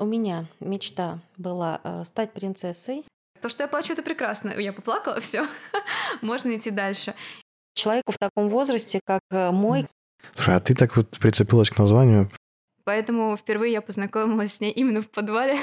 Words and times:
у 0.00 0.06
меня 0.06 0.46
мечта 0.60 1.18
была 1.36 1.80
э, 1.84 2.04
стать 2.04 2.32
принцессой. 2.32 3.04
То, 3.42 3.48
что 3.50 3.62
я 3.62 3.68
плачу, 3.68 3.92
это 3.92 4.02
прекрасно. 4.02 4.50
Я 4.58 4.72
поплакала, 4.72 5.20
все. 5.20 5.46
Можно 6.22 6.56
идти 6.56 6.70
дальше. 6.70 7.14
Человеку 7.74 8.12
в 8.12 8.18
таком 8.18 8.48
возрасте, 8.48 9.00
как 9.04 9.20
э, 9.30 9.50
мой. 9.50 9.86
Слушай, 10.34 10.56
а 10.56 10.60
ты 10.60 10.74
так 10.74 10.96
вот 10.96 11.10
прицепилась 11.18 11.70
к 11.70 11.78
названию? 11.78 12.30
Поэтому 12.84 13.36
впервые 13.36 13.72
я 13.72 13.82
познакомилась 13.82 14.54
с 14.54 14.60
ней 14.60 14.70
именно 14.70 15.02
в 15.02 15.10
подвале. 15.10 15.58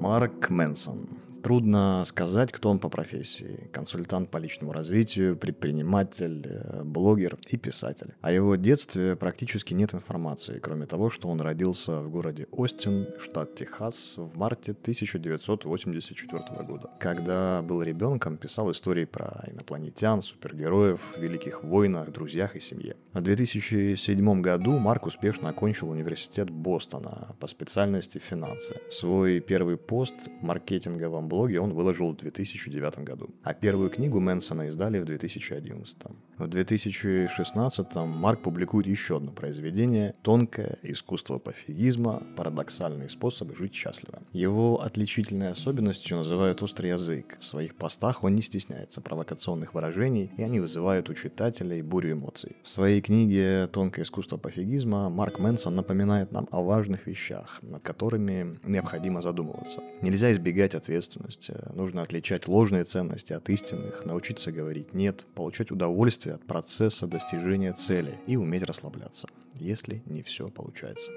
Марк 0.00 0.50
Мэнсон. 0.50 1.13
Трудно 1.44 2.02
сказать, 2.06 2.52
кто 2.52 2.70
он 2.70 2.78
по 2.78 2.88
профессии. 2.88 3.68
Консультант 3.70 4.30
по 4.30 4.38
личному 4.38 4.72
развитию, 4.72 5.36
предприниматель, 5.36 6.46
э, 6.46 6.82
блогер 6.84 7.36
и 7.48 7.58
писатель. 7.58 8.14
О 8.22 8.32
его 8.32 8.56
детстве 8.56 9.14
практически 9.14 9.74
нет 9.74 9.92
информации, 9.92 10.58
кроме 10.58 10.86
того, 10.86 11.10
что 11.10 11.28
он 11.28 11.42
родился 11.42 11.98
в 11.98 12.08
городе 12.08 12.46
Остин, 12.50 13.08
штат 13.20 13.56
Техас, 13.56 14.14
в 14.16 14.38
марте 14.38 14.72
1984 14.72 16.62
года. 16.62 16.90
Когда 16.98 17.60
был 17.60 17.82
ребенком, 17.82 18.38
писал 18.38 18.70
истории 18.70 19.04
про 19.04 19.44
инопланетян, 19.46 20.22
супергероев, 20.22 21.18
великих 21.18 21.62
войнах, 21.62 22.10
друзьях 22.10 22.56
и 22.56 22.60
семье. 22.60 22.96
В 23.12 23.20
2007 23.20 24.40
году 24.40 24.78
Марк 24.78 25.04
успешно 25.04 25.50
окончил 25.50 25.90
университет 25.90 26.48
Бостона 26.48 27.36
по 27.38 27.48
специальности 27.48 28.16
финансы. 28.16 28.80
Свой 28.90 29.40
первый 29.40 29.76
пост 29.76 30.14
в 30.40 30.42
маркетинговом 30.42 31.28
блоге 31.34 31.60
он 31.60 31.72
выложил 31.74 32.12
в 32.12 32.16
2009 32.16 32.98
году, 33.00 33.34
а 33.42 33.54
первую 33.54 33.90
книгу 33.90 34.20
Мэнсона 34.20 34.68
издали 34.68 35.00
в 35.00 35.04
2011. 35.04 35.98
В 36.36 36.48
2016 36.48 37.94
Марк 37.94 38.42
публикует 38.42 38.88
еще 38.88 39.18
одно 39.18 39.30
произведение 39.30 40.16
«Тонкое 40.22 40.78
искусство 40.82 41.38
пофигизма. 41.38 42.24
Парадоксальные 42.36 43.08
способы 43.08 43.54
жить 43.54 43.72
счастливо». 43.72 44.20
Его 44.32 44.82
отличительной 44.82 45.50
особенностью 45.50 46.16
называют 46.16 46.60
острый 46.60 46.90
язык. 46.90 47.38
В 47.40 47.44
своих 47.44 47.76
постах 47.76 48.24
он 48.24 48.34
не 48.34 48.42
стесняется 48.42 49.00
провокационных 49.00 49.74
выражений, 49.74 50.32
и 50.36 50.42
они 50.42 50.58
вызывают 50.58 51.08
у 51.08 51.14
читателей 51.14 51.82
бурю 51.82 52.14
эмоций. 52.14 52.56
В 52.64 52.68
своей 52.68 53.00
книге 53.00 53.68
«Тонкое 53.68 54.04
искусство 54.04 54.36
пофигизма» 54.36 55.10
Марк 55.10 55.38
Мэнсон 55.38 55.76
напоминает 55.76 56.32
нам 56.32 56.48
о 56.50 56.62
важных 56.62 57.06
вещах, 57.06 57.60
над 57.62 57.84
которыми 57.84 58.58
необходимо 58.64 59.22
задумываться. 59.22 59.84
Нельзя 60.02 60.32
избегать 60.32 60.74
ответственности. 60.74 61.54
Нужно 61.72 62.02
отличать 62.02 62.48
ложные 62.48 62.82
ценности 62.82 63.32
от 63.32 63.48
истинных, 63.50 64.04
научиться 64.04 64.50
говорить 64.50 64.94
«нет», 64.94 65.24
получать 65.36 65.70
удовольствие 65.70 66.23
от 66.30 66.46
процесса 66.46 67.06
достижения 67.06 67.72
цели 67.72 68.18
и 68.26 68.36
уметь 68.36 68.62
расслабляться, 68.62 69.28
если 69.54 70.02
не 70.06 70.22
все 70.22 70.48
получается. 70.48 71.10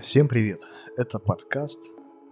Всем 0.00 0.28
привет! 0.28 0.62
Это 0.96 1.18
подкаст 1.18 1.80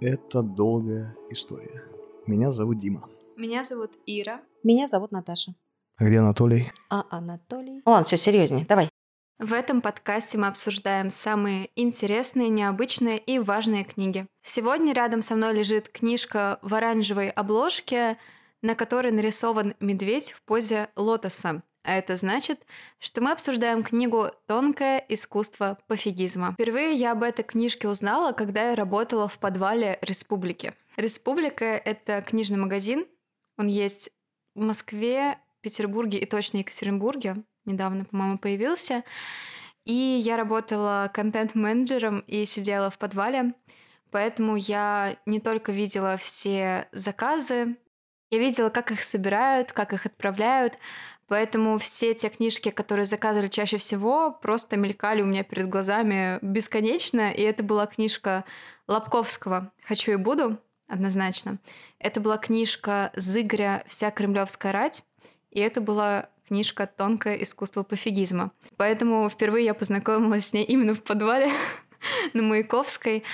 «Это 0.01 0.43
долгая 0.43 1.17
история». 1.31 1.83
Меня 2.27 2.53
зовут 2.53 2.79
Дима. 2.79 3.09
Меня 3.37 3.63
зовут 3.63 3.91
Ира. 4.07 4.41
Меня 4.63 4.87
зовут 4.87 5.13
Наташа. 5.13 5.55
А 5.97 6.05
где 6.05 6.19
Анатолий? 6.19 6.73
А 6.89 7.05
Анатолий? 7.11 7.83
Ладно, 7.85 8.05
все, 8.05 8.17
серьезнее, 8.17 8.65
давай. 8.65 8.94
В 9.41 9.53
этом 9.53 9.81
подкасте 9.81 10.39
мы 10.39 10.47
обсуждаем 10.47 11.11
самые 11.11 11.69
интересные, 11.75 12.49
необычные 12.49 13.19
и 13.19 13.41
важные 13.41 13.83
книги. 13.83 14.27
Сегодня 14.43 14.93
рядом 14.93 15.23
со 15.23 15.35
мной 15.35 15.55
лежит 15.55 15.89
книжка 15.89 16.61
в 16.63 16.73
оранжевой 16.73 17.31
обложке, 17.31 18.17
на 18.63 18.77
которой 18.77 19.11
нарисован 19.13 19.75
медведь 19.81 20.33
в 20.33 20.43
позе 20.43 20.89
лотоса. 20.95 21.63
А 21.83 21.97
это 21.97 22.15
значит, 22.15 22.65
что 23.01 23.21
мы 23.21 23.33
обсуждаем 23.33 23.83
книгу 23.83 24.31
«Тонкое 24.47 25.05
искусство 25.09 25.79
пофигизма». 25.89 26.53
Впервые 26.53 26.95
я 26.95 27.13
об 27.13 27.25
этой 27.25 27.43
книжке 27.43 27.89
узнала, 27.89 28.33
когда 28.33 28.71
я 28.71 28.77
работала 28.77 29.27
в 29.27 29.39
подвале 29.39 29.99
Республики. 30.01 30.75
Республика— 30.97 31.65
это 31.85 32.23
книжный 32.23 32.57
магазин. 32.57 33.05
Он 33.59 33.67
есть 33.67 34.11
в 34.55 34.63
Москве, 34.63 35.39
Петербурге 35.61 36.19
и 36.19 36.27
точно 36.27 36.59
Екатеринбурге. 36.59 37.43
Недавно, 37.65 38.05
по-моему, 38.05 38.39
появился. 38.39 39.05
И 39.85 39.93
я 39.93 40.37
работала 40.37 41.11
контент-менеджером 41.13 42.21
и 42.21 42.45
сидела 42.45 42.91
в 42.91 42.99
подвале. 42.99 43.55
Поэтому 44.11 44.57
я 44.57 45.17
не 45.27 45.41
только 45.41 45.73
видела 45.73 46.17
все 46.17 46.89
заказы, 46.93 47.77
я 48.31 48.39
видела, 48.39 48.69
как 48.69 48.91
их 48.91 49.03
собирают, 49.03 49.73
как 49.73 49.93
их 49.93 50.07
отправляют. 50.07 50.79
Поэтому 51.27 51.79
все 51.79 52.15
те 52.15 52.29
книжки, 52.29 52.71
которые 52.71 53.07
заказывали 53.07 53.49
чаще 53.49 53.79
всего, 53.79 54.31
просто 54.31 54.77
мелькали 54.77 55.23
у 55.23 55.27
меня 55.27 55.43
перед 55.43 55.69
глазами 55.69 56.39
бесконечно. 56.43 57.33
И 57.33 57.43
это 57.43 57.63
была 57.63 57.87
книжка 57.87 58.45
Лобковского 58.89 59.73
«Хочу 59.83 60.13
и 60.13 60.17
буду», 60.17 60.59
однозначно. 60.87 61.59
Это 61.99 62.21
была 62.21 62.37
книжка 62.37 63.11
Зыгоря 63.15 63.85
«Вся 63.87 64.11
кремлевская 64.11 64.73
рать». 64.73 65.03
И 65.51 65.61
это 65.61 65.81
была 65.81 66.29
книжка 66.47 66.87
«Тонкое 66.87 67.37
искусство 67.43 67.83
пофигизма». 67.83 68.53
Поэтому 68.77 69.29
впервые 69.29 69.65
я 69.65 69.75
познакомилась 69.75 70.47
с 70.47 70.53
ней 70.53 70.65
именно 70.65 70.95
в 70.95 71.03
подвале 71.03 71.51
на 72.35 72.43
Маяковской. 72.43 73.25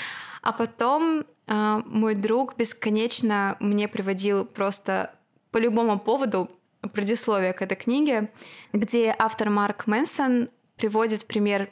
А 0.42 0.52
потом 0.52 1.24
э, 1.46 1.82
мой 1.84 2.14
друг 2.14 2.56
бесконечно 2.56 3.56
мне 3.60 3.88
приводил 3.88 4.44
просто 4.44 5.14
по 5.50 5.58
любому 5.58 5.98
поводу 5.98 6.50
предисловие 6.92 7.52
к 7.52 7.62
этой 7.62 7.76
книге, 7.76 8.32
где 8.72 9.14
автор 9.18 9.50
Марк 9.50 9.86
Мэнсон 9.86 10.48
приводит 10.76 11.26
пример 11.26 11.70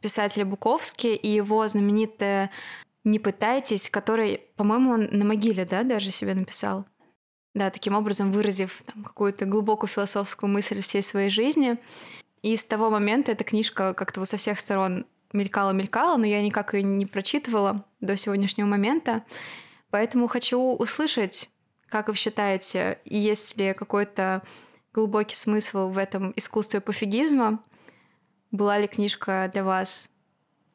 писателя 0.00 0.44
Буковский 0.44 1.14
и 1.14 1.28
его 1.28 1.66
знаменитое 1.68 2.50
«Не 3.04 3.18
пытайтесь», 3.18 3.88
который, 3.88 4.42
по-моему, 4.56 4.92
он 4.92 5.08
на 5.12 5.24
могиле, 5.24 5.64
да, 5.64 5.84
даже 5.84 6.10
себе 6.10 6.34
написал 6.34 6.86
да, 7.54 7.70
таким 7.70 7.94
образом 7.94 8.30
выразив 8.30 8.82
там, 8.86 9.02
какую-то 9.02 9.44
глубокую 9.44 9.88
философскую 9.88 10.50
мысль 10.50 10.80
всей 10.80 11.02
своей 11.02 11.30
жизни. 11.30 11.78
И 12.42 12.56
с 12.56 12.64
того 12.64 12.90
момента 12.90 13.32
эта 13.32 13.44
книжка 13.44 13.92
как-то 13.94 14.20
вот 14.20 14.28
со 14.28 14.36
всех 14.36 14.60
сторон 14.60 15.04
мелькала-мелькала, 15.32 16.16
но 16.16 16.26
я 16.26 16.42
никак 16.42 16.74
ее 16.74 16.82
не 16.82 17.06
прочитывала 17.06 17.84
до 18.00 18.16
сегодняшнего 18.16 18.66
момента. 18.66 19.24
Поэтому 19.90 20.28
хочу 20.28 20.58
услышать, 20.58 21.48
как 21.88 22.08
вы 22.08 22.14
считаете, 22.14 22.98
есть 23.04 23.56
ли 23.58 23.74
какой-то 23.74 24.42
глубокий 24.92 25.36
смысл 25.36 25.88
в 25.88 25.98
этом 25.98 26.32
искусстве 26.36 26.80
пофигизма? 26.80 27.62
Была 28.50 28.78
ли 28.78 28.86
книжка 28.86 29.48
для 29.52 29.64
вас 29.64 30.08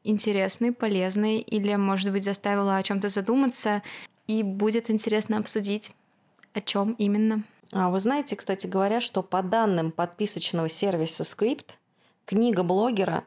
интересной, 0.03 0.71
полезной, 0.71 1.39
или, 1.39 1.75
может 1.75 2.11
быть, 2.11 2.23
заставила 2.23 2.77
о 2.77 2.83
чем-то 2.83 3.09
задуматься, 3.09 3.81
и 4.27 4.43
будет 4.43 4.89
интересно 4.89 5.37
обсудить 5.37 5.93
о 6.55 6.61
чем 6.61 6.93
именно? 6.93 7.43
А 7.73 7.89
вы 7.89 7.99
знаете, 7.99 8.35
кстати 8.35 8.65
говоря, 8.65 9.01
что 9.01 9.21
по 9.21 9.43
данным 9.43 9.91
подписочного 9.91 10.69
сервиса 10.69 11.23
Script, 11.23 11.71
книга 12.25 12.63
блогера 12.63 13.25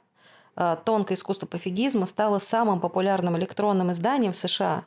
э, 0.56 0.76
«Тонкое 0.84 1.16
искусство 1.16 1.46
пофигизма» 1.46 2.06
стала 2.06 2.38
самым 2.38 2.80
популярным 2.80 3.36
электронным 3.36 3.92
изданием 3.92 4.32
в 4.32 4.36
США. 4.36 4.86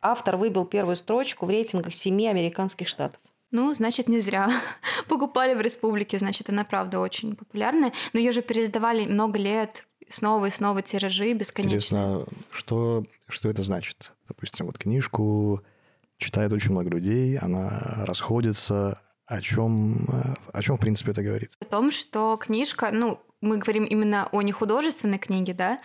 Автор 0.00 0.36
выбил 0.36 0.66
первую 0.66 0.96
строчку 0.96 1.46
в 1.46 1.50
рейтингах 1.50 1.94
семи 1.94 2.26
американских 2.26 2.88
штатов. 2.88 3.20
Ну, 3.52 3.72
значит, 3.74 4.08
не 4.08 4.18
зря. 4.18 4.50
Покупали 5.08 5.54
в 5.54 5.60
республике, 5.60 6.18
значит, 6.18 6.50
она 6.50 6.64
правда 6.64 6.98
очень 6.98 7.36
популярная. 7.36 7.92
Но 8.12 8.18
ее 8.18 8.32
же 8.32 8.42
переиздавали 8.42 9.06
много 9.06 9.38
лет, 9.38 9.86
снова 10.08 10.46
и 10.46 10.50
снова 10.50 10.82
тиражи 10.82 11.32
бесконечно. 11.32 11.76
Интересно, 11.76 12.26
что, 12.50 13.04
что 13.28 13.48
это 13.48 13.62
значит? 13.62 14.12
Допустим, 14.26 14.66
вот 14.66 14.78
книжку 14.78 15.62
читает 16.18 16.52
очень 16.52 16.72
много 16.72 16.90
людей, 16.90 17.38
она 17.38 18.04
расходится. 18.06 19.00
О 19.26 19.40
чем, 19.40 20.36
о 20.52 20.62
чем, 20.62 20.76
в 20.76 20.80
принципе, 20.80 21.10
это 21.10 21.22
говорит? 21.22 21.50
О 21.60 21.64
том, 21.64 21.90
что 21.90 22.36
книжка, 22.36 22.90
ну, 22.92 23.20
мы 23.40 23.58
говорим 23.58 23.84
именно 23.84 24.28
о 24.30 24.40
нехудожественной 24.42 25.18
книге, 25.18 25.52
да, 25.52 25.80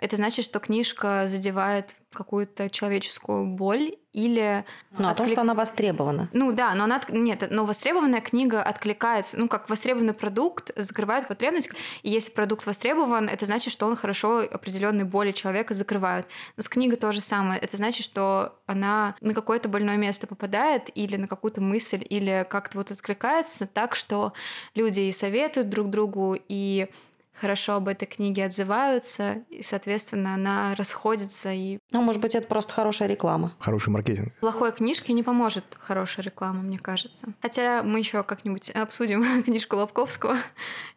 это 0.00 0.16
значит, 0.16 0.44
что 0.44 0.60
книжка 0.60 1.26
задевает 1.26 1.96
какую-то 2.12 2.70
человеческую 2.70 3.46
боль 3.46 3.96
или... 4.12 4.64
Ну, 4.92 5.08
отклик... 5.08 5.10
о 5.10 5.14
том, 5.14 5.28
что 5.28 5.40
она 5.42 5.54
востребована. 5.54 6.30
Ну 6.32 6.52
да, 6.52 6.74
но 6.74 6.84
она... 6.84 7.00
Нет, 7.08 7.46
но 7.50 7.64
востребованная 7.66 8.20
книга 8.20 8.62
откликается, 8.62 9.38
ну 9.38 9.46
как 9.46 9.68
востребованный 9.68 10.14
продукт 10.14 10.70
закрывает 10.74 11.28
потребность. 11.28 11.70
И 12.02 12.10
если 12.10 12.32
продукт 12.32 12.66
востребован, 12.66 13.28
это 13.28 13.44
значит, 13.46 13.72
что 13.72 13.86
он 13.86 13.96
хорошо 13.96 14.38
определенные 14.38 15.04
боли 15.04 15.32
человека 15.32 15.74
закрывает. 15.74 16.26
Но 16.56 16.62
с 16.62 16.68
книгой 16.68 16.96
то 16.96 17.12
же 17.12 17.20
самое. 17.20 17.60
Это 17.60 17.76
значит, 17.76 18.04
что 18.04 18.58
она 18.66 19.14
на 19.20 19.34
какое-то 19.34 19.68
больное 19.68 19.96
место 19.96 20.26
попадает 20.26 20.90
или 20.94 21.16
на 21.16 21.28
какую-то 21.28 21.60
мысль, 21.60 22.04
или 22.08 22.46
как-то 22.48 22.78
вот 22.78 22.90
откликается 22.90 23.66
так, 23.66 23.94
что 23.94 24.32
люди 24.74 25.00
и 25.00 25.12
советуют 25.12 25.68
друг 25.68 25.90
другу, 25.90 26.36
и 26.48 26.88
хорошо 27.38 27.74
об 27.74 27.88
этой 27.88 28.06
книге 28.06 28.44
отзываются, 28.44 29.44
и, 29.50 29.62
соответственно, 29.62 30.34
она 30.34 30.74
расходится 30.74 31.52
и... 31.52 31.78
Ну, 31.90 32.02
может 32.02 32.20
быть, 32.20 32.34
это 32.34 32.46
просто 32.46 32.72
хорошая 32.72 33.08
реклама. 33.08 33.52
Хороший 33.58 33.90
маркетинг. 33.90 34.32
Плохой 34.40 34.72
книжке 34.72 35.12
не 35.12 35.22
поможет 35.22 35.64
хорошая 35.78 36.24
реклама, 36.24 36.62
мне 36.62 36.78
кажется. 36.78 37.28
Хотя 37.40 37.82
мы 37.82 37.98
еще 37.98 38.22
как-нибудь 38.22 38.70
обсудим 38.70 39.42
книжку 39.44 39.76
Лобковского 39.76 40.36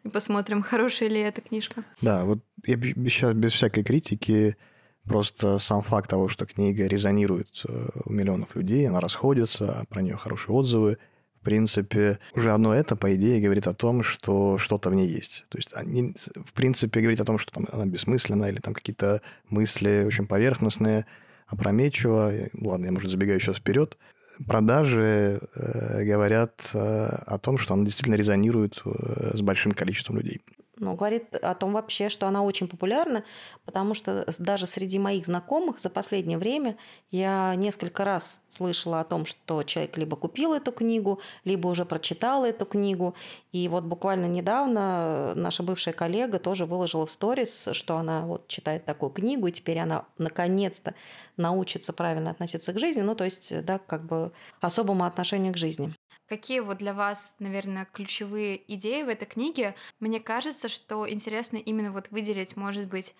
и 0.04 0.08
посмотрим, 0.08 0.62
хорошая 0.62 1.08
ли 1.08 1.20
эта 1.20 1.40
книжка. 1.40 1.84
Да, 2.00 2.24
вот 2.24 2.40
я 2.66 2.76
сейчас 2.76 3.34
без 3.34 3.52
всякой 3.52 3.84
критики 3.84 4.56
Просто 5.04 5.58
сам 5.58 5.82
факт 5.82 6.08
того, 6.08 6.28
что 6.28 6.46
книга 6.46 6.86
резонирует 6.86 7.48
э, 7.66 7.88
у 8.04 8.12
миллионов 8.12 8.54
людей, 8.54 8.88
она 8.88 9.00
расходится, 9.00 9.84
про 9.88 10.00
нее 10.00 10.16
хорошие 10.16 10.54
отзывы, 10.54 10.98
в 11.42 11.44
принципе, 11.44 12.20
уже 12.36 12.52
одно 12.52 12.72
это, 12.72 12.94
по 12.94 13.12
идее, 13.16 13.40
говорит 13.40 13.66
о 13.66 13.74
том, 13.74 14.04
что 14.04 14.58
что-то 14.58 14.90
в 14.90 14.94
ней 14.94 15.08
есть. 15.08 15.44
То 15.48 15.58
есть, 15.58 15.70
они, 15.74 16.14
в 16.36 16.52
принципе, 16.52 17.00
говорить 17.00 17.18
о 17.18 17.24
том, 17.24 17.36
что 17.36 17.50
там 17.50 17.66
она 17.72 17.84
бессмысленна 17.84 18.44
или 18.44 18.60
там 18.60 18.74
какие-то 18.74 19.22
мысли 19.48 20.04
очень 20.06 20.28
поверхностные, 20.28 21.04
опрометчиво. 21.48 22.32
Ладно, 22.60 22.86
я, 22.86 22.92
может, 22.92 23.10
забегаю 23.10 23.40
сейчас 23.40 23.56
вперед. 23.56 23.98
Продажи 24.46 25.40
э, 25.56 26.04
говорят 26.04 26.70
э, 26.74 26.78
о 26.78 27.38
том, 27.38 27.58
что 27.58 27.74
она 27.74 27.84
действительно 27.84 28.14
резонирует 28.14 28.80
э, 28.84 29.32
с 29.34 29.42
большим 29.42 29.72
количеством 29.72 30.18
людей 30.18 30.42
ну, 30.82 30.94
говорит 30.94 31.36
о 31.36 31.54
том 31.54 31.72
вообще, 31.72 32.08
что 32.08 32.26
она 32.26 32.42
очень 32.42 32.66
популярна, 32.66 33.24
потому 33.64 33.94
что 33.94 34.26
даже 34.38 34.66
среди 34.66 34.98
моих 34.98 35.24
знакомых 35.26 35.78
за 35.78 35.90
последнее 35.90 36.38
время 36.38 36.76
я 37.12 37.54
несколько 37.54 38.04
раз 38.04 38.42
слышала 38.48 38.98
о 39.00 39.04
том, 39.04 39.24
что 39.24 39.62
человек 39.62 39.96
либо 39.96 40.16
купил 40.16 40.52
эту 40.52 40.72
книгу, 40.72 41.20
либо 41.44 41.68
уже 41.68 41.84
прочитал 41.84 42.44
эту 42.44 42.66
книгу. 42.66 43.14
И 43.52 43.68
вот 43.68 43.84
буквально 43.84 44.26
недавно 44.26 45.34
наша 45.36 45.62
бывшая 45.62 45.92
коллега 45.92 46.40
тоже 46.40 46.66
выложила 46.66 47.06
в 47.06 47.12
сторис, 47.12 47.68
что 47.72 47.96
она 47.96 48.26
вот 48.26 48.48
читает 48.48 48.84
такую 48.84 49.10
книгу, 49.10 49.46
и 49.46 49.52
теперь 49.52 49.78
она 49.78 50.06
наконец-то 50.18 50.94
научится 51.36 51.92
правильно 51.92 52.30
относиться 52.30 52.72
к 52.72 52.78
жизни, 52.80 53.02
ну, 53.02 53.14
то 53.14 53.24
есть, 53.24 53.64
да, 53.64 53.78
как 53.78 54.04
бы 54.04 54.32
особому 54.60 55.04
отношению 55.04 55.52
к 55.52 55.56
жизни. 55.56 55.94
Какие 56.32 56.60
вот 56.60 56.78
для 56.78 56.94
вас, 56.94 57.36
наверное, 57.40 57.86
ключевые 57.92 58.62
идеи 58.72 59.02
в 59.02 59.10
этой 59.10 59.26
книге? 59.26 59.74
Мне 60.00 60.18
кажется, 60.18 60.70
что 60.70 61.06
интересно 61.06 61.58
именно 61.58 61.92
вот 61.92 62.10
выделить, 62.10 62.56
может 62.56 62.86
быть, 62.86 63.14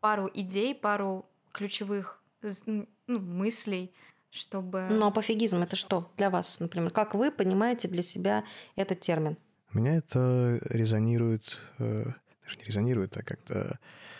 пару 0.00 0.28
идей, 0.34 0.74
пару 0.74 1.26
ключевых 1.52 2.20
ну, 2.66 2.88
мыслей, 3.06 3.94
чтобы... 4.32 4.88
Ну, 4.90 5.06
а 5.06 5.12
пофигизм— 5.12 5.58
это 5.62 5.76
что 5.76 6.10
для 6.16 6.28
вас, 6.28 6.58
например? 6.58 6.90
Как 6.90 7.14
вы 7.14 7.30
понимаете 7.30 7.86
для 7.86 8.02
себя 8.02 8.42
этот 8.74 8.98
термин? 8.98 9.36
У 9.72 9.78
меня 9.78 9.98
это 9.98 10.58
резонирует, 10.64 11.60
э, 11.78 12.02
даже 12.44 12.58
не 12.58 12.64
резонирует, 12.64 13.16
а 13.16 13.22
как-то 13.22 13.78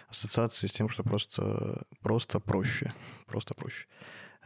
ассоциация 0.08 0.68
с 0.68 0.72
тем, 0.72 0.88
что 0.88 1.02
просто, 1.02 1.84
просто 2.00 2.38
проще, 2.38 2.94
просто 3.26 3.54
проще. 3.54 3.86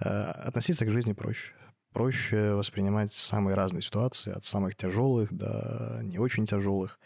Э, 0.01 0.31
относиться 0.31 0.87
к 0.87 0.91
жизни 0.91 1.13
проще 1.13 1.53
проще 1.93 2.53
воспринимать 2.53 3.13
самые 3.13 3.55
разные 3.55 3.83
ситуации, 3.83 4.33
от 4.33 4.45
самых 4.45 4.77
тяжелых 4.77 5.33
до 5.33 6.01
не 6.03 6.19
очень 6.19 6.47
тяжелых. 6.47 6.99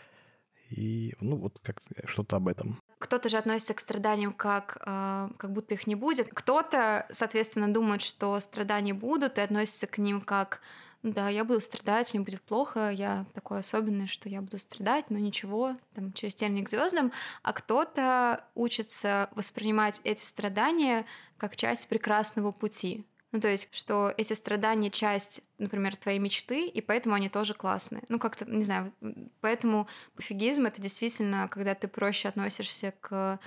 И, 0.70 1.14
ну, 1.20 1.36
вот 1.36 1.58
как 1.62 1.80
что-то 2.06 2.36
об 2.36 2.48
этом. 2.48 2.80
Кто-то 2.98 3.28
же 3.28 3.36
относится 3.36 3.74
к 3.74 3.80
страданиям 3.80 4.32
как, 4.32 4.78
э, 4.84 5.28
как 5.36 5.52
будто 5.52 5.74
их 5.74 5.86
не 5.86 5.94
будет. 5.94 6.28
Кто-то, 6.32 7.06
соответственно, 7.10 7.72
думает, 7.72 8.02
что 8.02 8.38
страдания 8.40 8.94
будут, 8.94 9.38
и 9.38 9.42
относится 9.42 9.86
к 9.86 9.98
ним 9.98 10.20
как 10.20 10.62
да, 11.04 11.28
я 11.28 11.44
буду 11.44 11.60
страдать, 11.60 12.14
мне 12.14 12.24
будет 12.24 12.40
плохо, 12.40 12.90
я 12.90 13.26
такой 13.34 13.58
особенный, 13.58 14.06
что 14.06 14.30
я 14.30 14.40
буду 14.40 14.58
страдать, 14.58 15.10
но 15.10 15.18
ничего, 15.18 15.76
там, 15.94 16.14
через 16.14 16.34
терник 16.34 16.66
к 16.66 16.70
звездам. 16.70 17.12
А 17.42 17.52
кто-то 17.52 18.42
учится 18.54 19.28
воспринимать 19.34 20.00
эти 20.04 20.24
страдания 20.24 21.04
как 21.36 21.56
часть 21.56 21.88
прекрасного 21.88 22.52
пути. 22.52 23.04
Ну, 23.34 23.40
то 23.40 23.48
есть, 23.48 23.66
что 23.72 24.14
эти 24.16 24.32
страдания— 24.32 24.90
часть, 24.92 25.42
например, 25.58 25.96
твоей 25.96 26.20
мечты, 26.20 26.68
и 26.68 26.80
поэтому 26.80 27.16
они 27.16 27.28
тоже 27.28 27.52
классные. 27.52 28.04
Ну, 28.08 28.20
как-то, 28.20 28.48
не 28.48 28.62
знаю, 28.62 28.92
поэтому 29.40 29.88
пофигизм— 30.14 30.66
это 30.66 30.80
действительно, 30.80 31.48
когда 31.48 31.74
ты 31.74 31.88
проще 31.88 32.28
относишься 32.28 32.94
к 33.00 33.40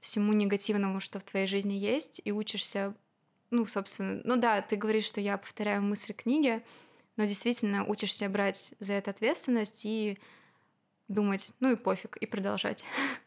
всему 0.00 0.32
негативному, 0.32 0.98
что 0.98 1.20
в 1.20 1.24
твоей 1.24 1.46
жизни 1.46 1.74
есть, 1.74 2.22
и 2.24 2.32
учишься, 2.32 2.94
ну, 3.50 3.66
собственно, 3.66 4.22
ну 4.24 4.38
да, 4.38 4.62
ты 4.62 4.76
говоришь, 4.76 5.04
что 5.04 5.20
я 5.20 5.36
повторяю 5.36 5.82
мысли 5.82 6.14
книги, 6.14 6.64
но 7.18 7.26
действительно 7.26 7.84
учишься 7.84 8.30
брать 8.30 8.72
за 8.80 8.94
это 8.94 9.10
ответственность 9.10 9.84
и 9.84 10.18
думать, 11.08 11.52
ну 11.60 11.70
и 11.70 11.76
пофиг, 11.76 12.16
и 12.16 12.24
продолжать. 12.24 12.82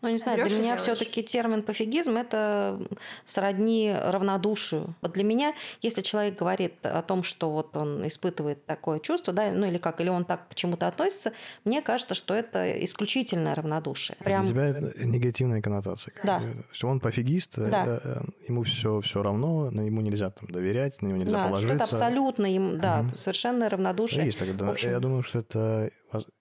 Ну, 0.00 0.08
не 0.08 0.18
знаю, 0.18 0.48
для 0.48 0.58
меня 0.58 0.76
все-таки 0.76 1.22
термин 1.22 1.62
пофигизм 1.62 2.16
это 2.16 2.80
сродни 3.24 3.92
равнодушию. 3.92 4.94
Вот 5.00 5.12
для 5.12 5.24
меня, 5.24 5.54
если 5.82 6.02
человек 6.02 6.38
говорит 6.38 6.74
о 6.82 7.02
том, 7.02 7.24
что 7.24 7.50
вот 7.50 7.76
он 7.76 8.06
испытывает 8.06 8.64
такое 8.64 9.00
чувство, 9.00 9.32
да, 9.32 9.50
ну 9.50 9.66
или 9.66 9.78
как, 9.78 10.00
или 10.00 10.08
он 10.08 10.24
так 10.24 10.48
к 10.48 10.54
чему-то 10.54 10.86
относится, 10.86 11.32
мне 11.64 11.82
кажется, 11.82 12.14
что 12.14 12.34
это 12.34 12.84
исключительное 12.84 13.56
равнодушие. 13.56 14.16
Прям... 14.20 14.42
Для 14.42 14.50
тебя 14.50 14.64
это 14.66 15.04
негативная 15.04 15.60
коннотация. 15.60 16.14
Да. 16.22 16.40
То 16.40 16.46
есть 16.70 16.84
он 16.84 17.00
пофигист, 17.00 17.58
да. 17.58 18.00
Э, 18.04 18.20
ему 18.46 18.62
все 18.62 19.00
все 19.00 19.22
равно, 19.22 19.70
на 19.70 19.80
ему 19.80 20.00
нельзя 20.00 20.30
там 20.30 20.48
доверять, 20.48 21.02
на 21.02 21.08
него 21.08 21.18
нельзя 21.18 21.32
да, 21.32 21.44
положиться. 21.46 21.74
Что-то 21.74 21.96
абсолютно 21.96 22.46
им, 22.46 22.78
да, 22.78 23.00
угу. 23.00 23.16
совершенно 23.16 23.68
равнодушие. 23.68 24.26
Есть 24.26 24.38
тогда. 24.38 24.74
Я 24.80 25.00
думаю, 25.00 25.22
что 25.24 25.40
это 25.40 25.90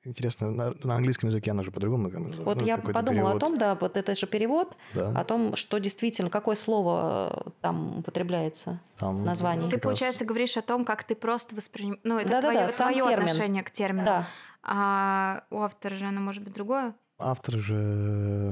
Интересно, 0.04 0.52
на, 0.52 0.74
на 0.84 0.96
английском 0.96 1.30
языке 1.30 1.52
она 1.52 1.64
же 1.64 1.72
по-другому. 1.72 2.10
Вот 2.44 2.62
ну, 2.62 2.66
я 2.66 2.78
подумала 2.78 3.04
перевод. 3.04 3.36
о 3.36 3.40
том, 3.40 3.58
да, 3.58 3.76
вот 3.76 3.98
это 3.98 4.16
же 4.16 4.26
перевод, 4.26 4.76
да. 4.94 5.12
о 5.12 5.24
том, 5.26 5.56
что 5.56 5.78
действительно, 5.80 6.30
какое 6.30 6.56
слово 6.56 7.44
э, 7.46 7.50
там 7.62 8.00
употребляется, 8.00 8.80
там 8.98 9.24
название. 9.26 9.70
Ты, 9.70 9.78
получается, 9.78 10.24
раз... 10.24 10.30
говоришь 10.30 10.56
о 10.58 10.62
том, 10.62 10.86
как 10.86 11.04
ты 11.04 11.16
просто 11.16 11.56
воспринимаешь, 11.56 12.02
ну, 12.04 12.18
это 12.18 12.30
да, 12.30 12.42
твое, 12.42 12.60
да, 12.60 12.68
да, 12.68 12.92
твое 12.92 13.16
отношение 13.16 13.64
к 13.64 13.72
термину. 13.72 14.06
Да. 14.06 14.28
А 14.64 15.44
у 15.50 15.60
автора 15.60 15.96
же 15.96 16.06
оно 16.06 16.22
может 16.22 16.44
быть 16.44 16.54
другое? 16.54 16.94
Автор 17.20 17.58
же 17.58 17.74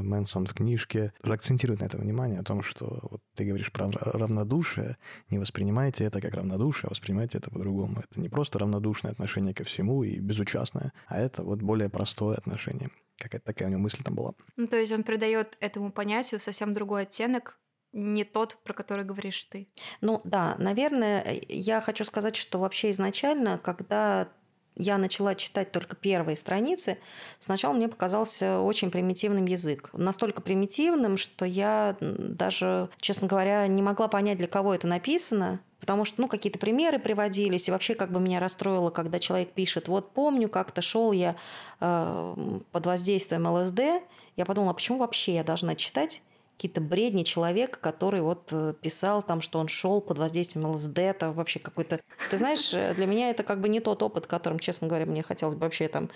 Мэнсон 0.03 0.47
в 0.47 0.53
книжке 0.53 1.13
акцентирует 1.21 1.81
на 1.81 1.85
это 1.85 1.97
внимание, 1.97 2.39
о 2.39 2.43
том, 2.43 2.63
что 2.63 2.99
вот 3.09 3.21
ты 3.35 3.45
говоришь 3.45 3.71
про 3.71 3.91
равнодушие, 3.91 4.97
не 5.29 5.37
воспринимайте 5.37 6.03
это 6.03 6.19
как 6.19 6.33
равнодушие, 6.33 6.87
а 6.87 6.89
воспринимайте 6.89 7.37
это 7.37 7.51
по-другому. 7.51 7.99
Это 7.99 8.19
не 8.19 8.29
просто 8.29 8.59
равнодушное 8.59 9.11
отношение 9.11 9.53
ко 9.53 9.63
всему 9.63 10.03
и 10.03 10.19
безучастное, 10.19 10.93
а 11.07 11.19
это 11.19 11.43
вот 11.43 11.61
более 11.61 11.89
простое 11.89 12.37
отношение. 12.37 12.89
Какая-то 13.17 13.45
такая 13.45 13.67
у 13.67 13.71
него 13.71 13.81
мысль 13.81 14.03
там 14.03 14.15
была. 14.15 14.33
Ну, 14.57 14.67
то 14.67 14.77
есть 14.77 14.91
он 14.91 15.03
придает 15.03 15.57
этому 15.59 15.91
понятию 15.91 16.39
совсем 16.39 16.73
другой 16.73 17.03
оттенок, 17.03 17.59
не 17.93 18.25
тот, 18.25 18.57
про 18.63 18.73
который 18.73 19.05
говоришь 19.05 19.45
ты. 19.45 19.69
Ну 20.01 20.21
да, 20.25 20.55
наверное, 20.59 21.41
я 21.47 21.79
хочу 21.81 22.03
сказать, 22.03 22.35
что 22.35 22.59
вообще 22.59 22.91
изначально, 22.91 23.57
когда 23.57 24.29
я 24.75 24.97
начала 24.97 25.35
читать 25.35 25.71
только 25.71 25.95
первые 25.95 26.35
страницы, 26.35 26.97
сначала 27.39 27.73
мне 27.73 27.87
показался 27.87 28.59
очень 28.59 28.91
примитивным 28.91 29.45
язык. 29.45 29.89
Настолько 29.93 30.41
примитивным, 30.41 31.17
что 31.17 31.45
я 31.45 31.95
даже, 31.99 32.89
честно 32.99 33.27
говоря, 33.27 33.67
не 33.67 33.81
могла 33.81 34.07
понять, 34.07 34.37
для 34.37 34.47
кого 34.47 34.73
это 34.73 34.87
написано, 34.87 35.59
потому 35.79 36.05
что, 36.05 36.21
ну, 36.21 36.27
какие-то 36.27 36.59
примеры 36.59 36.99
приводились, 36.99 37.67
и 37.67 37.71
вообще 37.71 37.95
как 37.95 38.11
бы 38.11 38.19
меня 38.19 38.39
расстроило, 38.39 38.89
когда 38.89 39.19
человек 39.19 39.51
пишет, 39.53 39.87
вот 39.87 40.11
помню, 40.11 40.49
как-то 40.49 40.81
шел 40.81 41.11
я 41.11 41.35
э, 41.79 42.59
под 42.71 42.85
воздействием 42.85 43.47
ЛСД, 43.47 44.03
я 44.35 44.45
подумала, 44.45 44.71
а 44.71 44.73
почему 44.73 44.97
вообще 44.97 45.35
я 45.35 45.43
должна 45.43 45.75
читать 45.75 46.21
какие-то 46.55 46.81
бредни 46.81 47.23
человека, 47.23 47.79
который 47.79 48.21
вот 48.21 48.49
э, 48.51 48.73
писал 48.81 49.21
там, 49.21 49.41
что 49.41 49.59
он 49.59 49.67
шел 49.67 50.01
под 50.01 50.17
воздействием 50.17 50.67
ЛСД, 50.71 50.99
это 50.99 51.31
вообще 51.31 51.59
какой-то... 51.59 51.99
Ты 52.31 52.37
знаешь, 52.37 52.73
э, 52.73 52.93
для 52.93 53.05
меня 53.05 53.29
это 53.29 53.43
как 53.43 53.59
бы 53.59 53.69
не 53.69 53.81
тот 53.81 54.01
опыт, 54.01 54.25
которым, 54.25 54.59
честно 54.59 54.87
говоря, 54.87 55.05
мне 55.05 55.21
хотелось 55.21 55.55
бы 55.55 55.61
вообще 55.61 55.87
там 55.87 56.09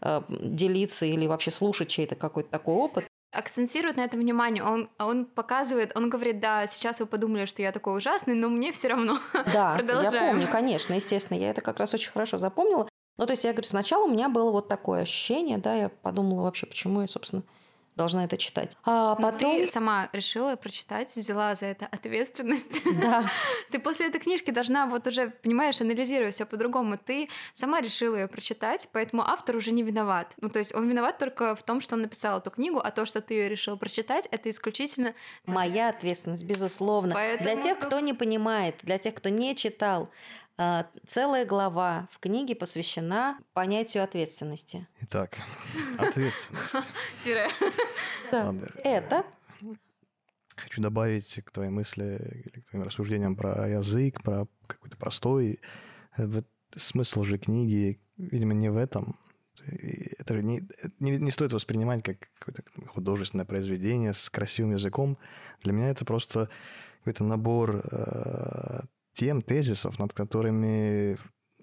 э, 0.00 0.22
делиться 0.28 1.04
или 1.06 1.26
вообще 1.26 1.50
слушать 1.50 1.88
чей-то 1.88 2.14
какой-то 2.14 2.50
такой 2.50 2.74
опыт 2.74 3.04
акцентирует 3.32 3.96
на 3.96 4.02
этом 4.02 4.20
внимание. 4.20 4.62
Он, 4.62 4.90
он 4.98 5.24
показывает, 5.24 5.96
он 5.96 6.10
говорит, 6.10 6.38
да, 6.40 6.66
сейчас 6.66 7.00
вы 7.00 7.06
подумали, 7.06 7.46
что 7.46 7.62
я 7.62 7.72
такой 7.72 7.96
ужасный, 7.96 8.34
но 8.34 8.50
мне 8.50 8.72
все 8.72 8.88
равно. 8.88 9.18
Да, 9.54 9.78
я 9.80 10.10
помню, 10.10 10.46
конечно, 10.46 10.92
естественно, 10.92 11.38
я 11.38 11.50
это 11.50 11.62
как 11.62 11.78
раз 11.78 11.94
очень 11.94 12.10
хорошо 12.10 12.36
запомнила. 12.36 12.86
Ну, 13.18 13.26
то 13.26 13.32
есть 13.32 13.44
я 13.44 13.52
говорю, 13.52 13.68
сначала 13.68 14.04
у 14.04 14.10
меня 14.10 14.28
было 14.28 14.50
вот 14.50 14.68
такое 14.68 15.02
ощущение, 15.02 15.58
да, 15.58 15.74
я 15.74 15.88
подумала 15.88 16.42
вообще, 16.42 16.66
почему 16.66 17.00
я, 17.00 17.06
собственно, 17.06 17.42
должна 17.96 18.24
это 18.24 18.36
читать. 18.36 18.76
А 18.84 19.14
потом... 19.16 19.56
ты 19.56 19.66
сама 19.66 20.08
решила 20.12 20.56
прочитать, 20.56 21.14
взяла 21.14 21.54
за 21.54 21.66
это 21.66 21.86
ответственность. 21.86 22.82
Да. 23.00 23.30
Ты 23.70 23.78
после 23.78 24.06
этой 24.06 24.20
книжки 24.20 24.50
должна 24.50 24.86
вот 24.86 25.06
уже, 25.06 25.30
понимаешь, 25.42 25.80
анализировать 25.80 26.34
все 26.34 26.46
по-другому. 26.46 26.98
Ты 26.98 27.28
сама 27.52 27.80
решила 27.80 28.16
ее 28.16 28.28
прочитать, 28.28 28.88
поэтому 28.92 29.22
автор 29.22 29.56
уже 29.56 29.72
не 29.72 29.82
виноват. 29.82 30.34
Ну, 30.40 30.48
то 30.48 30.58
есть 30.58 30.74
он 30.74 30.88
виноват 30.88 31.18
только 31.18 31.54
в 31.54 31.62
том, 31.62 31.80
что 31.80 31.94
он 31.94 32.02
написал 32.02 32.38
эту 32.38 32.50
книгу, 32.50 32.78
а 32.78 32.90
то, 32.90 33.04
что 33.04 33.20
ты 33.20 33.34
ее 33.34 33.48
решил 33.48 33.76
прочитать, 33.76 34.26
это 34.30 34.48
исключительно... 34.48 35.14
Моя 35.46 35.90
ответственность, 35.90 36.44
безусловно. 36.44 37.14
Поэтому... 37.14 37.50
Для 37.50 37.62
тех, 37.62 37.78
кто 37.78 38.00
не 38.00 38.14
понимает, 38.14 38.76
для 38.82 38.98
тех, 38.98 39.14
кто 39.14 39.28
не 39.28 39.54
читал 39.54 40.10
целая 41.04 41.44
глава 41.46 42.08
в 42.12 42.18
книге 42.18 42.54
посвящена 42.54 43.38
понятию 43.52 44.04
ответственности. 44.04 44.86
Итак, 45.00 45.38
ответственность. 45.98 46.74
Это 48.84 49.24
Хочу 50.56 50.82
добавить 50.82 51.40
к 51.44 51.50
твоей 51.50 51.70
мысли 51.70 52.42
или 52.44 52.60
к 52.60 52.70
твоим 52.70 52.84
рассуждениям 52.84 53.36
про 53.36 53.68
язык, 53.68 54.22
про 54.22 54.46
какой-то 54.66 54.96
простой. 54.96 55.60
Смысл 56.76 57.24
же 57.24 57.38
книги, 57.38 58.00
видимо, 58.16 58.54
не 58.54 58.70
в 58.70 58.76
этом. 58.76 59.18
Это 60.18 60.34
же 60.34 60.42
не, 60.42 60.62
не, 60.98 61.18
не 61.18 61.30
стоит 61.30 61.52
воспринимать 61.52 62.02
как 62.02 62.30
какое-то 62.38 62.62
художественное 62.88 63.44
произведение 63.44 64.12
с 64.12 64.28
красивым 64.28 64.72
языком. 64.72 65.18
Для 65.62 65.72
меня 65.72 65.90
это 65.90 66.04
просто 66.04 66.48
какой-то 66.98 67.24
набор 67.24 67.82
э, 67.84 68.80
тем, 69.14 69.42
тезисов, 69.42 69.98
над 69.98 70.12
которыми 70.12 71.18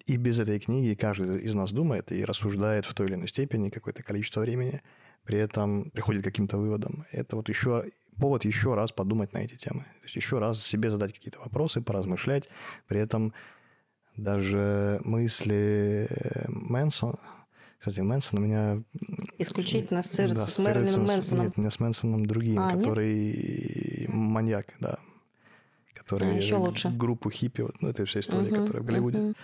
и 0.05 0.17
без 0.17 0.39
этой 0.39 0.59
книги 0.59 0.95
каждый 0.95 1.39
из 1.39 1.53
нас 1.53 1.71
думает 1.71 2.11
и 2.11 2.25
рассуждает 2.25 2.85
в 2.85 2.93
той 2.93 3.07
или 3.07 3.15
иной 3.15 3.27
степени 3.27 3.69
какое-то 3.69 4.03
количество 4.03 4.41
времени, 4.41 4.81
при 5.23 5.37
этом 5.37 5.91
приходит 5.91 6.21
к 6.21 6.25
каким-то 6.25 6.57
выводам. 6.57 7.05
Это 7.11 7.35
вот 7.35 7.49
еще 7.49 7.91
повод 8.17 8.45
еще 8.45 8.73
раз 8.73 8.91
подумать 8.91 9.33
на 9.33 9.39
эти 9.39 9.55
темы. 9.55 9.83
То 9.83 10.03
есть 10.03 10.15
еще 10.15 10.39
раз 10.39 10.63
себе 10.63 10.89
задать 10.89 11.13
какие-то 11.13 11.39
вопросы, 11.39 11.81
поразмышлять. 11.81 12.49
При 12.87 12.99
этом 12.99 13.33
даже 14.15 14.99
мысли 15.03 16.07
э, 16.09 16.45
Мэнсона, 16.49 17.19
кстати, 17.79 18.01
Мэнсон 18.01 18.39
у 18.39 18.41
меня... 18.41 18.83
исключительно 19.37 20.01
ассоциируется 20.01 20.45
да, 20.45 20.51
с 20.51 20.59
Мэрилином 20.59 21.05
Мэнсоном. 21.05 21.45
Нет, 21.45 21.53
у 21.55 21.61
меня 21.61 21.71
с 21.71 21.79
Мэнсоном 21.79 22.25
другим, 22.25 22.59
А, 22.59 22.73
нет? 22.73 22.79
который 22.79 24.05
маньяк, 24.09 24.73
да. 24.81 24.99
Который 26.09 26.33
А, 26.33 26.37
еще 26.37 26.55
лучше. 26.55 26.89
группу 26.89 27.29
хиппи, 27.29 27.61
вот, 27.61 27.81
ну, 27.81 27.89
это 27.89 28.03
вся 28.05 28.19
история, 28.19 28.49
Мгм, 28.49 28.61
которая 28.61 28.81
в 28.81 28.85
Голливуде 28.85 29.17
мгм. 29.19 29.35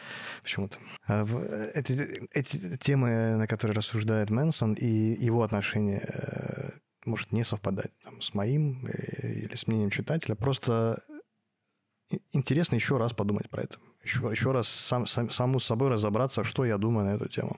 почему-то. 0.42 0.80
А 1.06 1.24
в- 1.24 1.38
эти, 1.76 2.28
эти 2.34 2.78
темы, 2.78 3.36
на 3.36 3.46
которые 3.48 3.76
рассуждает 3.76 4.30
Мэнсон, 4.32 4.74
и 4.74 4.88
его 4.88 5.44
отношение 5.44 6.00
э, 6.08 6.70
может 7.06 7.32
не 7.32 7.44
совпадать 7.44 7.92
там, 8.04 8.20
с 8.22 8.34
моим 8.34 8.88
э, 8.88 9.32
или 9.44 9.56
с 9.56 9.68
мнением 9.68 9.92
читателя. 9.92 10.34
Просто 10.36 11.04
интересно 12.34 12.76
еще 12.76 12.98
раз 12.98 13.14
подумать 13.14 13.50
про 13.50 13.64
это. 13.64 13.78
Еще, 14.04 14.28
еще 14.32 14.52
раз 14.52 14.68
сам, 14.68 15.06
сам- 15.06 15.30
саму 15.30 15.60
с 15.60 15.66
собой 15.66 15.90
разобраться, 15.90 16.44
что 16.44 16.66
я 16.66 16.78
думаю 16.78 17.06
на 17.06 17.16
эту 17.16 17.28
тему. 17.30 17.58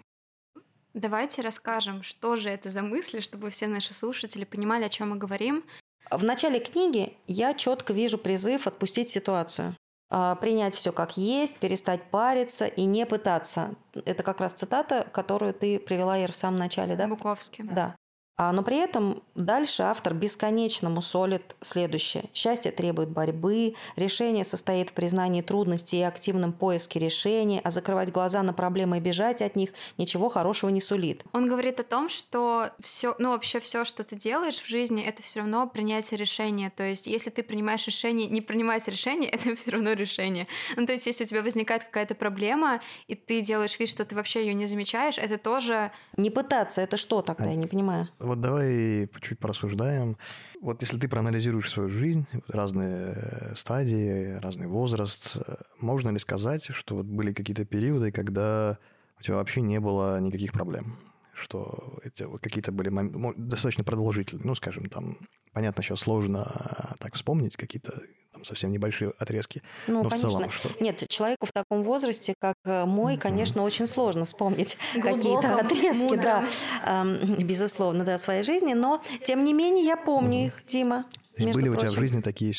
Давайте 0.93 1.41
расскажем, 1.41 2.01
что 2.03 2.35
же 2.35 2.49
это 2.49 2.69
за 2.69 2.81
мысли, 2.81 3.19
чтобы 3.19 3.49
все 3.51 3.67
наши 3.67 3.93
слушатели 3.93 4.45
понимали, 4.45 4.83
о 4.83 4.89
чем 4.89 5.09
мы 5.11 5.17
говорим. 5.17 5.63
В 6.09 6.23
начале 6.23 6.59
книги 6.59 7.17
я 7.27 7.53
четко 7.53 7.93
вижу 7.93 8.17
призыв 8.17 8.67
отпустить 8.67 9.09
ситуацию. 9.09 9.75
А, 10.09 10.35
Принять 10.35 10.75
все 10.75 10.91
как 10.91 11.17
есть, 11.17 11.57
перестать 11.57 12.03
париться 12.09 12.65
и 12.65 12.85
не 12.85 13.05
пытаться. 13.05 13.75
Это 14.05 14.23
как 14.23 14.39
раз 14.39 14.53
цитата, 14.53 15.07
которую 15.11 15.53
ты 15.53 15.79
привела, 15.79 16.17
Ир, 16.17 16.31
в 16.31 16.35
самом 16.37 16.59
начале, 16.59 16.95
да? 16.95 17.07
Буковски. 17.07 17.63
Да. 17.63 17.95
А, 18.38 18.51
но 18.51 18.62
при 18.62 18.77
этом 18.77 19.24
дальше 19.34 19.82
автор 19.82 20.13
бесконечно 20.13 20.91
мусолит 20.91 21.56
следующее. 21.62 22.25
Счастье 22.36 22.72
требует 22.72 23.10
борьбы, 23.10 23.74
решение 23.96 24.46
состоит 24.46 24.91
в 24.91 24.94
признании 24.94 25.41
трудностей 25.41 25.98
и 25.98 26.03
активном 26.03 26.53
поиске 26.53 27.00
решения, 27.00 27.60
а 27.63 27.72
закрывать 27.72 28.12
глаза 28.12 28.44
на 28.44 28.53
проблемы 28.53 28.98
и 28.98 29.00
бежать 29.00 29.41
от 29.41 29.56
них 29.56 29.72
ничего 29.98 30.29
хорошего 30.29 30.70
не 30.70 30.82
сулит. 30.82 31.24
Он 31.34 31.48
говорит 31.48 31.79
о 31.79 31.84
том, 31.84 32.10
что 32.10 32.70
все, 32.79 33.15
ну 33.17 33.32
вообще 33.32 33.60
все, 33.60 33.84
что 33.86 34.03
ты 34.03 34.15
делаешь 34.15 34.60
в 34.60 34.67
жизни, 34.67 35.03
это 35.03 35.24
все 35.24 35.39
равно 35.39 35.67
принятие 35.67 36.20
решения. 36.20 36.70
То 36.70 36.84
есть, 36.84 37.08
если 37.08 37.32
ты 37.32 37.41
принимаешь 37.41 37.88
решение, 37.88 38.27
не 38.27 38.41
принимать 38.41 38.88
решение, 38.88 39.29
это 39.32 39.56
все 39.56 39.72
равно 39.72 39.94
решение. 39.94 40.48
Ну, 40.75 40.86
то 40.86 40.94
есть, 40.94 41.08
если 41.08 41.24
у 41.24 41.27
тебя 41.27 41.41
возникает 41.41 41.86
какая-то 41.86 42.13
проблема, 42.13 42.82
и 43.08 43.15
ты 43.15 43.41
делаешь 43.41 43.79
вид, 43.79 43.89
что 43.89 44.06
ты 44.06 44.15
вообще 44.15 44.46
ее 44.46 44.53
не 44.53 44.67
замечаешь, 44.67 45.17
это 45.17 45.39
тоже 45.39 45.91
Не 46.17 46.29
пытаться, 46.29 46.82
это 46.82 46.98
что 46.98 47.24
тогда, 47.24 47.46
я 47.46 47.56
не 47.56 47.65
понимаю. 47.65 48.08
Вот 48.27 48.41
давай 48.41 49.10
чуть 49.22 49.39
порассуждаем. 49.39 50.17
Вот 50.62 50.81
если 50.81 51.00
ты 51.00 51.07
проанализируешь 51.07 51.69
свою 51.69 51.89
жизнь, 51.89 52.27
разные 52.48 53.13
э, 53.15 53.55
стадии, 53.55 54.34
разный 54.39 54.67
возраст, 54.67 55.38
э, 55.38 55.55
можно 55.79 56.10
ли 56.10 56.19
сказать, 56.19 56.65
что 56.74 56.96
вот 56.96 57.05
были 57.05 57.34
какие-то 57.34 57.65
периоды, 57.65 58.12
когда 58.12 58.77
у 59.19 59.24
тебя 59.24 59.36
вообще 59.36 59.62
не 59.62 59.79
было 59.79 60.19
никаких 60.19 60.51
проблем? 60.51 61.00
Что 61.34 62.00
эти 62.03 62.24
вот 62.24 62.41
какие-то 62.41 62.72
были 62.72 62.89
мом- 62.89 63.15
мо- 63.15 63.34
достаточно 63.38 63.84
продолжительные, 63.84 64.46
ну, 64.46 64.55
скажем, 64.55 64.89
там, 64.89 65.19
понятно, 65.53 65.84
сейчас 65.84 66.00
сложно 66.00 66.43
а, 66.43 66.96
так 67.00 67.13
вспомнить 67.13 67.55
какие-то 67.55 68.01
там 68.38 68.46
совсем 68.46 68.72
небольшие 68.72 69.13
отрезки, 69.17 69.62
Ну, 69.88 70.03
но 70.03 70.10
в 70.10 70.12
конечно. 70.13 70.29
целом 70.29 70.51
что? 70.51 70.70
Нет, 70.79 71.03
человеку 71.10 71.46
в 71.46 71.51
таком 71.51 71.84
возрасте, 71.84 72.34
как 72.39 72.56
э, 72.65 72.86
мой, 72.86 73.13
Мгм. 73.13 73.22
конечно, 73.22 73.63
очень 73.63 73.88
сложно 73.88 74.25
вспомнить 74.25 74.77
какие-то 74.94 75.56
отрезки, 75.56 76.15
да, 76.15 76.46
эм, 76.86 77.38
безусловно, 77.46 78.03
да, 78.03 78.17
своей 78.17 78.44
жизни, 78.44 78.74
но 78.74 79.01
тем 79.25 79.44
не 79.44 79.53
менее 79.53 79.86
я 79.86 79.98
помню 79.98 80.46
их, 80.48 80.63
Дима. 80.67 81.06
То 81.36 81.44
есть 81.44 81.53
были 81.56 81.70
у 81.70 81.74
тебя 81.74 81.84
в 81.88 81.94
прочим. 81.94 82.00
жизни 82.00 82.22
такие 82.22 82.53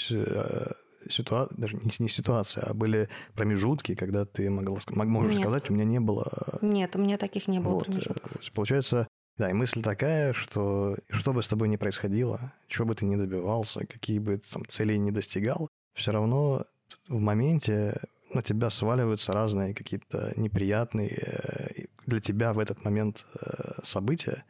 ситуации, 1.08 1.54
даже 1.56 1.76
не, 1.76 1.90
не 1.99 2.08
ситуации, 2.08 2.62
а 2.64 2.75
были 2.75 3.08
промежутки, 3.35 3.94
когда 3.94 4.25
ты 4.25 4.50
могла, 4.50 4.78
можешь 4.88 5.32
Нет. 5.35 5.42
сказать, 5.42 5.70
у 5.70 5.73
меня 5.75 5.85
не 5.85 6.00
было 6.00 6.58
Нет, 6.61 6.94
у 6.97 6.99
меня 6.99 7.18
таких 7.18 7.49
не 7.49 7.61
было 7.61 7.75
Вот, 7.75 7.88
э, 7.88 7.92
промежутков. 7.92 8.52
Получается, 8.54 9.08
да, 9.38 9.50
и 9.50 9.52
мысль 9.52 9.83
такая, 9.83 10.33
что 10.33 10.97
что 11.09 11.33
бы 11.33 11.42
с 11.42 11.49
тобой 11.49 11.68
ни 11.68 11.76
происходило, 11.76 12.52
чего 12.66 12.87
бы 12.87 12.95
ты 12.95 13.07
ни 13.07 13.16
добивался, 13.16 13.87
какие 13.87 14.18
бы 14.18 14.38
там 14.52 14.66
цели 14.66 14.97
не 14.97 15.12
достигал, 15.12 15.68
все 15.95 16.12
равно 16.12 16.66
в 17.09 17.21
моменте 17.21 18.00
на 18.35 18.42
тебя 18.42 18.68
сваливаются 18.68 19.33
разные 19.33 19.75
какие-то 19.75 20.33
неприятные 20.37 21.09
э, 21.09 21.85
для 22.07 22.21
тебя 22.21 22.52
в 22.52 22.59
этот 22.59 22.85
момент 22.85 23.26
э, 23.40 23.80
события, 23.83 24.45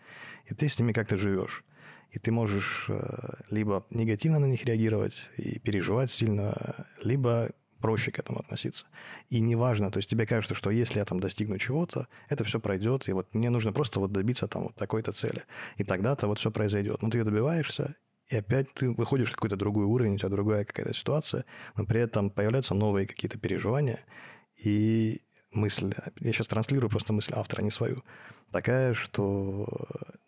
и 0.46 0.54
ты 0.54 0.68
с 0.68 0.78
ними 0.78 0.92
как-то 0.92 1.16
живешь. 1.16 1.64
И 2.10 2.18
ты 2.18 2.32
можешь 2.32 2.86
э, 2.88 3.42
либо 3.50 3.86
негативно 3.90 4.38
на 4.38 4.46
них 4.46 4.64
реагировать 4.64 5.14
и 5.36 5.58
переживать 5.58 6.10
сильно, 6.10 6.86
либо 7.04 7.50
проще 7.80 8.10
к 8.10 8.18
этому 8.18 8.40
относиться. 8.40 8.86
И 9.30 9.40
неважно, 9.40 9.90
то 9.90 9.98
есть 9.98 10.10
тебе 10.10 10.26
кажется, 10.26 10.54
что 10.54 10.70
если 10.70 10.98
я 10.98 11.04
там 11.04 11.20
достигну 11.20 11.58
чего-то, 11.58 12.08
это 12.28 12.44
все 12.44 12.60
пройдет, 12.60 13.08
и 13.08 13.12
вот 13.12 13.34
мне 13.34 13.50
нужно 13.50 13.72
просто 13.72 14.00
вот 14.00 14.12
добиться 14.12 14.48
там 14.48 14.64
вот 14.64 14.74
такой-то 14.74 15.12
цели. 15.12 15.44
И 15.76 15.84
тогда-то 15.84 16.26
вот 16.26 16.38
все 16.38 16.50
произойдет. 16.50 17.02
Но 17.02 17.10
ты 17.10 17.18
ее 17.18 17.24
добиваешься, 17.24 17.94
и 18.28 18.36
опять 18.36 18.72
ты 18.74 18.90
выходишь 18.90 19.30
в 19.30 19.34
какой-то 19.34 19.56
другой 19.56 19.86
уровень, 19.86 20.14
у 20.14 20.18
тебя 20.18 20.28
другая 20.28 20.64
какая-то 20.64 20.94
ситуация, 20.94 21.44
но 21.76 21.86
при 21.86 22.00
этом 22.00 22.30
появляются 22.30 22.74
новые 22.74 23.06
какие-то 23.06 23.38
переживания, 23.38 24.00
и 24.56 25.22
мысль, 25.50 25.94
я 26.20 26.32
сейчас 26.32 26.46
транслирую 26.46 26.90
просто 26.90 27.12
мысль 27.12 27.32
автора, 27.34 27.62
не 27.62 27.70
свою, 27.70 28.04
такая, 28.50 28.92
что 28.92 29.66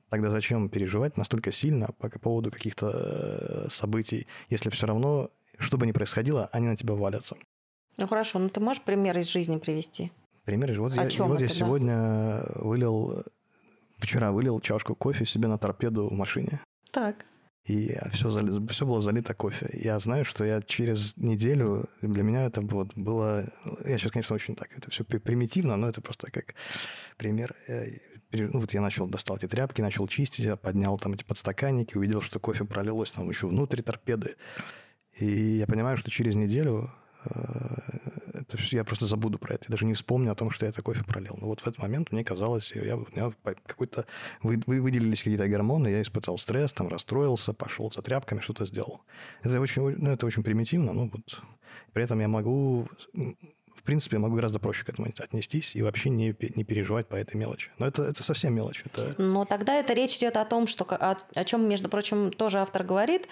тогда 0.09 0.31
зачем 0.31 0.69
переживать 0.69 1.17
настолько 1.17 1.53
сильно 1.53 1.89
по 1.99 2.09
поводу 2.09 2.51
каких-то 2.51 2.91
э, 2.93 3.67
событий, 3.71 4.27
если 4.49 4.71
все 4.71 4.87
равно, 4.87 5.31
что 5.61 5.79
бы 5.79 5.87
ни 5.87 5.93
происходило, 5.93 6.49
они 6.53 6.67
на 6.67 6.77
тебя 6.77 6.95
валятся. 6.95 7.37
Ну 7.97 8.09
хорошо, 8.09 8.39
ну 8.39 8.49
ты 8.49 8.61
можешь 8.61 8.83
пример 8.83 9.17
из 9.19 9.29
жизни 9.29 9.59
привести? 9.59 10.11
Пример, 10.45 10.81
вот, 10.81 10.93
О 10.99 11.05
я, 11.05 11.25
вот 11.25 11.41
я 11.41 11.47
это, 11.47 11.55
да? 11.59 11.61
сегодня 11.61 12.43
вылил, 12.57 13.25
вчера 13.99 14.33
вылил 14.33 14.61
чашку 14.61 14.95
кофе 14.95 15.27
себе 15.27 15.49
на 15.49 15.59
торпеду 15.59 16.09
в 16.09 16.13
машине. 16.13 16.61
Так. 16.91 17.27
И 17.67 17.95
все, 18.13 18.31
все 18.69 18.87
было 18.87 19.01
залито 19.01 19.35
кофе. 19.35 19.69
Я 19.75 19.99
знаю, 19.99 20.25
что 20.25 20.45
я 20.45 20.63
через 20.63 21.17
неделю, 21.17 21.89
для 22.01 22.23
меня 22.23 22.47
это 22.47 22.63
вот 22.63 22.95
было... 22.95 23.45
Я 23.85 23.99
сейчас, 23.99 24.13
конечно, 24.13 24.35
очень 24.35 24.57
так, 24.57 24.71
это 24.77 24.91
все 24.91 25.05
примитивно, 25.05 25.77
но 25.77 25.89
это 25.89 26.01
просто 26.01 26.31
как 26.31 26.55
пример. 27.17 27.55
Э, 27.69 27.87
Ну, 28.33 28.61
вот 28.61 28.73
я 28.73 28.81
начал, 28.81 29.07
достал 29.09 29.37
эти 29.37 29.47
тряпки, 29.47 29.83
начал 29.83 30.09
чистить, 30.09 30.45
я 30.45 30.57
поднял 30.57 30.99
там 30.99 31.13
эти 31.13 31.25
подстаканники, 31.25 31.97
увидел, 31.99 32.23
что 32.23 32.41
кофе 32.41 32.65
пролилось 32.65 33.11
там 33.11 33.29
еще 33.29 33.47
внутрь 33.47 33.83
торпеды. 33.83 34.37
И 35.21 35.59
я 35.59 35.67
понимаю, 35.67 35.97
что 35.97 36.11
через 36.11 36.35
неделю 36.35 36.91
э, 37.25 37.31
это 38.33 38.57
всё- 38.57 38.77
я 38.79 38.85
просто 38.85 39.07
забуду 39.07 39.39
про 39.39 39.55
это. 39.55 39.67
Я 39.69 39.73
даже 39.73 39.85
не 39.85 39.93
вспомню 39.95 40.33
о 40.33 40.35
том, 40.35 40.51
что 40.51 40.65
я 40.67 40.71
это 40.71 40.81
кофе 40.83 41.05
пролил. 41.05 41.37
Но 41.41 41.47
вот 41.47 41.61
в 41.61 41.67
этот 41.67 41.83
момент 41.83 42.13
мне 42.13 42.25
казалось, 42.25 42.73
я, 42.75 42.97
по- 43.43 43.55
какой-то 43.67 44.07
вы, 44.43 44.61
вы- 44.67 44.81
выделились 44.81 45.19
какие-то 45.23 45.47
гормоны, 45.47 45.89
я 45.89 46.01
испытал 46.01 46.39
стресс, 46.39 46.73
там 46.73 46.89
расстроился, 46.89 47.53
пошел 47.53 47.91
за 47.91 48.01
тряпками, 48.03 48.41
что-то 48.41 48.65
сделал. 48.67 49.03
Это 49.43 49.61
очень, 49.61 49.83
ну, 49.99 50.11
это 50.13 50.25
очень 50.27 50.43
примитивно, 50.43 50.93
но 50.95 51.09
вот 51.13 51.43
при 51.93 52.05
этом 52.05 52.21
я 52.21 52.29
могу, 52.29 52.89
в 53.81 53.83
принципе, 53.83 54.17
я 54.17 54.21
могу 54.21 54.37
гораздо 54.37 54.59
проще 54.59 54.85
к 54.85 54.91
этому 54.91 55.09
отнестись 55.19 55.75
и 55.75 55.83
вообще 55.83 56.11
не, 56.11 56.37
не 56.55 56.65
переживать 56.65 57.09
по 57.09 57.17
этой 57.17 57.37
мелочи. 57.37 57.71
Но 57.79 57.87
это, 57.87 58.03
это 58.03 58.23
совсем 58.23 58.55
мелочь. 58.55 58.85
Это, 58.85 59.15
Но 59.19 59.45
тогда 59.47 59.75
это 59.75 59.95
речь 59.95 60.17
идет 60.19 60.37
о 60.37 60.45
том, 60.45 60.67
что, 60.67 60.85
о, 60.85 61.17
о 61.35 61.45
чем, 61.45 61.69
между 61.69 61.89
прочим, 61.89 62.31
тоже 62.31 62.59
автор 62.59 62.85
говорит, 62.85 63.27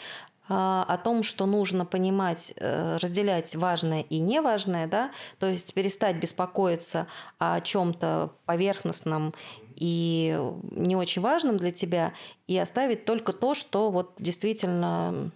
а, 0.49 0.85
о 0.89 0.97
том, 0.97 1.23
что 1.23 1.45
нужно 1.45 1.85
понимать, 1.85 2.55
э, 2.57 2.97
разделять 2.97 3.55
важное 3.55 4.01
и 4.01 4.19
неважное, 4.19 4.87
да, 4.87 5.13
то 5.39 5.47
есть 5.47 5.75
перестать 5.75 6.17
беспокоиться 6.17 7.07
о 7.39 7.61
чем-то 7.61 8.33
поверхностном 8.47 9.35
и 9.77 10.41
не 10.71 10.97
очень 10.97 11.21
важном 11.21 11.59
для 11.59 11.71
тебя, 11.71 12.15
и 12.47 12.57
оставить 12.57 13.05
только 13.05 13.35
то, 13.35 13.53
что 13.53 13.91
вот 13.91 14.15
действительно 14.19 15.31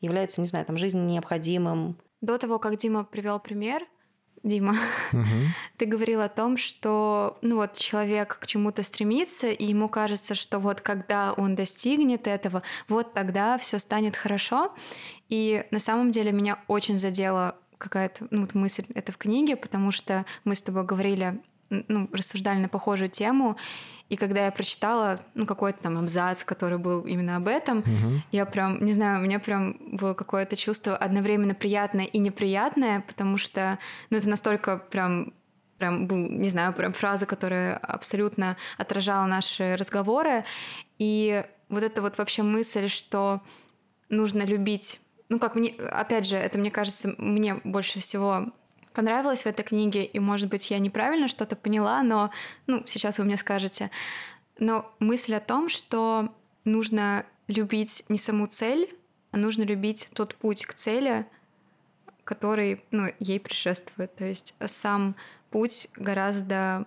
является, 0.00 0.40
не 0.40 0.48
знаю, 0.48 0.66
там, 0.66 0.76
жизненно 0.76 1.08
необходимым. 1.08 1.96
До 2.20 2.36
того, 2.36 2.58
как 2.58 2.76
Дима 2.76 3.04
привел 3.04 3.38
пример, 3.38 3.86
Дима, 4.44 4.76
Мгм. 5.12 5.24
ты 5.78 5.86
говорил 5.86 6.20
о 6.20 6.28
том, 6.28 6.58
что 6.58 7.38
ну 7.40 7.56
вот 7.56 7.76
человек 7.78 8.38
к 8.40 8.46
чему-то 8.46 8.82
стремится, 8.82 9.48
и 9.48 9.64
ему 9.64 9.88
кажется, 9.88 10.34
что 10.34 10.58
вот 10.58 10.82
когда 10.82 11.32
он 11.32 11.56
достигнет 11.56 12.28
этого, 12.28 12.62
вот 12.88 13.14
тогда 13.14 13.56
все 13.58 13.78
станет 13.78 14.16
хорошо. 14.16 14.72
И 15.30 15.64
на 15.70 15.78
самом 15.78 16.10
деле 16.10 16.30
меня 16.30 16.58
очень 16.68 16.98
задела 16.98 17.56
какая-то 17.78 18.26
ну, 18.30 18.42
вот 18.42 18.54
мысль 18.54 18.84
это 18.94 19.12
в 19.12 19.16
книге, 19.16 19.56
потому 19.56 19.90
что 19.90 20.26
мы 20.44 20.54
с 20.54 20.62
тобой 20.62 20.84
говорили, 20.84 21.40
ну, 21.70 22.08
рассуждали 22.12 22.58
на 22.58 22.68
похожую 22.68 23.08
тему, 23.08 23.56
и 24.08 24.16
когда 24.16 24.44
я 24.44 24.52
прочитала 24.52 25.20
ну, 25.34 25.46
какой-то 25.46 25.82
там 25.82 25.98
абзац, 25.98 26.44
который 26.44 26.78
был 26.78 27.00
именно 27.02 27.36
об 27.36 27.48
этом, 27.48 27.78
Мгм. 27.78 28.22
я 28.32 28.44
прям, 28.46 28.84
не 28.84 28.92
знаю, 28.92 29.20
у 29.20 29.24
меня 29.24 29.38
прям 29.38 29.76
было 29.96 30.14
какое-то 30.14 30.56
чувство 30.56 30.96
одновременно 30.96 31.54
приятное 31.54 32.04
и 32.04 32.18
неприятное, 32.18 33.00
потому 33.06 33.38
что, 33.38 33.78
ну, 34.10 34.18
это 34.18 34.28
настолько 34.28 34.78
прям 34.78 35.32
прям 35.78 36.06
был, 36.06 36.16
не 36.16 36.48
знаю, 36.50 36.72
прям 36.72 36.92
фраза, 36.92 37.26
которая 37.26 37.76
абсолютно 37.76 38.56
отражала 38.78 39.26
наши 39.26 39.74
разговоры. 39.74 40.44
И 40.98 41.44
вот 41.68 41.82
это 41.82 42.00
вот 42.00 42.16
вообще 42.16 42.42
мысль, 42.44 42.86
что 42.86 43.40
нужно 44.08 44.42
любить, 44.42 45.00
ну, 45.28 45.38
как 45.40 45.56
мне, 45.56 45.70
опять 45.90 46.26
же, 46.26 46.36
это, 46.36 46.58
мне 46.58 46.70
кажется, 46.70 47.14
мне 47.18 47.56
больше 47.64 47.98
всего 47.98 48.52
понравилось 48.94 49.42
в 49.42 49.46
этой 49.46 49.64
книге, 49.64 50.04
и, 50.04 50.18
может 50.18 50.48
быть, 50.48 50.70
я 50.70 50.78
неправильно 50.78 51.28
что-то 51.28 51.56
поняла, 51.56 52.02
но, 52.02 52.30
ну, 52.66 52.82
сейчас 52.86 53.18
вы 53.18 53.24
мне 53.24 53.36
скажете. 53.36 53.90
Но 54.58 54.90
мысль 55.00 55.34
о 55.34 55.40
том, 55.40 55.68
что 55.68 56.32
нужно 56.64 57.26
любить 57.48 58.04
не 58.08 58.18
саму 58.18 58.46
цель, 58.46 58.96
а 59.32 59.36
нужно 59.36 59.64
любить 59.64 60.08
тот 60.14 60.36
путь 60.36 60.64
к 60.64 60.74
цели, 60.74 61.26
который 62.22 62.84
ну, 62.90 63.12
ей 63.18 63.40
предшествует. 63.40 64.14
То 64.14 64.24
есть 64.24 64.54
сам 64.64 65.16
путь 65.50 65.88
гораздо 65.96 66.86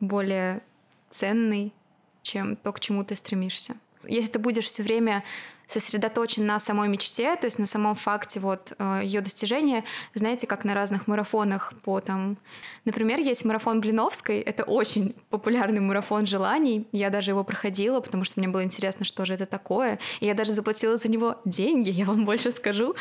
более 0.00 0.62
ценный, 1.10 1.74
чем 2.22 2.56
то, 2.56 2.72
к 2.72 2.80
чему 2.80 3.04
ты 3.04 3.14
стремишься. 3.14 3.76
Если 4.04 4.32
ты 4.32 4.38
будешь 4.38 4.64
все 4.64 4.82
время 4.82 5.22
сосредоточен 5.70 6.46
на 6.46 6.58
самой 6.58 6.88
мечте, 6.88 7.36
то 7.36 7.46
есть 7.46 7.58
на 7.58 7.66
самом 7.66 7.94
факте 7.94 8.40
вот 8.40 8.72
ее 9.02 9.20
достижения, 9.20 9.84
знаете, 10.14 10.46
как 10.46 10.64
на 10.64 10.74
разных 10.74 11.06
марафонах 11.06 11.72
по 11.84 12.00
там... 12.00 12.36
Например, 12.84 13.18
есть 13.18 13.44
марафон 13.44 13.80
Блиновской, 13.80 14.40
это 14.40 14.64
очень 14.64 15.14
популярный 15.28 15.80
марафон 15.80 16.26
желаний, 16.26 16.86
я 16.92 17.10
даже 17.10 17.30
его 17.30 17.44
проходила, 17.44 18.00
потому 18.00 18.24
что 18.24 18.40
мне 18.40 18.48
было 18.48 18.64
интересно, 18.64 19.04
что 19.04 19.24
же 19.24 19.34
это 19.34 19.46
такое, 19.46 19.98
и 20.20 20.26
я 20.26 20.34
даже 20.34 20.52
заплатила 20.52 20.96
за 20.96 21.10
него 21.10 21.40
деньги, 21.44 21.90
я 21.90 22.04
вам 22.04 22.24
больше 22.24 22.52
скажу. 22.52 22.94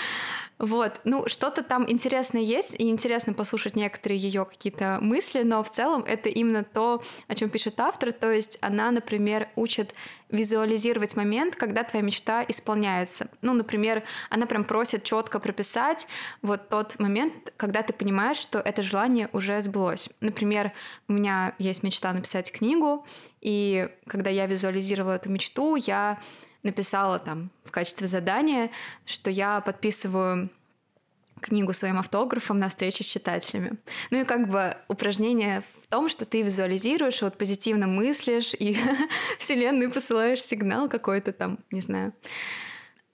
Вот, 0.60 1.00
ну, 1.06 1.26
что-то 1.28 1.64
там 1.64 1.90
интересное 1.90 2.42
есть, 2.42 2.76
и 2.78 2.90
интересно 2.90 3.34
послушать 3.34 3.78
некоторые 3.78 4.20
ее 4.20 4.44
какие-то 4.44 5.00
мысли, 5.02 5.42
но 5.44 5.64
в 5.64 5.70
целом 5.70 6.04
это 6.04 6.28
именно 6.28 6.66
то, 6.66 7.02
о 7.30 7.36
чем 7.36 7.50
пишет 7.50 7.80
автор, 7.80 8.12
то 8.12 8.30
есть 8.30 8.58
она, 8.60 8.92
например, 8.92 9.48
учит 9.56 9.96
визуализировать 10.30 11.16
момент, 11.16 11.56
когда 11.56 11.86
твоя 11.86 12.06
мечта 12.06 12.44
исполняется. 12.46 13.30
Ну, 13.42 13.54
например, 13.54 14.04
она 14.30 14.46
прям 14.48 14.66
просит 14.66 15.04
четко 15.04 15.40
прописать 15.40 16.08
вот 16.42 16.68
тот 16.68 17.00
момент, 17.00 17.54
когда 17.56 17.82
ты 17.82 17.94
понимаешь, 17.94 18.38
что 18.38 18.60
это 18.60 18.84
желание 18.84 19.30
уже 19.32 19.62
сбылось. 19.62 20.10
Например, 20.20 20.74
у 21.08 21.14
меня 21.14 21.56
есть 21.58 21.84
мечта 21.84 22.12
написать 22.12 22.52
книгу, 22.52 23.06
и 23.40 23.88
когда 24.08 24.30
я 24.30 24.46
визуализировала 24.46 25.14
эту 25.14 25.30
мечту, 25.30 25.78
я 25.78 26.20
написала 26.64 27.20
там 27.20 27.52
в 27.64 27.72
качестве 27.72 28.08
задания, 28.08 28.72
что 29.06 29.30
я 29.30 29.62
подписываю 29.62 30.50
книгу 31.40 31.74
своим 31.74 31.98
автографом 31.98 32.60
на 32.60 32.70
встрече 32.70 33.04
с 33.04 33.08
читателями. 33.08 33.78
Ну 34.12 34.22
и 34.22 34.24
как 34.26 34.50
бы 34.50 34.76
упражнение 34.88 35.64
в 35.84 35.88
том, 35.88 36.10
что 36.10 36.26
ты 36.26 36.42
визуализируешь, 36.42 37.22
вот 37.22 37.38
позитивно 37.38 37.88
мыслишь, 37.88 38.54
и 38.54 38.78
вселенной 39.40 39.90
посылаешь 39.90 40.44
сигнал 40.44 40.90
какой-то 40.90 41.32
там, 41.32 41.60
не 41.72 41.82
знаю. 41.82 42.14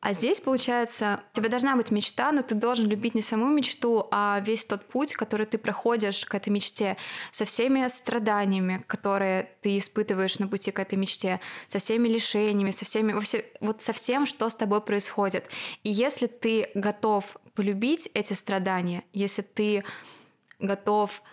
А 0.06 0.14
здесь, 0.14 0.40
получается, 0.40 1.24
у 1.32 1.36
тебя 1.36 1.50
должна 1.50 1.76
быть 1.76 1.90
мечта, 1.90 2.32
но 2.32 2.44
ты 2.44 2.54
должен 2.54 2.88
любить 2.88 3.16
не 3.16 3.24
саму 3.24 3.48
мечту, 3.48 4.08
а 4.12 4.40
весь 4.46 4.64
тот 4.64 4.88
путь, 4.88 5.14
который 5.14 5.48
ты 5.48 5.58
проходишь 5.58 6.28
к 6.28 6.36
этой 6.36 6.50
мечте, 6.50 6.96
со 7.32 7.44
всеми 7.44 7.88
страданиями, 7.88 8.84
которые 8.86 9.50
ты 9.64 9.80
испытываешь 9.80 10.38
на 10.38 10.48
пути 10.48 10.70
к 10.70 10.78
этой 10.78 10.94
мечте, 10.94 11.40
со 11.66 11.80
всеми 11.80 12.08
лишениями, 12.08 12.70
со 12.70 12.86
всеми, 12.86 13.14
вообще, 13.14 13.46
вот 13.62 13.82
со 13.82 13.94
всем, 13.94 14.28
что 14.28 14.48
с 14.48 14.54
тобой 14.54 14.80
происходит. 14.80 15.48
И 15.82 15.90
если 15.90 16.28
ты 16.28 16.70
готов 16.76 17.38
полюбить 17.56 18.08
эти 18.14 18.34
страдания, 18.34 19.06
если 19.12 19.42
ты 19.42 19.84
готов, 20.60 21.24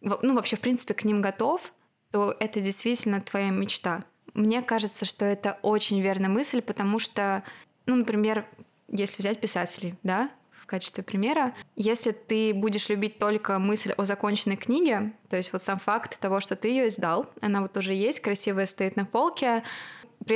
ну 0.00 0.34
вообще 0.34 0.56
в 0.56 0.60
принципе 0.60 0.94
к 0.94 1.04
ним 1.04 1.22
готов, 1.22 1.72
то 2.10 2.34
это 2.40 2.58
действительно 2.58 3.20
твоя 3.20 3.50
мечта. 3.50 4.02
Мне 4.34 4.62
кажется, 4.62 5.04
что 5.04 5.24
это 5.24 5.60
очень 5.62 6.00
верная 6.00 6.28
мысль, 6.28 6.60
потому 6.60 6.98
что 6.98 7.44
ну, 7.86 7.96
например, 7.96 8.46
если 8.88 9.20
взять 9.20 9.40
писателей, 9.40 9.94
да, 10.02 10.30
в 10.50 10.66
качестве 10.66 11.04
примера, 11.04 11.54
если 11.76 12.12
ты 12.12 12.54
будешь 12.54 12.88
любить 12.88 13.18
только 13.18 13.58
мысль 13.58 13.92
о 13.92 14.04
законченной 14.04 14.56
книге, 14.56 15.12
то 15.28 15.36
есть 15.36 15.52
вот 15.52 15.60
сам 15.60 15.78
факт 15.78 16.18
того, 16.18 16.40
что 16.40 16.56
ты 16.56 16.68
ее 16.68 16.88
издал, 16.88 17.30
она 17.42 17.60
вот 17.60 17.76
уже 17.76 17.92
есть, 17.92 18.20
красивая 18.20 18.64
стоит 18.64 18.96
на 18.96 19.04
полке, 19.04 19.62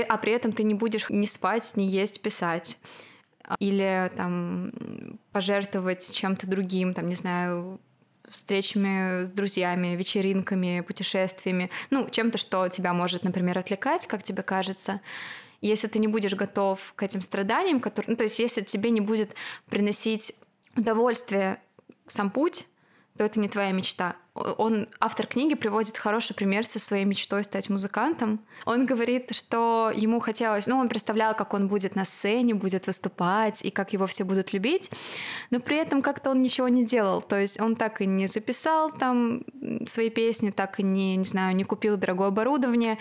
а 0.09 0.19
при 0.19 0.33
этом 0.33 0.53
ты 0.53 0.65
не 0.65 0.75
будешь 0.75 1.09
ни 1.09 1.25
спать, 1.25 1.73
ни 1.77 1.83
есть, 1.83 2.21
писать. 2.21 2.79
Или 3.59 4.13
там 4.15 5.19
пожертвовать 5.33 6.13
чем-то 6.13 6.47
другим, 6.47 6.93
там, 6.93 7.09
не 7.09 7.15
знаю, 7.15 7.81
встречами 8.29 9.25
с 9.25 9.31
друзьями, 9.31 9.97
вечеринками, 9.97 10.83
путешествиями, 10.87 11.71
ну, 11.89 12.11
чем-то, 12.11 12.37
что 12.37 12.69
тебя 12.69 12.93
может, 12.93 13.23
например, 13.23 13.59
отвлекать, 13.59 14.07
как 14.07 14.23
тебе 14.23 14.43
кажется, 14.43 15.01
если 15.61 15.89
ты 15.89 15.99
не 15.99 16.09
будешь 16.09 16.35
готов 16.35 16.93
к 16.97 17.03
этим 17.03 17.23
страданиям, 17.23 17.81
которые, 17.81 18.11
ну, 18.11 18.17
то 18.17 18.25
есть 18.25 18.39
если 18.39 18.63
тебе 18.63 18.91
не 18.91 19.01
будет 19.01 19.35
приносить 19.69 20.35
удовольствие 20.77 21.61
сам 22.07 22.31
путь, 22.31 22.67
то 23.19 23.25
это 23.25 23.41
не 23.41 23.49
твоя 23.49 23.73
мечта. 23.73 24.15
Он, 24.35 24.89
автор 25.01 25.27
книги, 25.27 25.57
приводит 25.57 25.97
хороший 25.97 26.35
пример 26.35 26.65
со 26.65 26.79
своей 26.79 27.05
мечтой 27.05 27.43
стать 27.43 27.69
музыкантом. 27.69 28.39
Он 28.65 28.87
говорит, 28.87 29.35
что 29.35 29.93
ему 29.93 30.21
хотелось, 30.21 30.69
ну, 30.69 30.79
он 30.79 30.89
представлял, 30.89 31.35
как 31.35 31.53
он 31.53 31.67
будет 31.67 31.97
на 31.97 32.05
сцене, 32.05 32.55
будет 32.55 32.87
выступать, 32.87 33.65
и 33.65 33.71
как 33.71 33.93
его 33.93 34.07
все 34.07 34.23
будут 34.23 34.53
любить, 34.53 34.93
но 35.51 35.59
при 35.59 35.77
этом 35.77 36.01
как-то 36.01 36.31
он 36.31 36.41
ничего 36.41 36.69
не 36.69 36.85
делал. 36.87 37.21
То 37.21 37.41
есть 37.41 37.61
он 37.61 37.75
так 37.75 38.01
и 38.01 38.07
не 38.07 38.29
записал 38.29 38.93
там 38.93 39.43
свои 39.87 40.11
песни, 40.11 40.53
так 40.53 40.79
и 40.79 40.85
не, 40.85 41.17
не 41.17 41.25
знаю, 41.25 41.57
не 41.57 41.65
купил 41.65 41.97
дорогое 41.97 42.29
оборудование. 42.29 42.99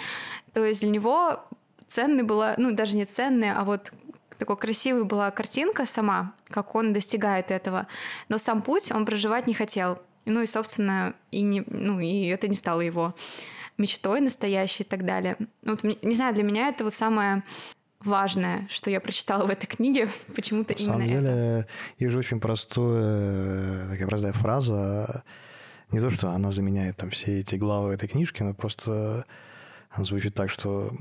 То 0.53 0.65
есть 0.65 0.81
для 0.81 0.89
него 0.89 1.43
ценной 1.87 2.23
была, 2.23 2.55
ну, 2.57 2.73
даже 2.73 2.97
не 2.97 3.05
ценная, 3.05 3.55
а 3.57 3.63
вот 3.63 3.91
такой 4.37 4.57
красивой 4.57 5.03
была 5.03 5.31
картинка 5.31 5.85
сама, 5.85 6.33
как 6.49 6.75
он 6.75 6.93
достигает 6.93 7.51
этого. 7.51 7.87
Но 8.29 8.37
сам 8.37 8.61
путь 8.61 8.91
он 8.91 9.05
проживать 9.05 9.47
не 9.47 9.53
хотел. 9.53 9.99
Ну 10.25 10.41
и, 10.41 10.45
собственно, 10.45 11.15
и, 11.31 11.41
не, 11.41 11.63
ну, 11.67 11.99
и 11.99 12.25
это 12.27 12.47
не 12.47 12.55
стало 12.55 12.81
его 12.81 13.15
мечтой 13.77 14.21
настоящей 14.21 14.83
и 14.83 14.85
так 14.85 15.05
далее. 15.05 15.37
Вот, 15.63 15.83
не 15.83 16.15
знаю, 16.15 16.33
для 16.33 16.43
меня 16.43 16.67
это 16.67 16.83
вот 16.83 16.93
самое 16.93 17.43
важное, 17.99 18.67
что 18.69 18.89
я 18.89 18.99
прочитала 18.99 19.45
в 19.45 19.49
этой 19.49 19.67
книге, 19.67 20.09
почему-то 20.35 20.73
именно 20.73 20.93
самом 20.93 21.07
деле, 21.07 21.27
это. 21.27 21.67
есть 21.97 22.11
же 22.11 22.17
очень 22.17 22.39
простая, 22.39 23.89
такая 23.89 24.07
простая 24.07 24.33
фраза. 24.33 25.23
Не 25.91 26.01
то, 26.01 26.09
что 26.09 26.29
она 26.29 26.51
заменяет 26.51 26.97
там 26.97 27.09
все 27.11 27.39
эти 27.39 27.55
главы 27.55 27.93
этой 27.93 28.09
книжки, 28.09 28.43
но 28.43 28.53
просто 28.53 29.25
она 29.89 30.03
звучит 30.03 30.33
так, 30.33 30.49
что 30.49 30.91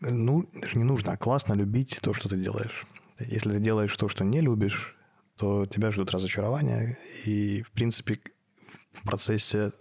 ну, 0.00 0.48
даже 0.54 0.78
не 0.78 0.84
нужно, 0.84 1.12
а 1.12 1.16
классно 1.16 1.54
любить 1.54 1.98
то, 2.02 2.12
что 2.12 2.28
ты 2.28 2.36
делаешь. 2.36 2.86
Если 3.18 3.52
ты 3.52 3.60
делаешь 3.60 3.96
то, 3.96 4.08
что 4.08 4.24
не 4.24 4.40
любишь, 4.40 4.96
то 5.36 5.66
тебя 5.66 5.90
ждут 5.90 6.10
разочарования. 6.10 6.98
И, 7.24 7.62
в 7.62 7.70
принципе, 7.72 8.20
в 8.92 9.02
процессе 9.02 9.72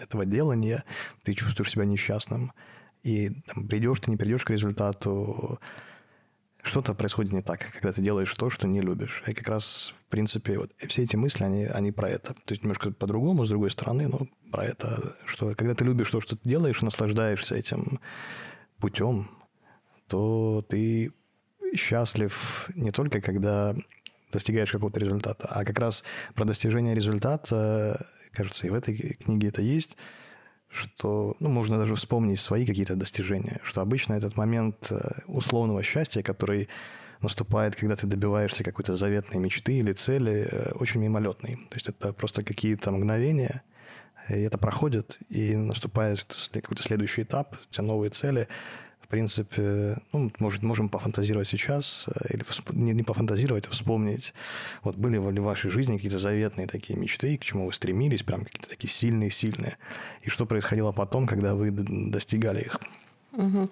этого 0.00 0.24
делания 0.24 0.84
ты 1.24 1.34
чувствуешь 1.34 1.70
себя 1.70 1.84
несчастным. 1.84 2.52
И 3.02 3.30
там, 3.46 3.66
придешь 3.66 4.00
ты, 4.00 4.10
не 4.10 4.16
придешь 4.16 4.44
к 4.44 4.50
результату, 4.50 5.60
что-то 6.62 6.94
происходит 6.94 7.32
не 7.32 7.42
так, 7.42 7.72
когда 7.72 7.92
ты 7.92 8.00
делаешь 8.00 8.32
то, 8.34 8.48
что 8.48 8.68
не 8.68 8.80
любишь. 8.80 9.22
И 9.26 9.32
как 9.32 9.48
раз, 9.48 9.94
в 10.06 10.10
принципе, 10.10 10.58
вот 10.58 10.72
все 10.86 11.02
эти 11.02 11.16
мысли, 11.16 11.42
они, 11.42 11.64
они 11.64 11.90
про 11.90 12.08
это. 12.08 12.34
То 12.34 12.52
есть 12.52 12.62
немножко 12.62 12.92
по-другому, 12.92 13.44
с 13.44 13.48
другой 13.48 13.70
стороны, 13.70 14.06
но 14.06 14.28
про 14.52 14.64
это, 14.66 15.16
что 15.26 15.54
когда 15.56 15.74
ты 15.74 15.84
любишь 15.84 16.10
то, 16.10 16.20
что 16.20 16.36
ты 16.36 16.48
делаешь, 16.48 16.82
наслаждаешься 16.82 17.56
этим 17.56 18.00
путем, 18.82 19.30
то 20.08 20.64
ты 20.68 21.12
счастлив 21.74 22.68
не 22.74 22.90
только 22.90 23.20
когда 23.20 23.74
достигаешь 24.32 24.72
какого-то 24.72 24.98
результата, 24.98 25.46
а 25.48 25.64
как 25.64 25.78
раз 25.78 26.02
про 26.34 26.44
достижение 26.44 26.94
результата, 26.94 28.06
кажется, 28.32 28.66
и 28.66 28.70
в 28.70 28.74
этой 28.74 28.94
книге 29.24 29.48
это 29.48 29.62
есть, 29.62 29.96
что 30.68 31.36
ну, 31.38 31.48
можно 31.48 31.78
даже 31.78 31.94
вспомнить 31.94 32.40
свои 32.40 32.66
какие-то 32.66 32.96
достижения, 32.96 33.60
что 33.62 33.80
обычно 33.82 34.14
этот 34.14 34.36
момент 34.36 34.90
условного 35.26 35.82
счастья, 35.82 36.22
который 36.22 36.68
наступает, 37.20 37.76
когда 37.76 37.94
ты 37.94 38.06
добиваешься 38.06 38.64
какой-то 38.64 38.96
заветной 38.96 39.40
мечты 39.40 39.74
или 39.74 39.92
цели, 39.92 40.48
э, 40.50 40.72
очень 40.72 41.00
мимолетный. 41.00 41.54
То 41.70 41.76
есть 41.76 41.88
это 41.88 42.12
просто 42.12 42.42
какие-то 42.42 42.90
мгновения, 42.90 43.62
и 44.28 44.40
это 44.42 44.58
проходит, 44.58 45.18
и 45.28 45.56
наступает 45.56 46.26
какой-то 46.52 46.82
следующий 46.82 47.22
этап, 47.22 47.54
у 47.54 47.72
тебя 47.72 47.84
новые 47.84 48.10
цели. 48.10 48.48
В 49.00 49.08
принципе, 49.08 49.98
ну, 50.12 50.30
может, 50.38 50.62
можем 50.62 50.88
пофантазировать 50.88 51.46
сейчас, 51.46 52.06
э, 52.08 52.34
или 52.34 52.44
не, 52.72 53.02
пофантазировать, 53.02 53.66
а 53.66 53.70
вспомнить. 53.70 54.32
Вот 54.82 54.96
были 54.96 55.14
ли 55.14 55.40
в 55.40 55.44
вашей 55.44 55.70
жизни 55.70 55.96
какие-то 55.96 56.18
заветные 56.18 56.66
такие 56.66 56.98
мечты, 56.98 57.36
к 57.36 57.44
чему 57.44 57.66
вы 57.66 57.74
стремились, 57.74 58.22
прям 58.22 58.44
какие-то 58.44 58.70
такие 58.70 58.90
сильные-сильные, 58.90 59.76
и 60.22 60.30
что 60.30 60.46
происходило 60.46 60.92
потом, 60.92 61.26
когда 61.26 61.54
вы 61.54 61.70
достигали 61.70 62.62
их? 62.62 62.80
Угу. 63.32 63.68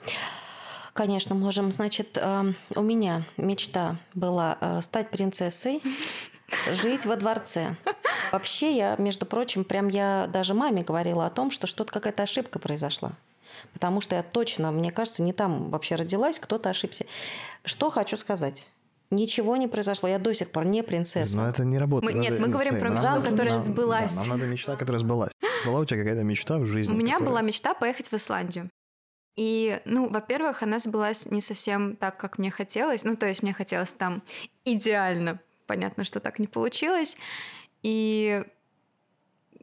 Конечно, 0.92 1.34
можем. 1.34 1.72
Значит, 1.72 2.18
эм, 2.20 2.54
у 2.74 2.82
меня 2.82 3.24
мечта 3.36 3.96
была 4.14 4.58
э, 4.60 4.80
стать 4.82 5.10
принцессой, 5.10 5.80
жить 6.70 7.06
во 7.06 7.16
дворце. 7.16 7.76
Вообще 8.32 8.76
я, 8.76 8.96
между 8.96 9.26
прочим, 9.26 9.64
прям 9.64 9.88
я 9.88 10.28
даже 10.32 10.54
маме 10.54 10.82
говорила 10.82 11.26
о 11.26 11.30
том, 11.30 11.50
что 11.50 11.66
что-то 11.66 11.92
какая-то 11.92 12.22
ошибка 12.22 12.58
произошла. 12.58 13.12
Потому 13.72 14.00
что 14.00 14.14
я 14.14 14.22
точно, 14.22 14.70
мне 14.70 14.92
кажется, 14.92 15.22
не 15.22 15.32
там 15.32 15.70
вообще 15.70 15.96
родилась, 15.96 16.38
кто-то 16.38 16.70
ошибся. 16.70 17.06
Что 17.64 17.90
хочу 17.90 18.16
сказать. 18.16 18.66
Ничего 19.10 19.56
не 19.56 19.66
произошло. 19.66 20.08
Я 20.08 20.20
до 20.20 20.32
сих 20.32 20.50
пор 20.52 20.66
не 20.66 20.82
принцесса. 20.82 21.36
Но 21.36 21.48
это 21.48 21.64
не 21.64 21.78
работает. 21.78 22.14
Мы, 22.14 22.20
нет, 22.20 22.38
мы 22.38 22.46
говорим 22.46 22.78
про 22.78 22.90
мечту, 22.90 23.28
которая 23.28 23.54
нам, 23.54 23.62
сбылась. 23.64 24.12
Да, 24.12 24.20
нам 24.20 24.28
надо 24.28 24.46
мечта, 24.46 24.76
которая 24.76 25.00
сбылась. 25.00 25.32
Была 25.66 25.80
у 25.80 25.84
тебя 25.84 25.98
какая-то 25.98 26.22
мечта 26.22 26.58
в 26.58 26.64
жизни? 26.64 26.92
У 26.92 26.96
меня 26.96 27.14
которая... 27.14 27.30
была 27.30 27.42
мечта 27.42 27.74
поехать 27.74 28.08
в 28.08 28.14
Исландию. 28.14 28.70
И, 29.36 29.80
ну, 29.84 30.08
во-первых, 30.08 30.62
она 30.62 30.78
сбылась 30.78 31.26
не 31.26 31.40
совсем 31.40 31.96
так, 31.96 32.16
как 32.18 32.38
мне 32.38 32.52
хотелось. 32.52 33.04
Ну, 33.04 33.16
то 33.16 33.26
есть 33.26 33.42
мне 33.42 33.52
хотелось 33.52 33.92
там 33.92 34.22
идеально. 34.64 35.40
Понятно, 35.66 36.04
что 36.04 36.20
так 36.20 36.38
не 36.38 36.46
получилось. 36.46 37.16
И, 37.82 38.44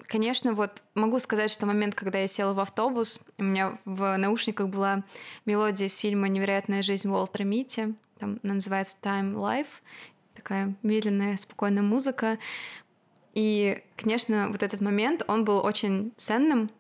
конечно, 0.07 0.53
вот 0.53 0.83
могу 0.95 1.19
сказать, 1.19 1.51
что 1.51 1.65
момент, 1.65 1.95
когда 1.95 2.19
я 2.19 2.27
села 2.27 2.53
в 2.53 2.59
автобус, 2.59 3.19
у 3.37 3.43
меня 3.43 3.77
в 3.85 4.17
наушниках 4.17 4.69
была 4.69 5.03
мелодия 5.45 5.87
из 5.87 5.97
фильма 5.97 6.27
«Невероятная 6.27 6.81
жизнь 6.81 7.09
Уолтера 7.09 7.43
Митти». 7.43 7.95
Там 8.19 8.39
она 8.43 8.55
называется 8.55 8.97
«Time 9.01 9.33
Life». 9.33 9.81
Такая 10.33 10.75
медленная, 10.83 11.37
спокойная 11.37 11.83
музыка. 11.83 12.37
И, 13.33 13.83
конечно, 13.95 14.47
вот 14.49 14.63
этот 14.63 14.81
момент, 14.81 15.23
он 15.27 15.45
был 15.45 15.63
очень 15.63 16.11
ценным, 16.17 16.71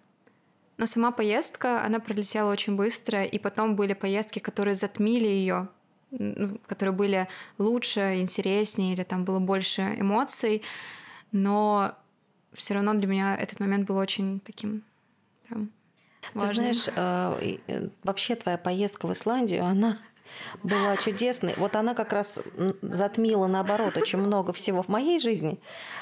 но 0.77 0.85
сама 0.85 1.11
поездка, 1.11 1.83
она 1.83 1.99
пролетела 1.99 2.51
очень 2.51 2.75
быстро, 2.75 3.23
и 3.23 3.39
потом 3.39 3.75
были 3.75 3.93
поездки, 3.93 4.39
которые 4.39 4.75
затмили 4.75 5.27
ее, 5.27 5.69
ну, 6.11 6.59
которые 6.67 6.93
были 6.93 7.27
лучше, 7.57 8.17
интереснее, 8.19 8.93
или 8.93 9.03
там 9.03 9.25
было 9.25 9.39
больше 9.39 9.81
эмоций, 9.99 10.61
но 11.31 11.95
все 12.53 12.73
равно 12.73 12.93
для 12.93 13.07
меня 13.07 13.35
этот 13.35 13.59
момент 13.59 13.87
был 13.87 13.97
очень 13.97 14.39
таким 14.39 14.83
прям 15.47 15.71
важным. 16.33 16.65
Ты 16.65 16.73
знаешь, 16.73 16.89
э, 16.95 17.57
э, 17.67 17.89
вообще 18.03 18.35
твоя 18.35 18.57
поездка 18.57 19.07
в 19.07 19.13
Исландию, 19.13 19.63
она 19.63 19.97
была 20.63 20.97
чудесной. 20.97 21.53
Вот 21.57 21.75
она 21.75 21.93
как 21.93 22.13
раз 22.13 22.41
затмила, 22.81 23.47
наоборот, 23.47 23.97
очень 23.97 24.19
много 24.19 24.53
всего 24.53 24.81
в 24.81 24.87
моей 24.87 25.19
жизни, 25.19 25.59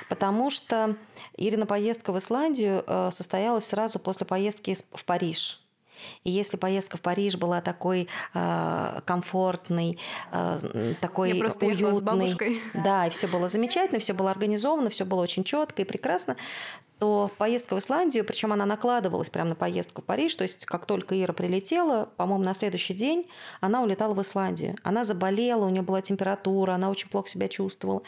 потому 0.10 0.50
что 0.50 0.96
Ирина 1.38 1.66
поездка 1.66 2.12
в 2.12 2.18
Исландию 2.18 2.84
э, 2.86 3.10
состоялась 3.12 3.66
сразу 3.66 4.00
после 4.00 4.26
поездки 4.26 4.76
в 4.94 5.06
Париж. 5.06 5.62
И 6.24 6.32
если 6.32 6.58
поездка 6.58 6.98
в 6.98 7.02
Париж 7.02 7.38
была 7.38 7.62
такой 7.62 8.08
э, 8.34 9.02
комфортной, 9.06 10.00
э, 10.32 10.94
такой 11.02 11.34
Я 11.34 11.40
просто 11.40 11.66
уютной, 11.66 11.94
с 11.94 12.02
бабушкой. 12.02 12.62
да, 12.74 13.08
и 13.08 13.10
все 13.10 13.28
было 13.28 13.48
замечательно, 13.48 14.00
все 14.00 14.14
было 14.14 14.32
организовано, 14.32 14.90
все 14.90 15.06
было 15.06 15.22
очень 15.22 15.44
четко 15.44 15.82
и 15.82 15.86
прекрасно, 15.86 16.36
то 17.00 17.30
поездка 17.38 17.76
в 17.76 17.80
Исландию, 17.80 18.24
причем 18.24 18.54
она 18.54 18.66
накладывалась 18.66 19.30
прямо 19.30 19.50
на 19.50 19.56
поездку 19.56 20.02
в 20.02 20.06
Париж, 20.06 20.36
то 20.36 20.44
есть 20.44 20.66
как 20.66 20.86
только 20.86 21.22
Ира 21.22 21.34
прилетела, 21.34 22.10
по-моему, 22.16 22.44
на 22.44 22.54
следующий 22.54 22.94
день 22.94 23.28
она 23.60 23.82
улетала 23.82 24.14
в 24.14 24.22
Исландию. 24.22 24.76
Она 24.84 25.04
заболела, 25.04 25.66
у 25.66 25.70
нее 25.70 25.82
была 25.82 26.02
температура, 26.02 26.74
она 26.74 26.90
очень 26.90 27.10
плохо 27.10 27.30
себя 27.30 27.48
чувствовала. 27.48 28.02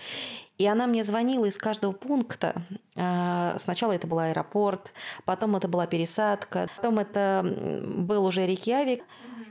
И 0.57 0.65
она 0.65 0.87
мне 0.87 1.03
звонила 1.03 1.45
из 1.45 1.57
каждого 1.57 1.91
пункта. 1.91 2.63
А, 2.95 3.55
сначала 3.59 3.91
это 3.91 4.07
был 4.07 4.19
аэропорт, 4.19 4.91
потом 5.23 5.55
это 5.55 5.67
была 5.67 5.85
пересадка, 5.85 6.67
потом 6.75 6.99
это 6.99 7.45
был 7.85 8.25
уже 8.25 8.45
Рейкьявик. 8.45 9.03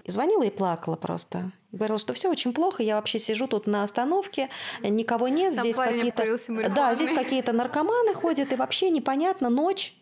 И 0.04 0.10
звонила 0.10 0.44
и 0.44 0.50
плакала 0.50 0.94
просто. 0.94 1.50
Говорила, 1.72 1.98
что 1.98 2.12
все 2.14 2.30
очень 2.30 2.52
плохо, 2.52 2.82
я 2.82 2.94
вообще 2.94 3.18
сижу 3.18 3.48
тут 3.48 3.66
на 3.66 3.82
остановке, 3.82 4.50
никого 4.82 5.26
нет, 5.26 5.54
Там 5.56 5.64
здесь 5.64 5.76
какие-то... 5.76 6.70
Да, 6.70 6.94
здесь 6.94 7.12
какие-то 7.12 7.52
наркоманы 7.52 8.14
ходят, 8.14 8.52
и 8.52 8.56
вообще 8.56 8.90
непонятно, 8.90 9.50
ночь. 9.50 9.95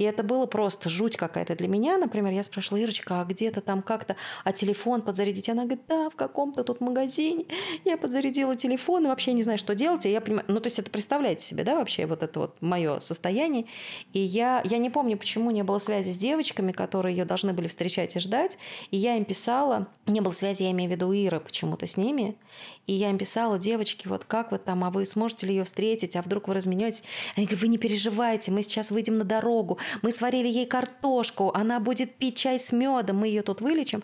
И 0.00 0.02
это 0.02 0.22
было 0.22 0.46
просто 0.46 0.88
жуть 0.88 1.18
какая-то 1.18 1.54
для 1.54 1.68
меня. 1.68 1.98
Например, 1.98 2.32
я 2.32 2.42
спрашивала, 2.42 2.80
Ирочка, 2.80 3.20
а 3.20 3.24
где-то 3.26 3.60
там 3.60 3.82
как-то, 3.82 4.16
а 4.44 4.52
телефон 4.52 5.02
подзарядить? 5.02 5.50
Она 5.50 5.64
говорит, 5.64 5.82
да, 5.88 6.08
в 6.08 6.16
каком-то 6.16 6.64
тут 6.64 6.80
магазине. 6.80 7.44
Я 7.84 7.98
подзарядила 7.98 8.56
телефон 8.56 9.04
и 9.04 9.08
вообще 9.08 9.34
не 9.34 9.42
знаю, 9.42 9.58
что 9.58 9.74
делать. 9.74 10.06
И 10.06 10.10
я 10.10 10.22
понимаю, 10.22 10.46
ну, 10.48 10.58
то 10.58 10.68
есть 10.68 10.78
это 10.78 10.90
представляете 10.90 11.44
себе, 11.44 11.64
да, 11.64 11.74
вообще 11.74 12.06
вот 12.06 12.22
это 12.22 12.40
вот 12.40 12.62
мое 12.62 12.98
состояние. 13.00 13.66
И 14.14 14.20
я, 14.20 14.62
я 14.64 14.78
не 14.78 14.88
помню, 14.88 15.18
почему 15.18 15.50
не 15.50 15.62
было 15.64 15.78
связи 15.78 16.12
с 16.12 16.16
девочками, 16.16 16.72
которые 16.72 17.14
ее 17.14 17.26
должны 17.26 17.52
были 17.52 17.68
встречать 17.68 18.16
и 18.16 18.20
ждать. 18.20 18.56
И 18.90 18.96
я 18.96 19.16
им 19.16 19.26
писала, 19.26 19.86
не 20.06 20.22
было 20.22 20.32
связи, 20.32 20.62
я 20.62 20.70
имею 20.70 20.88
в 20.88 20.94
виду 20.94 21.12
Иры 21.12 21.40
почему-то 21.40 21.84
с 21.84 21.98
ними. 21.98 22.38
И 22.86 22.94
я 22.94 23.10
им 23.10 23.18
писала, 23.18 23.58
девочки, 23.58 24.08
вот 24.08 24.24
как 24.24 24.50
вы 24.50 24.58
там, 24.58 24.82
а 24.82 24.90
вы 24.90 25.04
сможете 25.04 25.46
ли 25.46 25.56
ее 25.56 25.64
встретить, 25.64 26.16
а 26.16 26.22
вдруг 26.22 26.48
вы 26.48 26.54
разменетесь? 26.54 27.04
Они 27.36 27.44
говорят, 27.44 27.62
вы 27.62 27.68
не 27.68 27.76
переживайте, 27.76 28.50
мы 28.50 28.62
сейчас 28.62 28.90
выйдем 28.90 29.18
на 29.18 29.24
дорогу, 29.24 29.78
мы 30.02 30.12
сварили 30.12 30.48
ей 30.48 30.66
картошку, 30.66 31.50
она 31.54 31.80
будет 31.80 32.16
пить 32.16 32.36
чай 32.36 32.58
с 32.58 32.72
медом, 32.72 33.18
мы 33.18 33.28
ее 33.28 33.42
тут 33.42 33.60
вылечим. 33.60 34.02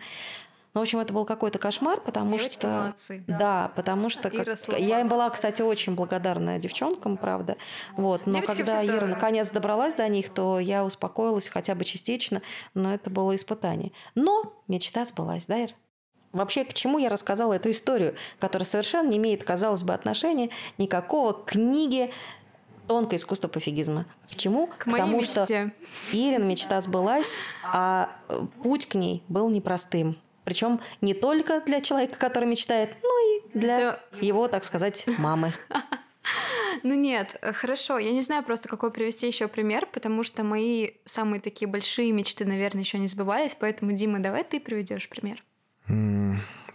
Ну, 0.76 0.80
в 0.80 0.82
общем, 0.82 0.98
это 0.98 1.14
был 1.14 1.24
какой-то 1.24 1.58
кошмар, 1.58 2.02
потому 2.02 2.36
Девочки 2.36 2.58
что... 2.58 2.68
молодцы. 2.68 3.24
Да, 3.26 3.38
да 3.38 3.72
потому 3.74 4.10
что... 4.10 4.28
Как... 4.28 4.78
Я 4.78 5.00
им 5.00 5.08
была, 5.08 5.30
кстати, 5.30 5.62
очень 5.62 5.94
благодарна 5.94 6.58
девчонкам, 6.58 7.16
правда. 7.16 7.56
Вот. 7.96 8.26
Но 8.26 8.34
Девочки 8.34 8.48
когда 8.48 8.80
всегда... 8.82 8.98
Ира 8.98 9.06
наконец 9.06 9.48
добралась 9.48 9.94
до 9.94 10.06
них, 10.08 10.28
то 10.28 10.60
я 10.60 10.84
успокоилась 10.84 11.48
хотя 11.48 11.74
бы 11.74 11.86
частично, 11.86 12.42
но 12.74 12.92
это 12.92 13.08
было 13.08 13.34
испытание. 13.34 13.92
Но 14.14 14.52
мечта 14.68 15.06
сбылась, 15.06 15.46
да, 15.46 15.56
Ир? 15.56 15.70
Вообще, 16.32 16.64
к 16.64 16.74
чему 16.74 16.98
я 16.98 17.08
рассказала 17.08 17.54
эту 17.54 17.70
историю, 17.70 18.14
которая 18.38 18.66
совершенно 18.66 19.08
не 19.08 19.16
имеет, 19.16 19.44
казалось 19.44 19.82
бы, 19.82 19.94
отношения 19.94 20.50
никакого 20.76 21.32
к 21.32 21.46
книге 21.52 22.10
тонкое 22.86 23.18
искусство 23.18 23.48
пофигизма. 23.48 24.06
К 24.30 24.36
чему? 24.36 24.66
К, 24.66 24.78
к 24.78 24.96
тому, 24.96 25.18
мечте. 25.18 25.44
что 25.44 25.72
Ирин 26.12 26.48
мечта 26.48 26.80
сбылась, 26.80 27.36
а 27.64 28.10
э, 28.28 28.46
путь 28.62 28.86
к 28.86 28.94
ней 28.94 29.22
был 29.28 29.48
непростым. 29.50 30.16
Причем 30.44 30.80
не 31.00 31.12
только 31.12 31.60
для 31.60 31.80
человека, 31.80 32.18
который 32.18 32.48
мечтает, 32.48 32.96
но 33.02 33.08
и 33.08 33.58
для 33.58 33.78
да. 33.78 34.00
его, 34.20 34.46
так 34.48 34.64
сказать, 34.64 35.06
мамы. 35.18 35.52
Ну 36.82 36.94
нет, 36.94 37.36
хорошо. 37.40 37.98
Я 37.98 38.10
не 38.10 38.20
знаю 38.20 38.44
просто, 38.44 38.68
какой 38.68 38.90
привести 38.90 39.26
еще 39.26 39.48
пример, 39.48 39.86
потому 39.86 40.22
что 40.22 40.44
мои 40.44 40.90
самые 41.04 41.40
такие 41.40 41.68
большие 41.68 42.12
мечты, 42.12 42.44
наверное, 42.44 42.82
еще 42.82 42.98
не 42.98 43.08
сбывались. 43.08 43.56
Поэтому, 43.58 43.92
Дима, 43.92 44.18
давай 44.18 44.44
ты 44.44 44.60
приведешь 44.60 45.08
пример. 45.08 45.42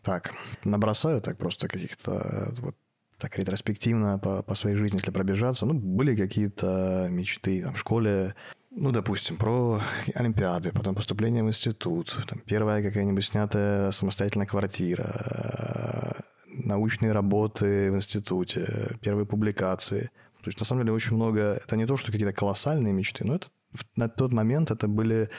Так, 0.03 0.33
набросаю 0.63 1.21
так 1.21 1.37
просто 1.37 1.67
каких-то 1.67 2.11
э, 2.11 2.61
вот 2.61 2.75
так 3.21 3.37
ретроспективно 3.37 4.17
по, 4.17 4.41
по 4.41 4.55
своей 4.55 4.75
жизни, 4.75 4.97
если 4.97 5.11
пробежаться, 5.11 5.65
ну, 5.65 5.75
были 5.75 6.15
какие-то 6.15 7.07
мечты 7.09 7.61
там, 7.61 7.75
в 7.75 7.79
школе, 7.79 8.33
ну, 8.71 8.91
допустим, 8.91 9.37
про 9.37 9.79
Олимпиады, 10.15 10.71
потом 10.71 10.95
поступление 10.95 11.43
в 11.43 11.47
институт, 11.47 12.17
там, 12.27 12.39
первая 12.39 12.81
какая-нибудь 12.81 13.23
снятая 13.23 13.91
самостоятельная 13.91 14.47
квартира, 14.47 16.25
научные 16.47 17.11
работы 17.11 17.91
в 17.91 17.95
институте, 17.95 18.97
первые 19.01 19.25
публикации. 19.27 20.09
То 20.41 20.47
есть, 20.47 20.59
на 20.59 20.65
самом 20.65 20.81
деле, 20.81 20.93
очень 20.93 21.15
много... 21.15 21.61
Это 21.63 21.77
не 21.77 21.85
то, 21.85 21.97
что 21.97 22.11
какие-то 22.11 22.33
колоссальные 22.33 22.93
мечты, 22.93 23.23
но 23.23 23.35
это 23.35 23.47
на 23.95 24.09
тот 24.09 24.33
момент 24.33 24.71
это 24.71 24.87
были 24.87 25.29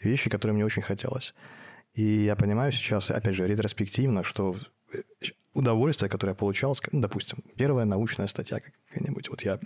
вещи, 0.00 0.30
которые 0.30 0.54
мне 0.54 0.64
очень 0.64 0.82
хотелось. 0.82 1.34
И 1.94 2.02
я 2.02 2.36
понимаю 2.36 2.70
сейчас, 2.70 3.10
опять 3.10 3.34
же, 3.34 3.48
ретроспективно, 3.48 4.22
что 4.22 4.54
удовольствие, 5.54 6.08
которое 6.08 6.32
я 6.32 6.36
получал, 6.36 6.76
допустим, 6.92 7.38
первая 7.56 7.84
научная 7.84 8.26
статья 8.26 8.60
какая-нибудь, 8.60 9.28
вот 9.28 9.42
я 9.42 9.58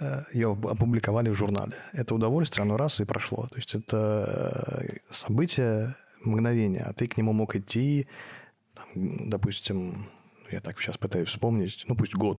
э, 0.00 0.22
ее 0.32 0.52
опубликовали 0.52 1.30
в 1.30 1.34
журнале. 1.34 1.74
Это 1.92 2.14
удовольствие, 2.14 2.62
оно 2.62 2.76
раз 2.76 3.00
и 3.00 3.04
прошло. 3.04 3.46
То 3.48 3.56
есть 3.56 3.74
это 3.74 4.80
э, 4.80 4.96
событие, 5.10 5.96
мгновение, 6.20 6.82
а 6.82 6.92
ты 6.92 7.06
к 7.06 7.16
нему 7.16 7.32
мог 7.32 7.54
идти, 7.56 8.06
там, 8.74 9.28
допустим, 9.28 10.08
я 10.50 10.60
так 10.60 10.80
сейчас 10.80 10.96
пытаюсь 10.96 11.28
вспомнить, 11.28 11.84
ну 11.88 11.96
пусть 11.96 12.14
год. 12.14 12.36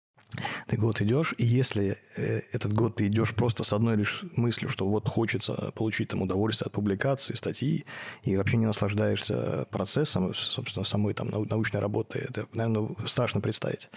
Ты 0.67 0.77
год 0.77 1.01
идешь, 1.01 1.33
и 1.37 1.45
если 1.45 1.97
э, 2.15 2.41
этот 2.51 2.73
год 2.73 2.95
ты 2.95 3.07
идешь 3.07 3.33
просто 3.33 3.63
с 3.63 3.73
одной 3.73 3.95
лишь 3.97 4.23
мыслью, 4.35 4.69
что 4.69 4.87
вот 4.87 5.07
хочется 5.07 5.71
получить 5.75 6.09
там 6.09 6.21
удовольствие 6.21 6.67
от 6.67 6.73
публикации, 6.73 7.35
статьи, 7.35 7.85
и 8.23 8.37
вообще 8.37 8.57
не 8.57 8.65
наслаждаешься 8.65 9.67
процессом, 9.71 10.33
собственно, 10.33 10.85
самой 10.85 11.13
там 11.13 11.29
научной 11.29 11.79
работы, 11.79 12.19
это, 12.19 12.47
наверное, 12.53 12.89
страшно 13.05 13.41
представить. 13.41 13.89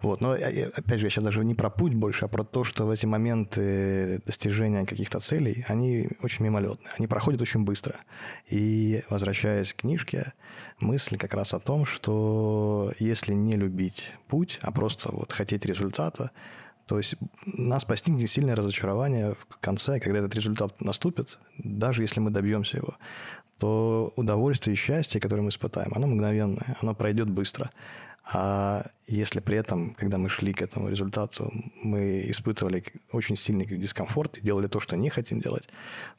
Вот. 0.00 0.20
Но, 0.20 0.32
опять 0.32 1.00
же, 1.00 1.06
я 1.06 1.10
сейчас 1.10 1.24
даже 1.24 1.44
не 1.44 1.54
про 1.54 1.70
путь 1.70 1.94
больше, 1.94 2.24
а 2.24 2.28
про 2.28 2.44
то, 2.44 2.64
что 2.64 2.86
в 2.86 2.90
эти 2.90 3.06
моменты 3.06 4.20
достижения 4.26 4.86
каких-то 4.86 5.20
целей, 5.20 5.64
они 5.68 6.08
очень 6.22 6.44
мимолетные, 6.44 6.92
они 6.98 7.06
проходят 7.06 7.40
очень 7.40 7.64
быстро. 7.64 7.96
И, 8.48 9.02
возвращаясь 9.08 9.72
к 9.72 9.78
книжке, 9.78 10.32
мысль 10.80 11.16
как 11.16 11.34
раз 11.34 11.54
о 11.54 11.60
том, 11.60 11.86
что 11.86 12.92
если 12.98 13.32
не 13.32 13.56
любить 13.56 14.12
путь, 14.28 14.58
а 14.62 14.72
просто 14.72 15.12
вот 15.12 15.32
хотеть 15.32 15.61
результата, 15.66 16.30
то 16.86 16.98
есть 16.98 17.16
нас 17.46 17.84
постигнет 17.84 18.30
сильное 18.30 18.56
разочарование 18.56 19.34
в 19.34 19.58
конце, 19.60 20.00
когда 20.00 20.18
этот 20.18 20.34
результат 20.34 20.80
наступит, 20.80 21.38
даже 21.58 22.02
если 22.02 22.20
мы 22.20 22.30
добьемся 22.30 22.78
его, 22.78 22.96
то 23.58 24.12
удовольствие 24.16 24.74
и 24.74 24.76
счастье, 24.76 25.20
которое 25.20 25.42
мы 25.42 25.50
испытаем, 25.50 25.92
оно 25.94 26.06
мгновенное, 26.06 26.76
оно 26.80 26.94
пройдет 26.94 27.30
быстро. 27.30 27.70
А 28.24 28.86
если 29.06 29.40
при 29.40 29.56
этом, 29.56 29.94
когда 29.94 30.16
мы 30.16 30.28
шли 30.28 30.52
к 30.52 30.62
этому 30.62 30.88
результату, 30.88 31.52
мы 31.82 32.24
испытывали 32.28 32.84
очень 33.10 33.36
сильный 33.36 33.66
дискомфорт 33.66 34.38
и 34.38 34.40
делали 34.40 34.68
то, 34.68 34.78
что 34.78 34.96
не 34.96 35.10
хотим 35.10 35.40
делать, 35.40 35.68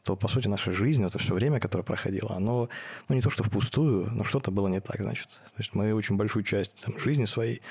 то, 0.04 0.16
по 0.16 0.28
сути, 0.28 0.50
наша 0.50 0.74
жизнь, 0.74 1.04
это 1.06 1.18
все 1.18 1.34
время, 1.34 1.60
которое 1.60 1.84
проходило, 1.84 2.36
оно, 2.36 2.68
ну, 3.08 3.16
не 3.16 3.22
то, 3.22 3.30
что 3.30 3.44
впустую, 3.44 4.10
но 4.12 4.26
что-то 4.26 4.52
было 4.52 4.68
не 4.68 4.82
так, 4.82 5.02
значит. 5.02 5.30
То 5.30 5.60
есть 5.60 5.74
мы 5.74 5.94
очень 5.94 6.18
большую 6.18 6.44
часть 6.44 6.76
там, 6.84 7.00
жизни 7.00 7.26
своей 7.26 7.62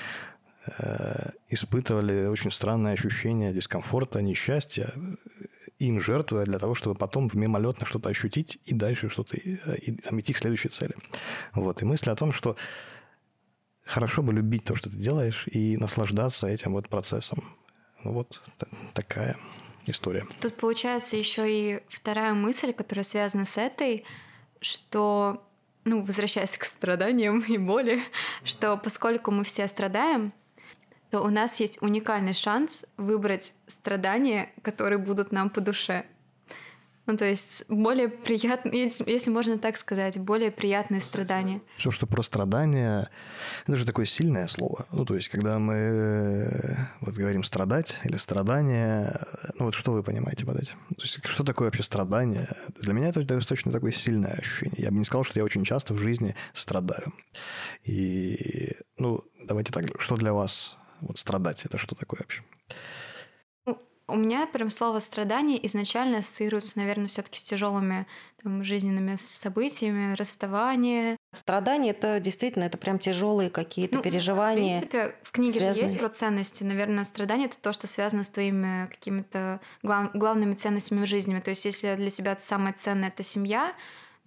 испытывали 1.49 2.25
очень 2.27 2.51
странное 2.51 2.93
ощущение 2.93 3.53
дискомфорта, 3.53 4.21
несчастья, 4.21 4.93
им 5.79 5.99
жертвуя 5.99 6.45
для 6.45 6.59
того, 6.59 6.75
чтобы 6.75 6.95
потом 6.95 7.29
в 7.29 7.35
мимолетно 7.35 7.85
что-то 7.85 8.09
ощутить 8.09 8.59
и 8.65 8.73
дальше 8.73 9.09
что-то, 9.09 9.37
э, 9.37 9.77
и, 9.77 9.91
там, 9.91 10.19
идти 10.19 10.33
к 10.33 10.37
следующей 10.37 10.69
цели. 10.69 10.95
Вот. 11.53 11.81
И 11.81 11.85
мысль 11.85 12.09
о 12.09 12.15
том, 12.15 12.31
что 12.31 12.55
хорошо 13.85 14.21
бы 14.23 14.33
любить 14.33 14.63
то, 14.63 14.75
что 14.75 14.89
ты 14.89 14.97
делаешь, 14.97 15.45
и 15.47 15.77
наслаждаться 15.77 16.47
этим 16.47 16.73
вот 16.73 16.89
процессом. 16.89 17.43
Ну 18.03 18.13
вот 18.13 18.41
такая 18.93 19.37
история. 19.85 20.25
Тут 20.41 20.55
получается 20.55 21.17
еще 21.17 21.43
и 21.49 21.83
вторая 21.89 22.33
мысль, 22.33 22.73
которая 22.73 23.03
связана 23.03 23.45
с 23.45 23.57
этой, 23.57 24.05
что, 24.61 25.45
ну, 25.83 26.01
возвращаясь 26.01 26.57
к 26.57 26.63
страданиям 26.63 27.39
и 27.47 27.57
боли, 27.57 28.01
что 28.43 28.77
поскольку 28.77 29.31
мы 29.31 29.43
все 29.43 29.67
страдаем, 29.67 30.33
то 31.13 31.21
у 31.21 31.29
нас 31.29 31.59
есть 31.59 31.79
уникальный 31.83 32.33
шанс 32.33 32.85
выбрать 32.97 33.53
страдания, 33.67 34.49
которые 34.63 34.97
будут 34.97 35.31
нам 35.31 35.51
по 35.51 35.61
душе. 35.61 36.07
Ну, 37.05 37.15
то 37.17 37.25
есть 37.25 37.65
более 37.67 38.09
приятные, 38.09 38.89
если 39.05 39.29
можно 39.29 39.59
так 39.59 39.77
сказать, 39.77 40.17
более 40.17 40.49
приятные 40.49 41.01
страдания. 41.01 41.61
Все, 41.77 41.91
что 41.91 42.07
про 42.07 42.23
страдания, 42.23 43.11
это 43.67 43.75
же 43.75 43.85
такое 43.85 44.07
сильное 44.07 44.47
слово. 44.47 44.87
Ну, 44.91 45.05
то 45.05 45.15
есть, 45.15 45.29
когда 45.29 45.59
мы 45.59 45.73
э, 45.75 46.75
вот 47.01 47.13
говорим 47.13 47.43
страдать 47.43 47.99
или 48.05 48.17
страдание, 48.17 49.21
ну, 49.59 49.65
вот 49.65 49.75
что 49.75 49.91
вы 49.91 50.01
понимаете 50.01 50.47
под 50.47 50.61
этим? 50.61 50.77
То 50.97 51.03
есть, 51.03 51.23
что 51.27 51.43
такое 51.43 51.67
вообще 51.67 51.83
страдание? 51.83 52.49
Для 52.81 52.93
меня 52.93 53.09
это 53.09 53.21
достаточно 53.21 53.71
такое 53.71 53.91
сильное 53.91 54.31
ощущение. 54.31 54.81
Я 54.81 54.89
бы 54.89 54.97
не 54.97 55.05
сказал, 55.05 55.25
что 55.25 55.37
я 55.37 55.45
очень 55.45 55.63
часто 55.63 55.93
в 55.93 55.99
жизни 55.99 56.35
страдаю. 56.55 57.13
И, 57.83 58.77
ну, 58.97 59.23
давайте 59.45 59.71
так, 59.71 60.01
что 60.01 60.15
для 60.15 60.33
вас 60.33 60.75
вот 61.07 61.17
страдать? 61.17 61.65
Это 61.65 61.77
что 61.77 61.95
такое 61.95 62.19
вообще? 62.19 62.43
У 64.07 64.15
меня 64.15 64.45
прям 64.47 64.69
слово 64.69 64.99
страдание 64.99 65.65
изначально 65.65 66.17
ассоциируется, 66.17 66.77
наверное, 66.77 67.07
все-таки 67.07 67.39
с 67.39 67.43
тяжелыми 67.43 68.05
там, 68.43 68.61
жизненными 68.61 69.15
событиями, 69.15 70.13
расставание. 70.15 71.15
Страдание 71.33 71.91
это 71.91 72.19
действительно 72.19 72.65
это 72.65 72.77
прям 72.77 72.99
тяжелые 72.99 73.49
какие-то 73.49 73.95
ну, 73.97 74.01
переживания. 74.01 74.79
В 74.79 74.89
принципе, 74.89 75.15
в 75.23 75.31
книге 75.31 75.53
связанные... 75.53 75.75
же 75.75 75.81
есть 75.83 75.99
про 75.99 76.09
ценности. 76.09 76.63
Наверное, 76.63 77.05
страдание 77.05 77.47
это 77.47 77.57
то, 77.57 77.71
что 77.71 77.87
связано 77.87 78.23
с 78.23 78.29
твоими 78.29 78.87
какими-то 78.87 79.61
глав... 79.83 80.11
главными 80.13 80.53
ценностями 80.53 81.05
в 81.05 81.07
жизни. 81.07 81.39
То 81.39 81.51
есть, 81.51 81.63
если 81.63 81.95
для 81.95 82.09
себя 82.09 82.35
самое 82.37 82.73
ценное 82.73 83.07
это 83.07 83.23
семья, 83.23 83.73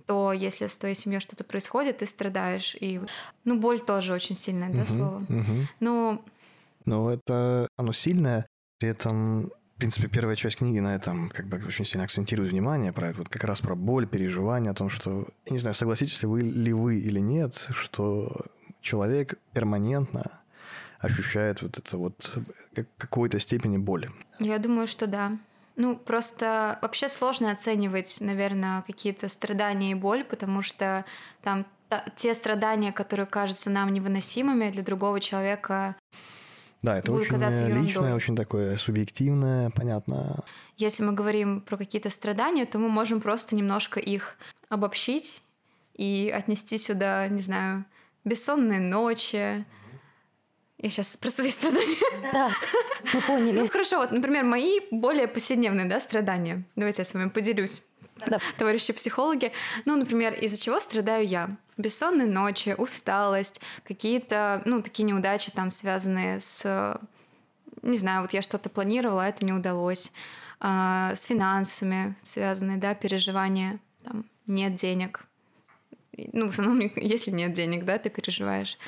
то 0.06 0.32
если 0.32 0.68
с 0.68 0.76
твоей 0.78 0.94
семьей 0.94 1.20
что-то 1.20 1.44
происходит, 1.44 1.98
ты 1.98 2.06
страдаешь. 2.06 2.76
И 2.80 3.00
ну, 3.44 3.58
боль 3.58 3.80
тоже 3.80 4.14
очень 4.14 4.36
сильное, 4.36 4.70
да, 4.70 4.86
слово. 4.86 5.18
Угу. 5.28 5.68
Но 5.80 6.24
но 6.86 7.12
это 7.12 7.68
оно 7.76 7.92
сильное, 7.92 8.46
при 8.78 8.88
этом 8.88 9.52
в 9.76 9.78
принципе, 9.78 10.08
первая 10.08 10.36
часть 10.36 10.56
книги 10.56 10.78
на 10.78 10.94
этом 10.94 11.28
как 11.28 11.48
бы 11.48 11.58
очень 11.58 11.84
сильно 11.84 12.04
акцентирует 12.04 12.50
внимание 12.50 12.94
про 12.94 13.08
это, 13.08 13.18
вот 13.18 13.28
как 13.28 13.44
раз 13.44 13.60
про 13.60 13.74
боль, 13.74 14.06
переживания, 14.06 14.70
о 14.70 14.74
том, 14.74 14.88
что, 14.88 15.28
я 15.44 15.52
не 15.52 15.58
знаю, 15.58 15.74
согласитесь 15.74 16.22
ли 16.22 16.28
вы, 16.28 16.40
ли 16.40 16.72
вы 16.72 16.98
или 16.98 17.20
нет, 17.20 17.68
что 17.72 18.46
человек 18.80 19.38
перманентно 19.52 20.40
ощущает 20.98 21.60
вот 21.60 21.76
это 21.76 21.98
вот 21.98 22.38
какой-то 22.96 23.38
степени 23.38 23.76
боли. 23.76 24.10
Я 24.38 24.58
думаю, 24.58 24.86
что 24.86 25.06
да. 25.06 25.38
Ну, 25.76 25.94
просто 25.94 26.78
вообще 26.80 27.10
сложно 27.10 27.50
оценивать, 27.50 28.16
наверное, 28.20 28.80
какие-то 28.80 29.28
страдания 29.28 29.90
и 29.90 29.94
боль, 29.94 30.24
потому 30.24 30.62
что 30.62 31.04
там 31.42 31.66
те 32.16 32.32
страдания, 32.32 32.92
которые 32.92 33.26
кажутся 33.26 33.68
нам 33.68 33.92
невыносимыми 33.92 34.70
для 34.70 34.82
другого 34.82 35.20
человека, 35.20 35.96
да, 36.86 36.98
это 36.98 37.10
очень 37.10 37.36
личное, 37.82 38.14
очень 38.14 38.36
такое 38.36 38.76
субъективное, 38.76 39.70
понятно. 39.70 40.44
Если 40.76 41.02
мы 41.02 41.12
говорим 41.12 41.60
про 41.60 41.76
какие-то 41.76 42.10
страдания, 42.10 42.64
то 42.64 42.78
мы 42.78 42.88
можем 42.88 43.20
просто 43.20 43.56
немножко 43.56 43.98
их 43.98 44.36
обобщить 44.68 45.42
и 45.94 46.32
отнести 46.32 46.78
сюда, 46.78 47.26
не 47.26 47.40
знаю, 47.40 47.84
бессонные 48.24 48.78
ночи. 48.78 49.64
Я 50.78 50.90
сейчас 50.90 51.16
про 51.16 51.28
свои 51.30 51.50
страдания. 51.50 51.96
Да, 52.32 52.50
мы 53.12 53.20
поняли. 53.20 53.58
Ну 53.58 53.68
хорошо, 53.68 53.98
вот, 53.98 54.12
например, 54.12 54.44
мои 54.44 54.78
более 54.92 55.26
повседневные 55.26 55.86
да, 55.86 55.98
страдания. 55.98 56.64
Давайте 56.76 57.00
я 57.00 57.04
с 57.04 57.14
вами 57.14 57.30
поделюсь 57.30 57.82
да. 58.26 58.40
товарищи 58.58 58.92
психологи. 58.92 59.52
Ну, 59.84 59.96
например, 59.96 60.34
из-за 60.34 60.60
чего 60.60 60.80
страдаю 60.80 61.26
я? 61.26 61.56
Бессонные 61.76 62.26
ночи, 62.26 62.74
усталость, 62.76 63.60
какие-то, 63.84 64.62
ну, 64.64 64.82
такие 64.82 65.04
неудачи 65.04 65.50
там 65.50 65.70
связанные 65.70 66.40
с, 66.40 66.98
не 67.82 67.98
знаю, 67.98 68.22
вот 68.22 68.32
я 68.32 68.42
что-то 68.42 68.70
планировала, 68.70 69.24
а 69.24 69.28
это 69.28 69.44
не 69.44 69.52
удалось, 69.52 70.12
а, 70.58 71.14
с 71.14 71.24
финансами 71.24 72.14
связанные, 72.22 72.78
да, 72.78 72.94
переживания, 72.94 73.78
там, 74.04 74.24
нет 74.46 74.74
денег. 74.74 75.26
Ну, 76.16 76.48
в 76.48 76.52
основном, 76.52 76.80
если 76.96 77.30
нет 77.30 77.52
денег, 77.52 77.84
да, 77.84 77.98
ты 77.98 78.08
переживаешь 78.08 78.78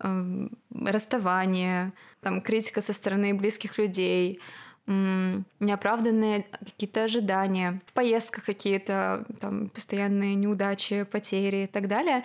эм, 0.00 0.50
расставание, 0.70 1.92
там, 2.22 2.40
критика 2.40 2.80
со 2.80 2.92
стороны 2.92 3.34
близких 3.34 3.78
людей, 3.78 4.40
неоправданные 4.86 6.46
какие-то 6.64 7.04
ожидания, 7.04 7.80
в 7.86 7.92
поездках 7.92 8.44
какие-то 8.44 9.24
там 9.40 9.68
постоянные 9.68 10.36
неудачи, 10.36 11.02
потери 11.04 11.64
и 11.64 11.66
так 11.66 11.88
далее. 11.88 12.22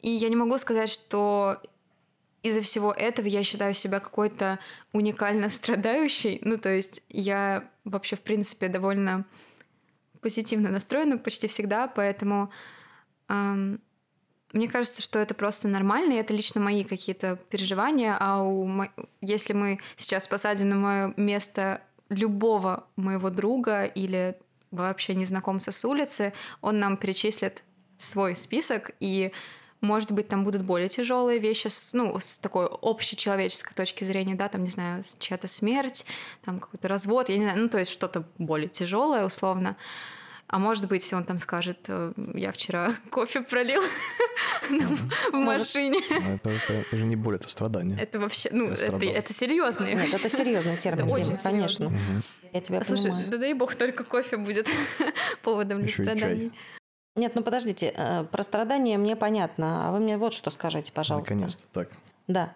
И 0.00 0.10
я 0.10 0.28
не 0.28 0.36
могу 0.36 0.58
сказать, 0.58 0.90
что 0.90 1.60
из-за 2.42 2.62
всего 2.62 2.92
этого 2.92 3.26
я 3.26 3.42
считаю 3.42 3.74
себя 3.74 3.98
какой-то 3.98 4.60
уникально 4.92 5.48
страдающей. 5.50 6.38
Ну, 6.42 6.56
то 6.56 6.68
есть 6.68 7.02
я 7.08 7.68
вообще, 7.84 8.16
в 8.16 8.20
принципе, 8.20 8.68
довольно 8.68 9.24
позитивно 10.20 10.70
настроена 10.70 11.18
почти 11.18 11.48
всегда, 11.48 11.88
поэтому 11.88 12.50
эм, 13.28 13.80
мне 14.52 14.68
кажется, 14.68 15.02
что 15.02 15.18
это 15.18 15.34
просто 15.34 15.68
нормально, 15.68 16.14
и 16.14 16.16
это 16.16 16.32
лично 16.32 16.60
мои 16.60 16.84
какие-то 16.84 17.36
переживания, 17.50 18.16
а 18.18 18.42
у 18.42 18.64
мо... 18.64 18.90
если 19.20 19.52
мы 19.52 19.78
сейчас 19.96 20.26
посадим 20.26 20.70
на 20.70 20.76
мое 20.76 21.14
место 21.16 21.82
любого 22.08 22.86
моего 22.96 23.30
друга 23.30 23.84
или 23.84 24.38
вообще 24.70 25.14
незнакомца 25.14 25.72
с 25.72 25.84
улицы, 25.84 26.32
он 26.60 26.78
нам 26.78 26.96
перечислит 26.96 27.64
свой 27.96 28.36
список, 28.36 28.90
и, 29.00 29.32
может 29.80 30.12
быть, 30.12 30.28
там 30.28 30.44
будут 30.44 30.62
более 30.62 30.88
тяжелые 30.88 31.38
вещи, 31.38 31.68
с, 31.68 31.92
ну, 31.92 32.18
с 32.18 32.38
такой 32.38 32.66
общечеловеческой 32.66 33.74
точки 33.74 34.04
зрения, 34.04 34.34
да, 34.34 34.48
там, 34.48 34.64
не 34.64 34.70
знаю, 34.70 35.02
чья-то 35.18 35.48
смерть, 35.48 36.04
там 36.44 36.60
какой-то 36.60 36.88
развод, 36.88 37.28
я 37.28 37.36
не 37.36 37.42
знаю, 37.42 37.58
ну, 37.58 37.68
то 37.68 37.78
есть 37.78 37.90
что-то 37.90 38.24
более 38.38 38.68
тяжелое, 38.68 39.24
условно. 39.24 39.76
А 40.48 40.58
может 40.58 40.88
быть, 40.88 41.12
он 41.12 41.24
там 41.24 41.38
скажет, 41.38 41.84
э, 41.88 42.12
я 42.34 42.52
вчера 42.52 42.94
кофе 43.10 43.42
пролил 43.42 43.82
в 45.32 45.36
машине. 45.36 46.00
Это 46.42 46.96
же 46.96 47.04
не 47.04 47.16
боль, 47.16 47.36
это 47.36 47.48
страдание. 47.50 47.98
Это 48.00 48.18
вообще, 48.18 48.48
ну, 48.52 48.68
это 48.68 49.32
серьезный. 49.32 49.94
Нет, 49.94 50.14
это 50.14 50.28
серьезный 50.28 50.76
термин, 50.78 51.36
конечно. 51.42 51.92
Я 52.52 52.60
тебя 52.62 52.82
Слушай, 52.82 53.12
да 53.26 53.36
дай 53.36 53.52
бог, 53.52 53.74
только 53.74 54.04
кофе 54.04 54.38
будет 54.38 54.68
поводом 55.42 55.82
для 55.82 55.92
страданий. 55.92 56.52
Нет, 57.14 57.32
ну 57.34 57.42
подождите, 57.42 57.92
э, 57.94 58.24
про 58.24 58.42
страдания 58.42 58.96
мне 58.96 59.16
понятно, 59.16 59.88
а 59.88 59.92
вы 59.92 59.98
мне 59.98 60.16
вот 60.16 60.32
что 60.32 60.50
скажите, 60.50 60.92
пожалуйста. 60.92 61.34
Наконец-то, 61.34 61.62
так. 61.72 61.90
Да. 62.28 62.54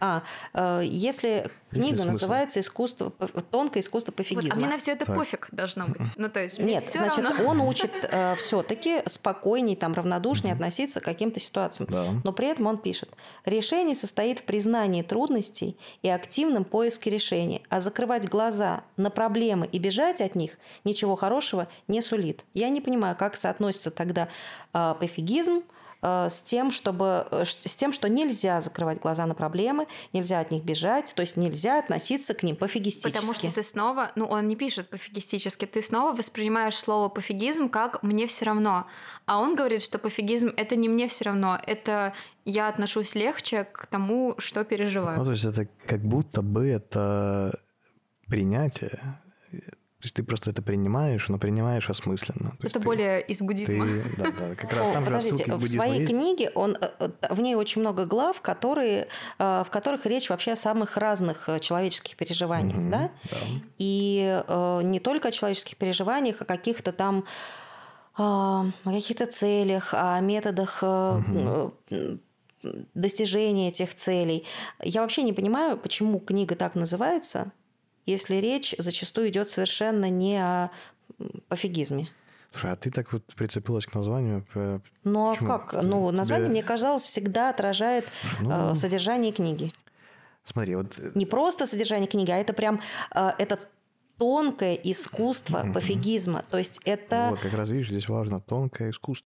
А, 0.00 0.22
э, 0.54 0.82
если 0.84 1.50
книга 1.70 1.96
смысл. 1.96 2.08
называется 2.08 2.60
«Искусство, 2.60 3.10
тонкое 3.50 3.82
искусство 3.82 4.12
Вот, 4.12 4.20
а 4.20 4.22
пофигизма». 4.22 4.60
мне 4.60 4.68
на 4.68 4.78
все 4.78 4.92
это 4.92 5.06
Так. 5.06 5.16
пофиг 5.16 5.48
должно 5.52 5.86
быть. 5.86 6.06
Ну, 6.16 6.28
то 6.28 6.40
есть, 6.40 6.58
Нет, 6.58 6.82
всё 6.82 6.98
значит, 7.00 7.24
равно. 7.24 7.44
он 7.44 7.60
учит 7.60 7.92
все-таки 8.38 9.02
спокойней, 9.06 9.76
там, 9.76 9.92
равнодушнее 9.92 10.54
относиться 10.54 11.00
к 11.00 11.04
каким-то 11.04 11.40
ситуациям. 11.40 11.88
Да. 11.90 12.06
Но 12.24 12.32
при 12.32 12.48
этом 12.48 12.66
он 12.66 12.78
пишет, 12.78 13.10
решение 13.44 13.94
состоит 13.94 14.40
в 14.40 14.42
признании 14.44 15.02
трудностей 15.02 15.76
и 16.02 16.08
активном 16.08 16.64
поиске 16.64 17.10
решений, 17.10 17.62
а 17.68 17.80
закрывать 17.80 18.28
глаза 18.28 18.82
на 18.96 19.10
проблемы 19.10 19.66
и 19.66 19.78
бежать 19.78 20.20
от 20.20 20.34
них 20.34 20.58
ничего 20.84 21.16
хорошего 21.16 21.68
не 21.88 22.00
сулит. 22.02 22.44
Я 22.54 22.68
не 22.68 22.80
понимаю, 22.80 23.16
как 23.16 23.36
соотносится 23.36 23.90
тогда 23.90 24.28
э, 24.72 24.94
пофигизм 24.98 25.58
э, 25.58 25.77
с 26.00 26.42
тем, 26.42 26.70
чтобы, 26.70 27.26
э, 27.30 27.44
с 27.44 27.76
тем, 27.76 27.92
что 27.92 28.08
нельзя 28.08 28.60
закрывать 28.60 29.00
глаза 29.00 29.26
на 29.26 29.34
проблемы, 29.34 29.86
нельзя 30.12 30.40
от 30.40 30.50
них 30.50 30.62
бежать, 30.62 31.12
то 31.16 31.22
есть 31.22 31.36
нельзя 31.36 31.78
относиться 31.80 32.34
к 32.34 32.42
ним 32.42 32.56
пофигистически. 32.56 33.12
Потому 33.12 33.34
что 33.34 33.52
ты 33.52 33.62
снова, 33.62 34.12
ну 34.14 34.26
он 34.26 34.46
не 34.48 34.56
пишет 34.56 34.88
пофигистически, 34.90 35.64
ты 35.66 35.82
снова 35.82 36.14
воспринимаешь 36.14 36.76
слово 36.78 37.08
пофигизм 37.08 37.68
как 37.68 38.02
мне 38.02 38.26
все 38.26 38.44
равно. 38.44 38.86
А 39.26 39.40
он 39.40 39.56
говорит, 39.56 39.82
что 39.82 39.98
пофигизм 39.98 40.52
это 40.56 40.76
не 40.76 40.88
мне 40.88 41.08
все 41.08 41.24
равно, 41.24 41.58
это 41.66 42.12
я 42.44 42.68
отношусь 42.68 43.14
легче 43.14 43.64
к 43.64 43.86
тому, 43.86 44.34
что 44.38 44.60
Ну, 44.60 44.66
переживаю. 44.66 45.24
то 45.24 45.32
есть 45.32 45.44
это 45.44 45.68
как 45.86 46.00
будто 46.00 46.42
бы 46.42 46.66
это 46.66 47.58
принятие. 48.28 49.00
То 50.00 50.04
есть 50.04 50.14
ты 50.14 50.22
просто 50.22 50.50
это 50.50 50.62
принимаешь, 50.62 51.28
но 51.28 51.38
принимаешь 51.38 51.90
осмысленно. 51.90 52.52
То 52.60 52.68
это 52.68 52.78
ты- 52.78 52.84
более 52.84 53.20
из 53.20 53.38
ты, 53.38 53.44
буддизма. 53.44 53.84
да, 54.16 54.30
да, 54.30 54.54
как 54.54 54.72
раз 54.72 54.88
О, 54.88 54.92
там 54.92 55.04
же 55.04 55.10
подождите, 55.10 55.44
к 55.44 55.56
в 55.56 55.68
своей 55.68 56.00
есть. 56.02 56.12
книге 56.12 56.50
он, 56.54 56.76
э, 56.80 56.90
э, 57.00 57.34
в 57.34 57.40
ней 57.40 57.56
очень 57.56 57.80
много 57.80 58.06
глав, 58.06 58.40
которые, 58.40 59.08
э, 59.40 59.62
в 59.66 59.70
которых 59.70 60.06
речь 60.06 60.30
вообще 60.30 60.52
о 60.52 60.56
самых 60.56 60.96
разных 60.96 61.48
человеческих 61.60 62.16
переживаниях, 62.16 62.76
Мгм, 62.78 62.90
да? 62.92 63.10
да. 63.24 63.36
И 63.78 64.42
не 64.84 65.00
только 65.00 65.28
о 65.28 65.30
человеческих 65.32 65.76
переживаниях, 65.76 66.42
о 66.42 66.44
каких-то 66.44 66.92
там 66.92 67.24
э, 68.16 68.22
о 68.22 68.70
каких-то 68.84 69.26
целях, 69.26 69.94
о 69.94 70.20
методах 70.20 70.78
э, 70.82 71.70
достижения 72.94 73.68
этих 73.68 73.94
целей. 73.94 74.44
Я 74.82 75.02
вообще 75.02 75.22
не 75.22 75.32
понимаю, 75.32 75.76
почему 75.76 76.18
книга 76.20 76.54
так 76.56 76.74
называется, 76.74 77.52
если 78.08 78.36
речь 78.36 78.74
зачастую 78.78 79.28
идет 79.28 79.48
совершенно 79.48 80.08
не 80.10 80.38
о 80.42 80.70
пофигизме. 81.48 82.08
Слушай, 82.52 82.72
а 82.72 82.76
ты 82.76 82.90
так 82.90 83.12
вот 83.12 83.24
прицепилась 83.34 83.86
к 83.86 83.94
названию? 83.94 84.44
п- 84.54 84.80
Ну 85.04 85.28
а 85.28 85.32
Почему? 85.32 85.46
как? 85.48 85.70
Ты- 85.70 85.82
Ну, 85.82 86.08
тебе- 86.08 86.16
название, 86.18 86.48
мне 86.48 86.62
казалось, 86.62 87.02
всегда 87.04 87.50
отражает 87.50 88.06
Ну. 88.40 88.72
э, 88.72 88.74
содержание 88.74 89.32
книги. 89.32 89.72
Смотри, 90.44 90.74
вот 90.76 90.98
э, 90.98 91.10
Не 91.14 91.26
просто 91.26 91.66
содержание 91.66 92.08
книги, 92.08 92.30
а 92.30 92.36
это 92.38 92.52
прям 92.54 92.80
э, 93.14 93.30
это 93.38 93.58
тонкое 94.16 94.74
искусство 94.74 95.70
пофигизма. 95.74 96.42
То 96.50 96.58
есть 96.58 96.80
это, 96.84 97.28
вот 97.30 97.40
как 97.40 97.52
раз 97.52 97.68
видишь, 97.70 97.88
здесь 97.88 98.08
важно 98.08 98.40
тонкое 98.40 98.90
искусство. 98.90 99.28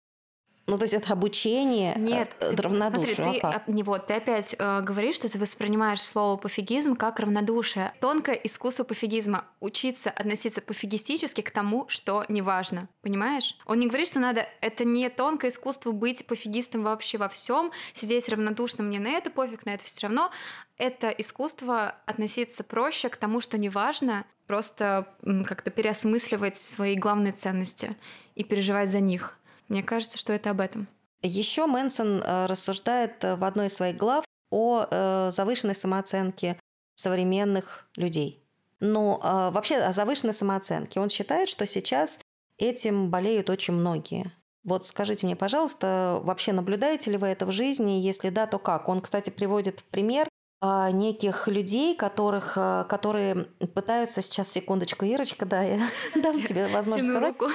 Ну, 0.66 0.78
то 0.78 0.84
есть 0.84 0.94
это 0.94 1.12
обучение 1.12 1.94
Нет, 1.96 2.36
э, 2.38 2.52
ты- 2.52 2.62
равнодушию. 2.62 3.14
Смотри, 3.16 3.40
ты, 3.40 3.46
А 3.46 3.62
а, 3.66 3.70
не 3.70 3.82
вот, 3.82 4.06
ты 4.06 4.14
опять 4.14 4.54
э, 4.56 4.80
говоришь, 4.80 5.16
что 5.16 5.28
ты 5.28 5.38
воспринимаешь 5.38 6.00
слово 6.00 6.36
пофигизм 6.36 6.94
как 6.94 7.18
равнодушие. 7.18 7.92
Тонкое 8.00 8.36
искусство 8.36 8.84
пофигизма— 8.84 9.44
учиться 9.60 10.10
относиться 10.10 10.60
пофигистически 10.60 11.40
к 11.40 11.50
тому, 11.50 11.86
что 11.88 12.24
не 12.28 12.42
важно. 12.42 12.88
Понимаешь? 13.00 13.58
Он 13.66 13.80
не 13.80 13.88
говорит, 13.88 14.06
что 14.06 14.20
надо... 14.20 14.46
Это 14.60 14.84
не 14.84 15.08
тонкое 15.10 15.50
искусство 15.50 15.90
быть 15.90 16.26
пофигистом 16.26 16.84
вообще 16.84 17.18
во 17.18 17.28
всем, 17.28 17.72
сидеть 17.92 18.28
равнодушным 18.28 18.86
мне 18.86 19.00
на 19.00 19.08
это 19.08 19.30
пофиг, 19.30 19.66
на 19.66 19.70
это 19.70 19.84
все 19.84 20.06
равно. 20.06 20.30
Это 20.76 21.08
искусство 21.08 21.96
относиться 22.06 22.62
проще 22.62 23.08
к 23.08 23.16
тому, 23.16 23.40
что 23.40 23.58
не 23.58 23.68
важно, 23.68 24.24
просто 24.46 25.08
как-то 25.46 25.70
переосмысливать 25.70 26.56
свои 26.56 26.94
главные 26.94 27.32
ценности 27.32 27.96
и 28.34 28.44
переживать 28.44 28.88
за 28.88 29.00
них. 29.00 29.38
Мне 29.72 29.82
кажется, 29.82 30.18
что 30.18 30.34
это 30.34 30.50
об 30.50 30.60
этом. 30.60 30.86
Еще 31.22 31.64
Мэнсон 31.64 32.22
э, 32.22 32.44
рассуждает 32.44 33.24
э, 33.24 33.36
в 33.36 33.44
одной 33.44 33.68
из 33.68 33.74
своих 33.74 33.96
глав 33.96 34.22
о 34.50 34.84
э, 34.84 35.30
завышенной 35.32 35.74
самооценке 35.74 36.58
современных 36.94 37.88
людей. 37.96 38.44
Но 38.80 39.18
вообще 39.54 39.76
о 39.76 39.92
завышенной 39.92 40.34
самооценке. 40.34 41.00
Он 41.00 41.08
считает, 41.08 41.48
что 41.48 41.64
сейчас 41.66 42.20
этим 42.58 43.10
болеют 43.10 43.48
очень 43.48 43.72
многие. 43.72 44.30
Вот 44.62 44.84
скажите 44.84 45.24
мне, 45.24 45.36
пожалуйста, 45.36 46.20
вообще 46.22 46.52
наблюдаете 46.52 47.12
ли 47.12 47.16
вы 47.16 47.28
это 47.28 47.46
в 47.46 47.52
жизни? 47.52 47.92
Если 47.92 48.28
да, 48.28 48.46
то 48.46 48.58
как? 48.58 48.88
Он, 48.88 49.00
кстати, 49.00 49.30
приводит 49.30 49.80
в 49.80 49.84
пример 49.84 50.28
неких 50.60 51.46
людей, 51.46 51.94
которых, 51.94 52.54
которые 52.54 53.44
пытаются 53.74 54.20
сейчас, 54.20 54.50
секундочку, 54.50 55.04
Ирочка, 55.04 55.46
да, 55.46 55.62
я 55.62 55.80
дам 56.16 56.42
тебе 56.42 56.66
возможность 56.66 57.08
сказать. 57.08 57.34
руку. 57.40 57.46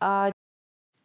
А 0.00 0.32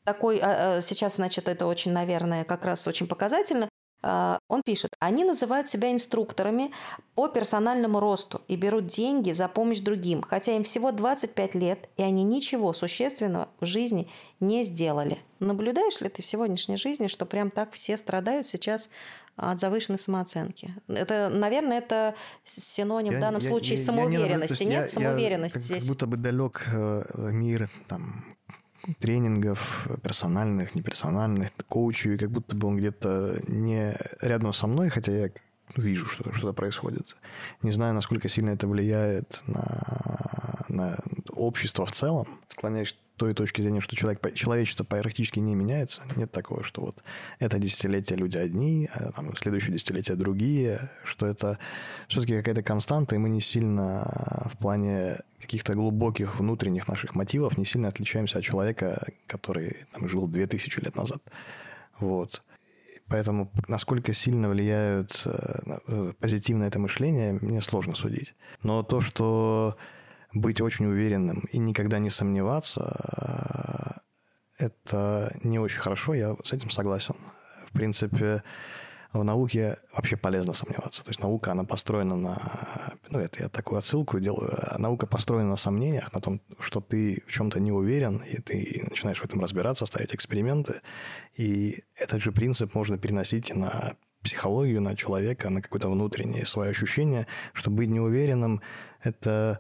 такой, 0.06 0.40
а, 0.40 0.78
а, 0.78 0.82
сейчас, 0.82 1.16
значит, 1.16 1.48
это 1.50 1.66
очень, 1.68 1.92
наверное, 1.92 2.44
как 2.46 2.64
раз 2.64 2.88
очень 2.88 3.08
показательно. 3.08 3.68
А, 4.08 4.38
Он 4.50 4.62
пишет, 4.64 4.92
они 5.00 5.24
называют 5.24 5.68
себя 5.68 5.92
инструкторами 5.92 6.70
по 7.16 7.28
персональному 7.28 8.00
росту 8.00 8.42
и 8.48 8.56
берут 8.56 8.86
деньги 8.86 9.32
за 9.32 9.48
помощь 9.48 9.80
другим, 9.80 10.22
хотя 10.22 10.56
им 10.56 10.64
всего 10.64 10.92
25 10.92 11.56
лет, 11.56 11.90
и 11.98 12.04
они 12.04 12.24
ничего 12.24 12.72
существенного 12.74 13.50
в 13.60 13.66
жизни 13.66 14.08
не 14.40 14.64
сделали. 14.64 15.18
Наблюдаешь 15.40 16.02
ли 16.02 16.10
ты 16.10 16.22
в 16.22 16.26
сегодняшней 16.28 16.78
жизни, 16.78 17.08
что 17.08 17.26
прям 17.26 17.50
так 17.50 17.72
все 17.74 17.98
страдают 17.98 18.46
сейчас 18.46 18.92
от 19.38 19.60
завышенной 19.60 19.98
самооценки? 19.98 20.76
Это, 20.88 21.30
наверное, 21.30 21.80
это 21.80 22.14
синоним 22.44 23.12
в 23.14 23.16
Я- 23.16 23.22
данном 23.22 23.42
я- 23.42 23.50
случае 23.50 23.76
я- 23.76 23.80
я 23.80 23.86
самоуверенности. 23.86 24.52
есть 24.54 24.62
Нет, 24.66 24.72
я- 24.74 24.82
я 24.82 24.88
самоуверенность 24.88 25.54
как, 25.56 25.64
здесь. 25.64 25.82
Как 25.84 25.90
будто 25.90 26.06
бы 26.06 26.18
далек 26.18 26.64
э, 26.72 27.04
мир 27.32 27.72
там 27.88 28.24
тренингов 29.00 29.88
персональных, 30.02 30.76
неперсональных, 30.76 31.50
коучей, 31.68 32.18
как 32.18 32.32
будто 32.32 32.56
бы 32.56 32.68
он 32.68 32.78
где-то 32.78 33.42
не 33.48 33.96
рядом 34.22 34.54
со 34.54 34.68
мной, 34.68 34.90
хотя 34.90 35.12
я 35.12 35.30
вижу, 35.76 36.06
что 36.06 36.32
что-то 36.34 36.54
происходит. 36.54 37.16
Не 37.62 37.72
знаю, 37.72 37.94
насколько 37.94 38.30
сильно 38.30 38.52
это 38.52 38.68
влияет 38.68 39.42
на, 39.48 40.66
на 40.70 40.98
общество 41.30 41.86
в 41.86 41.92
целом. 41.92 42.28
Склоняюсь 42.50 42.94
к 42.94 43.18
той 43.18 43.34
точке 43.34 43.62
зрения, 43.62 43.82
что 43.82 43.96
человек, 43.96 44.34
человечество 44.34 44.84
практически 44.84 45.40
не 45.40 45.56
меняется. 45.56 46.02
Нет 46.16 46.32
такого, 46.32 46.64
что 46.64 46.82
вот 46.82 47.04
это 47.40 47.60
десятилетие 47.60 48.18
люди 48.18 48.38
одни, 48.38 48.90
а 48.94 49.12
там 49.12 49.36
следующее 49.38 49.74
десятилетие 49.74 50.18
другие, 50.18 50.92
что 51.04 51.26
это 51.26 51.58
все-таки 52.08 52.38
какая-то 52.38 52.64
константа, 52.64 53.16
и 53.16 53.18
мы 53.18 53.30
не 53.30 53.42
сильно 53.42 54.50
в 54.54 54.58
плане 54.58 55.20
каких-то 55.40 55.74
глубоких 55.74 56.40
внутренних 56.40 56.88
наших 56.88 57.16
мотивов 57.16 57.58
не 57.58 57.66
сильно 57.66 57.88
отличаемся 57.88 58.40
от 58.40 58.44
человека, 58.44 59.08
который 59.28 59.86
там, 59.92 60.10
жил 60.10 60.28
2000 60.28 60.80
лет 60.80 60.96
назад. 60.96 61.22
Вот. 62.00 62.42
Поэтому 63.08 63.52
насколько 63.68 64.14
сильно 64.14 64.50
влияют 64.50 65.24
э, 65.26 66.14
позитивное 66.20 66.68
это 66.68 66.80
мышление, 66.80 67.34
мне 67.34 67.62
сложно 67.62 67.94
судить. 67.96 68.34
Но 68.64 68.82
то, 68.82 69.00
что 69.00 69.78
быть 70.34 70.60
очень 70.60 70.88
уверенным 70.88 71.48
и 71.52 71.60
никогда 71.60 72.00
не 72.00 72.10
сомневаться, 72.10 74.02
э, 74.58 74.66
это 74.66 75.38
не 75.44 75.60
очень 75.60 75.82
хорошо, 75.82 76.16
я 76.16 76.36
с 76.44 76.52
этим 76.54 76.72
согласен. 76.72 77.16
В 77.70 77.74
принципе, 77.74 78.44
в 79.20 79.24
науке 79.24 79.78
вообще 79.94 80.18
полезно 80.18 80.54
сомневаться. 80.54 81.04
То 81.04 81.10
есть 81.10 81.22
наука, 81.22 81.52
она 81.52 81.64
построена 81.64 82.16
на... 82.16 82.94
Ну, 83.10 83.20
это 83.20 83.44
я 83.44 83.50
такую 83.50 83.80
отсылку 83.80 84.20
делаю. 84.20 84.58
Наука 84.78 85.08
построена 85.08 85.50
на 85.50 85.58
сомнениях, 85.58 86.14
на 86.14 86.22
том, 86.22 86.42
что 86.60 86.82
ты 86.82 87.24
в 87.28 87.32
чем-то 87.32 87.60
не 87.60 87.72
уверен, 87.72 88.18
и 88.18 88.42
ты 88.42 88.86
начинаешь 88.90 89.20
в 89.20 89.26
этом 89.26 89.42
разбираться, 89.42 89.86
ставить 89.86 90.14
эксперименты. 90.14 90.82
И 91.36 91.84
этот 91.96 92.22
же 92.22 92.32
принцип 92.32 92.76
можно 92.76 92.98
переносить 92.98 93.50
и 93.50 93.54
на 93.54 93.96
психологию, 94.22 94.82
на 94.82 94.96
человека, 94.96 95.50
на 95.50 95.62
какое-то 95.62 95.90
внутреннее 95.90 96.46
свое 96.46 96.72
ощущение, 96.72 97.28
что 97.54 97.70
быть 97.70 97.90
неуверенным– 97.90 98.62
это... 99.04 99.60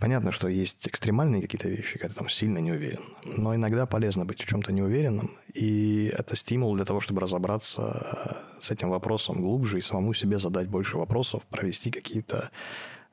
Понятно, 0.00 0.32
что 0.32 0.48
есть 0.48 0.88
экстремальные 0.88 1.42
какие-то 1.42 1.68
вещи, 1.68 1.98
когда 1.98 2.14
ты 2.14 2.18
там 2.20 2.28
сильно 2.30 2.56
не 2.58 2.72
уверен, 2.72 3.02
но 3.22 3.54
иногда 3.54 3.84
полезно 3.84 4.24
быть 4.24 4.42
в 4.42 4.46
чем-то 4.48 4.72
неуверенным, 4.72 5.30
и 5.52 6.10
это 6.16 6.36
стимул 6.36 6.74
для 6.74 6.86
того, 6.86 7.00
чтобы 7.00 7.20
разобраться 7.20 8.38
с 8.62 8.70
этим 8.70 8.88
вопросом 8.88 9.42
глубже 9.42 9.78
и 9.78 9.82
самому 9.82 10.14
себе 10.14 10.38
задать 10.38 10.68
больше 10.68 10.96
вопросов, 10.96 11.42
провести 11.50 11.90
какие-то 11.90 12.50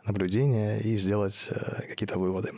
наблюдения 0.06 0.80
и 0.80 0.95
сделать 0.95 1.50
какие-то 1.89 2.19
выводы. 2.19 2.54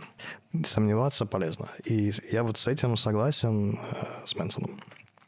Сомневаться 0.63 1.25
полезно. 1.25 1.69
И 1.83 2.11
я 2.31 2.43
вот 2.43 2.59
с 2.59 2.67
этим 2.67 2.97
согласен 2.97 3.79
с 4.25 4.35
Мэнсоном. 4.35 4.79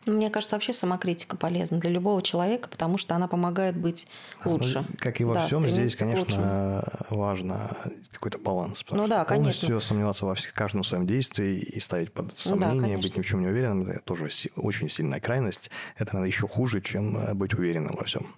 Ну, 0.06 0.14
Мне 0.14 0.32
кажется, 0.32 0.56
вообще 0.56 0.74
самокритика 0.74 1.38
полезна 1.38 1.78
для 1.80 1.92
любого 1.92 2.22
человека, 2.24 2.70
потому 2.70 2.98
что 2.98 3.16
она 3.16 3.28
помогает 3.28 3.78
быть 3.78 4.08
лучше. 4.44 4.84
Ну, 4.90 4.96
как 4.98 5.22
и 5.22 5.24
во 5.24 5.36
Да, 5.36 5.46
всем, 5.46 5.68
здесь, 5.70 5.96
конечно, 5.96 6.84
важно 7.12 7.78
какой-то 8.12 8.40
баланс. 8.40 8.82
потому 8.82 9.02
Ну 9.04 9.08
что 9.08 9.16
да, 9.18 9.26
полностью 9.26 9.68
конечно. 9.70 9.88
сомневаться 9.88 10.26
во 10.26 10.34
всех- 10.34 10.54
каждом 10.54 10.84
своем 10.84 11.06
действии 11.06 11.58
и 11.60 11.80
ставить 11.80 12.12
под 12.14 12.26
Ну 12.28 12.32
да, 12.32 12.40
сомнение, 12.42 12.82
конечно. 12.82 13.02
быть 13.04 13.18
ни 13.18 13.22
в 13.22 13.26
чем 13.28 13.42
не 13.42 13.48
уверенным, 13.48 13.88
это 13.88 14.00
тоже 14.00 14.30
очень 14.56 14.90
сильная 14.90 15.20
крайность. 15.20 15.70
Это, 15.98 16.16
наверное, 16.16 16.30
еще 16.30 16.48
хуже, 16.48 16.82
чем 16.82 17.18
э, 17.18 17.34
быть 17.36 17.54
уверенным 17.54 17.96
во 17.96 18.06
всем. 18.06 18.36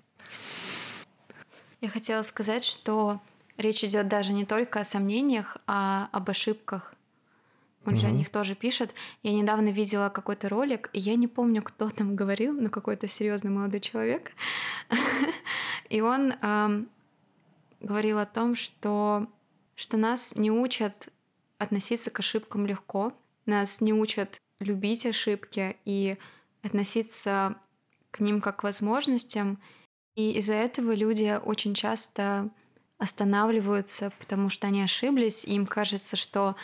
Я 1.79 1.89
хотела 1.89 2.21
сказать, 2.23 2.65
что 2.65 3.19
речь 3.57 3.83
идет 3.83 4.07
даже 4.09 4.33
не 4.33 4.45
только 4.45 4.81
о 4.81 4.83
сомнениях, 4.83 5.57
а 5.67 6.09
об 6.11 6.29
ошибках. 6.29 6.93
Он 7.85 7.95
же 7.97 8.07
о 8.07 8.11
них 8.11 8.29
тоже 8.29 8.55
пишет. 8.55 8.93
Я 9.23 9.33
недавно 9.33 9.69
видела 9.69 10.09
какой-то 10.09 10.47
ролик, 10.49 10.89
и 10.93 10.99
я 10.99 11.15
не 11.15 11.27
помню, 11.27 11.61
кто 11.61 11.89
там 11.89 12.15
говорил, 12.21 12.53
но 12.53 12.69
какой-то 12.69 13.07
серьезный 13.07 13.51
молодой 13.51 13.79
человек. 13.79 14.31
И 15.89 16.01
он 16.01 16.33
говорил 17.81 18.19
о 18.19 18.25
том, 18.25 18.55
что, 18.55 19.27
что 19.75 19.97
нас 19.97 20.35
не 20.35 20.49
учат 20.49 21.09
относиться 21.57 22.09
к 22.09 22.19
ошибкам 22.19 22.65
легко, 22.65 23.13
нас 23.45 23.81
не 23.81 23.93
учат 23.93 24.37
любить 24.59 25.05
ошибки 25.05 25.75
и 25.85 26.17
относиться 26.61 27.55
к 28.11 28.21
ним 28.21 28.41
как 28.41 28.57
к 28.57 28.63
возможностям. 28.63 29.61
И 30.15 30.31
из-за 30.39 30.53
этого 30.53 30.93
люди 30.93 31.39
очень 31.43 31.73
часто 31.73 32.49
останавливаются, 32.97 34.13
потому 34.19 34.49
что 34.49 34.67
они 34.67 34.81
ошиблись, 34.81 35.43
и 35.43 35.55
им 35.55 35.65
кажется, 35.65 36.15
что 36.15 36.55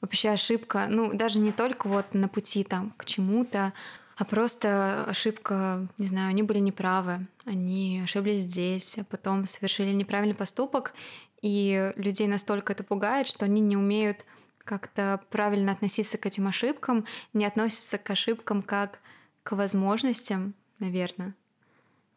вообще 0.00 0.30
ошибка, 0.30 0.86
ну, 0.88 1.12
даже 1.12 1.40
не 1.40 1.52
только 1.52 1.88
вот 1.88 2.14
на 2.14 2.28
пути 2.28 2.64
там 2.64 2.92
к 2.96 3.04
чему-то, 3.04 3.72
а 4.16 4.24
просто 4.24 5.04
ошибка, 5.04 5.86
не 5.96 6.06
знаю, 6.06 6.30
они 6.30 6.42
были 6.42 6.58
неправы, 6.58 7.26
они 7.44 8.00
ошиблись 8.02 8.42
здесь, 8.42 8.98
а 8.98 9.04
потом 9.04 9.46
совершили 9.46 9.92
неправильный 9.92 10.34
поступок, 10.34 10.92
и 11.40 11.92
людей 11.96 12.26
настолько 12.26 12.72
это 12.72 12.82
пугает, 12.82 13.28
что 13.28 13.44
они 13.44 13.60
не 13.60 13.76
умеют 13.76 14.24
как-то 14.64 15.20
правильно 15.30 15.72
относиться 15.72 16.18
к 16.18 16.26
этим 16.26 16.46
ошибкам, 16.46 17.06
не 17.32 17.46
относятся 17.46 17.96
к 17.96 18.10
ошибкам 18.10 18.62
как 18.62 19.00
к 19.42 19.52
возможностям, 19.52 20.54
наверное. 20.78 21.34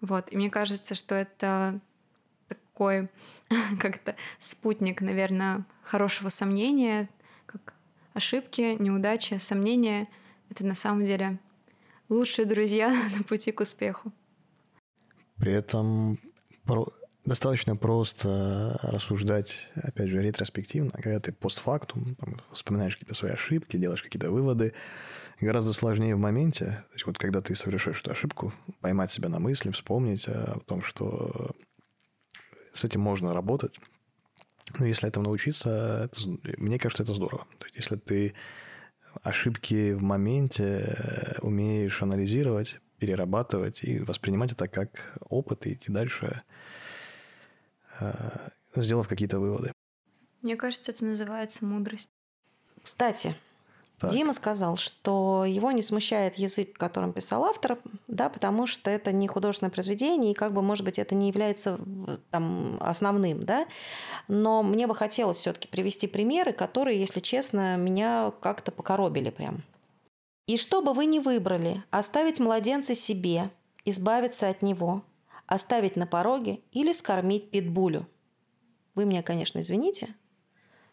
Вот. 0.02 0.32
И 0.34 0.36
мне 0.36 0.50
кажется, 0.50 0.96
что 0.96 1.16
это 1.16 1.80
такой 2.48 3.10
как-то 3.80 4.16
спутник, 4.40 5.02
наверное, 5.02 5.66
хорошего 5.84 6.30
сомнения, 6.30 7.10
ошибки, 8.14 8.76
неудачи, 8.80 9.36
сомнения. 9.36 10.08
Это 10.50 10.66
на 10.66 10.76
самом 10.76 11.06
деле 11.06 11.40
лучшие 12.10 12.46
друзья 12.46 12.90
на 13.18 13.24
пути 13.24 13.52
к 13.52 13.62
успеху. 13.62 14.12
При 15.38 15.54
этом 15.54 16.20
про... 16.66 16.88
достаточно 17.26 17.76
просто 17.76 18.80
рассуждать, 18.84 19.58
опять 19.76 20.10
же, 20.10 20.22
ретроспективно, 20.22 20.92
когда 20.92 21.20
ты 21.20 21.32
постфактум 21.32 22.16
там, 22.16 22.38
вспоминаешь 22.52 22.96
какие-то 22.96 23.16
свои 23.16 23.32
ошибки, 23.32 23.78
делаешь 23.78 24.04
какие-то 24.04 24.30
выводы, 24.30 24.74
гораздо 25.40 25.74
сложнее 25.74 26.16
в 26.16 26.20
моменте, 26.20 26.66
то 26.66 26.94
есть 26.94 27.06
вот 27.08 27.18
когда 27.18 27.42
ты 27.42 27.56
совершаешь 27.56 28.02
эту 28.02 28.12
ошибку, 28.12 28.54
поймать 28.82 29.12
себя 29.12 29.30
на 29.30 29.40
мысли, 29.40 29.72
вспомнить 29.72 30.28
о 30.28 30.60
том, 30.66 30.84
что 30.84 31.56
с 32.74 32.84
этим 32.84 33.02
можно 33.02 33.34
работать. 33.34 33.80
Но 34.80 34.86
если 34.86 35.08
этому 35.08 35.26
научиться, 35.26 36.04
это, 36.06 36.20
мне 36.58 36.80
кажется, 36.80 37.04
это 37.04 37.14
здорово. 37.14 37.46
То 37.58 37.66
есть 37.66 37.76
если 37.76 37.96
ты 37.96 38.34
ошибки 39.24 39.94
в 39.94 40.02
моменте 40.02 40.64
э, 40.64 41.40
умеешь 41.42 42.02
анализировать, 42.02 42.80
перерабатывать 42.98 43.84
и 43.84 44.00
воспринимать 44.00 44.54
это 44.54 44.68
как 44.68 45.18
опыт 45.22 45.66
и 45.68 45.74
идти 45.74 45.92
дальше, 45.92 46.44
э, 48.00 48.50
сделав 48.76 49.08
какие-то 49.08 49.40
выводы. 49.40 49.72
Мне 50.42 50.56
кажется, 50.56 50.92
это 50.92 51.06
называется 51.06 51.66
мудрость. 51.66 52.10
Кстати, 52.82 53.36
так. 54.02 54.12
Дима 54.12 54.34
сказал, 54.34 54.78
что 54.78 55.46
его 55.46 55.72
не 55.72 55.82
смущает 55.82 56.38
язык, 56.38 56.78
которым 56.78 57.14
писал 57.14 57.46
автор, 57.46 57.78
да, 58.08 58.30
потому 58.30 58.66
что 58.66 58.90
это 58.90 59.12
не 59.12 59.28
художественное 59.28 59.72
произведение, 59.72 60.32
и 60.32 60.36
как 60.36 60.54
бы, 60.54 60.62
может 60.62 60.84
быть, 60.84 60.98
это 61.00 61.14
не 61.16 61.28
является 61.28 61.80
там, 62.32 62.78
основным, 62.82 63.46
да. 63.46 63.68
Но 64.28 64.64
мне 64.64 64.88
бы 64.88 64.96
хотелось 64.96 65.38
все-таки 65.38 65.68
привести 65.68 66.08
примеры, 66.08 66.52
которые, 66.52 67.00
если 67.00 67.20
честно, 67.20 67.78
меня 67.78 68.34
как-то 68.42 68.72
покоробили 68.72 69.30
прям. 69.30 69.64
И 70.48 70.58
что 70.58 70.82
бы 70.82 70.94
вы 70.94 71.06
ни 71.06 71.20
выбрали, 71.20 71.84
оставить 71.92 72.40
младенца 72.40 72.96
себе, 72.96 73.52
избавиться 73.86 74.50
от 74.50 74.62
него, 74.62 75.04
оставить 75.46 75.96
на 75.96 76.08
пороге 76.08 76.60
или 76.72 76.92
скормить 76.92 77.52
питбулю. 77.52 78.08
Вы 78.96 79.06
меня, 79.06 79.22
конечно, 79.22 79.60
извините, 79.60 80.16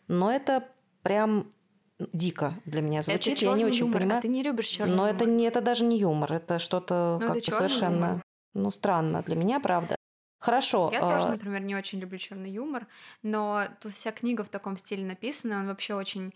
но 0.07 0.31
это 0.31 0.69
прям 1.03 1.53
дико 1.99 2.55
для 2.65 2.81
меня 2.81 3.03
звучит. 3.03 3.39
Я 3.39 3.53
не 3.55 3.65
очень 3.65 3.87
юмор, 3.87 4.01
понимаю. 4.01 4.19
А 4.19 4.23
ты 4.23 4.29
не 4.29 4.43
любишь 4.43 4.67
черный 4.69 4.95
Но 4.95 5.07
юмор. 5.09 5.17
это 5.23 5.31
не 5.31 5.45
это 5.45 5.61
даже 5.61 5.85
не 5.85 5.99
юмор, 5.99 6.33
это 6.33 6.59
что-то 6.59 7.19
Ну, 7.21 7.27
как-то 7.27 7.51
совершенно 7.51 8.05
юмор. 8.07 8.23
ну 8.55 8.71
странно 8.71 9.23
для 9.23 9.37
меня, 9.37 9.61
правда. 9.61 9.97
Хорошо. 10.41 10.91
Я 10.93 11.01
а, 11.05 11.09
тоже, 11.09 11.29
например, 11.31 11.63
не 11.63 11.75
очень 11.75 11.99
люблю 11.99 12.17
черный 12.19 12.51
юмор, 12.51 12.87
но 13.25 13.65
тут 13.81 13.93
вся 13.93 14.13
книга 14.13 14.45
в 14.45 14.49
таком 14.49 14.77
стиле 14.77 15.05
написана, 15.05 15.59
он 15.61 15.67
вообще 15.67 15.95
очень 15.95 16.33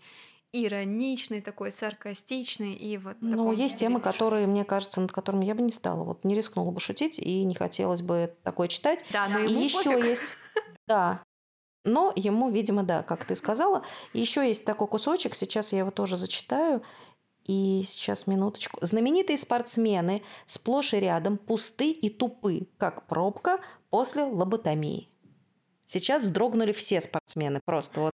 ироничный, 0.51 1.41
такой 1.41 1.71
саркастичный 1.71 2.73
и 2.73 2.97
вот. 2.97 3.17
Ну, 3.21 3.51
есть 3.53 3.79
темы, 3.79 3.99
пишет. 3.99 4.13
которые, 4.13 4.45
мне 4.45 4.63
кажется, 4.65 5.01
над 5.01 5.11
которыми 5.11 5.45
я 5.45 5.55
бы 5.55 5.61
не 5.61 5.71
стала. 5.71 6.03
Вот 6.03 6.25
не 6.25 6.35
рискнула 6.35 6.69
бы 6.71 6.79
шутить, 6.79 7.17
и 7.17 7.43
не 7.43 7.55
хотелось 7.55 8.01
бы 8.01 8.35
такое 8.43 8.67
читать. 8.67 9.03
Да, 9.11 9.27
но 9.29 9.39
И 9.39 9.51
еще 9.53 9.91
пофиг. 9.93 10.05
есть, 10.05 10.35
да. 10.87 11.23
Но 11.83 12.13
ему, 12.15 12.49
видимо, 12.49 12.83
да, 12.83 13.03
как 13.03 13.25
ты 13.25 13.35
сказала. 13.35 13.83
Еще 14.13 14.47
есть 14.47 14.65
такой 14.65 14.87
кусочек, 14.87 15.35
сейчас 15.35 15.73
я 15.73 15.79
его 15.79 15.91
тоже 15.91 16.17
зачитаю. 16.17 16.81
И 17.45 17.83
сейчас 17.85 18.25
минуточку. 18.25 18.79
Знаменитые 18.85 19.37
спортсмены 19.37 20.23
сплошь 20.45 20.93
и 20.93 20.99
рядом 20.99 21.37
пусты 21.37 21.91
и 21.91 22.09
тупы, 22.09 22.67
как 22.77 23.05
пробка 23.07 23.59
после 23.89 24.23
лоботомии. 24.23 25.09
Сейчас 25.85 26.23
вздрогнули 26.23 26.71
все 26.71 27.01
спортсмены 27.01 27.59
просто. 27.65 27.99
Вот. 27.99 28.13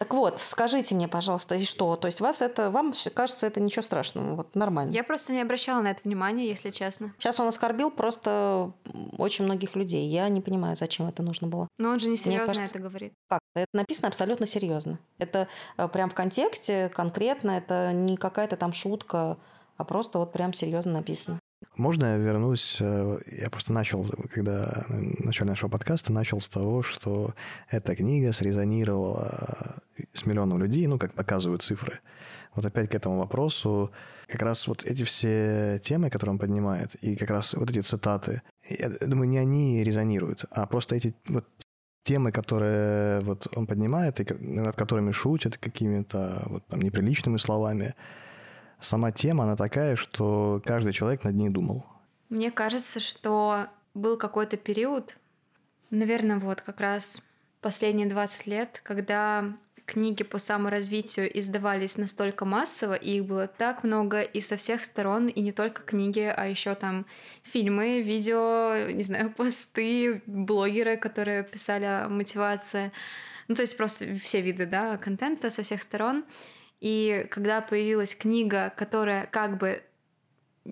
Так 0.00 0.14
вот, 0.14 0.40
скажите 0.40 0.94
мне, 0.94 1.08
пожалуйста, 1.08 1.56
и 1.56 1.64
что? 1.66 1.94
То 1.94 2.06
есть 2.06 2.22
вас 2.22 2.40
это, 2.40 2.70
вам 2.70 2.92
кажется, 3.12 3.46
это 3.46 3.60
ничего 3.60 3.82
страшного, 3.82 4.34
вот 4.34 4.54
нормально? 4.54 4.92
Я 4.92 5.04
просто 5.04 5.34
не 5.34 5.42
обращала 5.42 5.82
на 5.82 5.90
это 5.90 6.00
внимания, 6.04 6.48
если 6.48 6.70
честно. 6.70 7.12
Сейчас 7.18 7.38
он 7.38 7.46
оскорбил 7.48 7.90
просто 7.90 8.72
очень 9.18 9.44
многих 9.44 9.76
людей. 9.76 10.08
Я 10.08 10.26
не 10.30 10.40
понимаю, 10.40 10.74
зачем 10.74 11.06
это 11.06 11.22
нужно 11.22 11.48
было. 11.48 11.68
Но 11.78 11.90
он 11.90 12.00
же 12.00 12.08
не 12.08 12.16
серьезно 12.16 12.46
кажется- 12.46 12.72
это 12.78 12.82
говорит. 12.82 13.12
Как? 13.28 13.40
Это 13.54 13.66
написано 13.74 14.08
абсолютно 14.08 14.46
серьезно. 14.46 14.98
Это 15.18 15.48
э, 15.76 15.86
прям 15.88 16.08
в 16.08 16.14
контексте, 16.14 16.88
конкретно, 16.88 17.50
это 17.50 17.92
не 17.92 18.16
какая-то 18.16 18.56
там 18.56 18.72
шутка, 18.72 19.36
а 19.76 19.84
просто 19.84 20.18
вот 20.18 20.32
прям 20.32 20.54
серьезно 20.54 20.92
написано. 20.92 21.38
Можно 21.76 22.06
я 22.06 22.16
вернусь? 22.16 22.78
э, 22.80 23.18
Я 23.40 23.50
просто 23.50 23.72
начал, 23.72 24.04
когда 24.32 24.84
в 24.88 25.24
начале 25.24 25.50
нашего 25.50 25.70
подкаста, 25.70 26.12
начал 26.12 26.40
с 26.40 26.48
того, 26.48 26.82
что 26.82 27.34
эта 27.70 27.94
книга 27.94 28.32
срезонировала 28.32 29.76
с 30.12 30.26
миллионом 30.26 30.58
людей, 30.58 30.86
ну, 30.86 30.98
как 30.98 31.14
показывают 31.14 31.62
цифры. 31.62 32.00
Вот 32.54 32.64
опять 32.64 32.90
к 32.90 32.94
этому 32.94 33.18
вопросу, 33.18 33.90
как 34.26 34.42
раз 34.42 34.66
вот 34.68 34.84
эти 34.84 35.04
все 35.04 35.80
темы, 35.82 36.10
которые 36.10 36.32
он 36.32 36.38
поднимает, 36.38 36.94
и 36.96 37.16
как 37.16 37.30
раз 37.30 37.54
вот 37.54 37.70
эти 37.70 37.80
цитаты, 37.80 38.42
я 38.68 38.88
думаю, 39.00 39.28
не 39.28 39.38
они 39.38 39.84
резонируют, 39.84 40.44
а 40.50 40.66
просто 40.66 40.96
эти 40.96 41.14
вот 41.28 41.46
темы, 42.02 42.32
которые 42.32 43.20
вот 43.20 43.46
он 43.56 43.66
поднимает, 43.66 44.20
и 44.20 44.34
над 44.34 44.74
которыми 44.76 45.12
шутят 45.12 45.58
какими-то 45.58 46.42
вот 46.46 46.66
там 46.66 46.80
неприличными 46.80 47.36
словами, 47.36 47.94
сама 48.80 49.12
тема, 49.12 49.44
она 49.44 49.56
такая, 49.56 49.96
что 49.96 50.60
каждый 50.64 50.92
человек 50.92 51.24
над 51.24 51.34
ней 51.34 51.48
думал. 51.48 51.84
Мне 52.28 52.50
кажется, 52.50 53.00
что 53.00 53.66
был 53.94 54.16
какой-то 54.16 54.56
период, 54.56 55.16
наверное, 55.90 56.38
вот 56.38 56.60
как 56.60 56.80
раз 56.80 57.22
последние 57.60 58.08
20 58.08 58.46
лет, 58.46 58.80
когда 58.84 59.52
книги 59.90 60.22
по 60.22 60.38
саморазвитию 60.38 61.36
издавались 61.38 61.96
настолько 61.96 62.44
массово, 62.44 62.94
и 62.94 63.16
их 63.16 63.24
было 63.24 63.48
так 63.48 63.82
много 63.82 64.20
и 64.20 64.40
со 64.40 64.56
всех 64.56 64.84
сторон, 64.84 65.26
и 65.26 65.40
не 65.40 65.50
только 65.50 65.82
книги, 65.82 66.32
а 66.34 66.46
еще 66.46 66.76
там 66.76 67.06
фильмы, 67.42 68.00
видео, 68.00 68.90
не 68.92 69.02
знаю, 69.02 69.32
посты, 69.36 70.22
блогеры, 70.26 70.96
которые 70.96 71.42
писали 71.42 71.84
о 71.84 72.08
мотивации. 72.08 72.92
Ну, 73.48 73.56
то 73.56 73.62
есть 73.62 73.76
просто 73.76 74.16
все 74.22 74.40
виды, 74.40 74.64
да, 74.66 74.96
контента 74.96 75.50
со 75.50 75.62
всех 75.62 75.82
сторон. 75.82 76.24
И 76.80 77.26
когда 77.30 77.60
появилась 77.60 78.14
книга, 78.14 78.72
которая 78.76 79.26
как 79.26 79.58
бы 79.58 79.82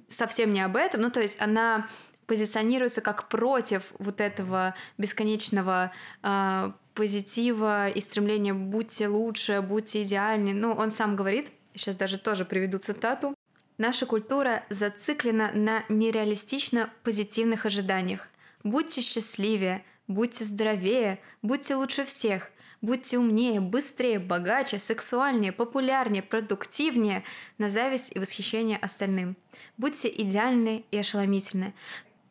совсем 0.09 0.53
не 0.53 0.61
об 0.61 0.77
этом, 0.77 1.03
ну 1.03 1.11
то 1.11 1.21
есть 1.21 1.41
она 1.41 1.89
позиционируется 2.27 3.01
как 3.01 3.29
против 3.29 3.85
вот 3.99 4.21
этого 4.21 4.75
бесконечного 4.99 5.93
э, 6.23 6.73
позитива 6.95 7.89
и 7.89 8.01
стремления 8.01 8.53
«будьте 8.53 9.09
лучше, 9.09 9.63
будьте 9.63 10.03
идеальны». 10.03 10.53
Ну, 10.53 10.73
он 10.73 10.91
сам 10.91 11.17
говорит, 11.17 11.51
сейчас 11.75 11.97
даже 11.97 12.19
тоже 12.19 12.45
приведу 12.45 12.79
цитату, 12.79 13.35
«Наша 13.79 14.05
культура 14.05 14.65
зациклена 14.69 15.53
на 15.55 15.85
нереалистично 15.89 16.91
позитивных 17.03 17.65
ожиданиях. 17.65 18.29
Будьте 18.65 19.01
счастливее, 19.01 19.85
будьте 20.09 20.45
здоровее, 20.45 21.21
будьте 21.43 21.77
лучше 21.77 22.05
всех, 22.05 22.51
будьте 22.81 23.19
умнее, 23.19 23.61
быстрее, 23.61 24.19
богаче, 24.19 24.79
сексуальнее, 24.79 25.53
популярнее, 25.53 26.23
продуктивнее, 26.23 27.25
на 27.59 27.69
зависть 27.69 28.15
и 28.15 28.19
восхищение 28.19 28.79
остальным. 28.79 29.37
Будьте 29.77 30.09
идеальны 30.09 30.85
и 30.91 30.99
ошеломительны. 30.99 31.75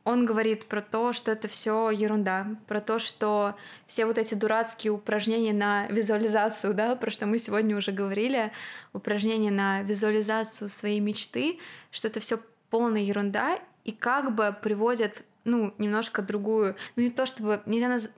он 0.07 0.25
говорит 0.25 0.67
про 0.67 0.81
то, 0.81 1.11
что 1.11 1.33
это 1.33 1.49
все 1.49 1.89
ерунда, 1.89 2.47
про 2.65 2.79
то, 2.79 2.97
что 2.97 3.55
все 3.87 4.05
вот 4.05 4.17
эти 4.17 4.35
дурацкие 4.35 4.93
упражнения 4.93 5.51
на 5.51 5.85
визуализацию, 5.87 6.73
да, 6.73 6.95
про 6.95 7.11
что 7.11 7.25
мы 7.25 7.39
сегодня 7.39 7.75
уже 7.75 7.91
говорили, 7.91 8.53
упражнения 8.93 9.51
на 9.51 9.81
визуализацию 9.81 10.69
своей 10.69 11.01
мечты, 11.01 11.59
что 11.91 12.07
это 12.07 12.21
все 12.21 12.39
полная 12.69 13.01
ерунда 13.01 13.59
и 13.83 13.91
как 13.91 14.33
бы 14.33 14.55
приводят, 14.61 15.23
ну, 15.43 15.73
немножко 15.77 16.21
другую, 16.21 16.77
ну 16.95 17.03
не 17.03 17.09
то 17.09 17.25
чтобы 17.25 17.61
нельзя, 17.65 17.89
наз... 17.89 18.09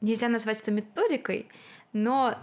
нельзя 0.00 0.28
назвать 0.28 0.60
это 0.60 0.70
методикой, 0.70 1.48
но 1.92 2.36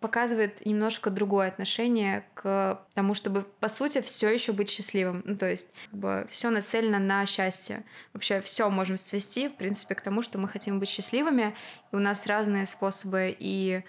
показывает 0.00 0.64
немножко 0.64 1.10
другое 1.10 1.48
отношение 1.48 2.24
к 2.34 2.80
тому, 2.94 3.14
чтобы, 3.14 3.42
по 3.60 3.68
сути, 3.68 4.00
все 4.00 4.28
еще 4.30 4.52
быть 4.52 4.70
счастливым. 4.70 5.22
Ну, 5.26 5.36
то 5.36 5.48
есть, 5.48 5.72
как 5.90 6.00
бы, 6.00 6.26
все 6.30 6.50
нацелено 6.50 6.98
на 6.98 7.26
счастье. 7.26 7.84
Вообще, 8.14 8.40
все 8.40 8.70
можем 8.70 8.96
свести, 8.96 9.48
в 9.48 9.56
принципе, 9.56 9.94
к 9.94 10.00
тому, 10.00 10.22
что 10.22 10.38
мы 10.38 10.48
хотим 10.48 10.78
быть 10.80 10.88
счастливыми, 10.88 11.54
и 11.92 11.96
у 11.96 11.98
нас 11.98 12.26
разные 12.26 12.66
способы 12.66 13.36
и 13.38 13.84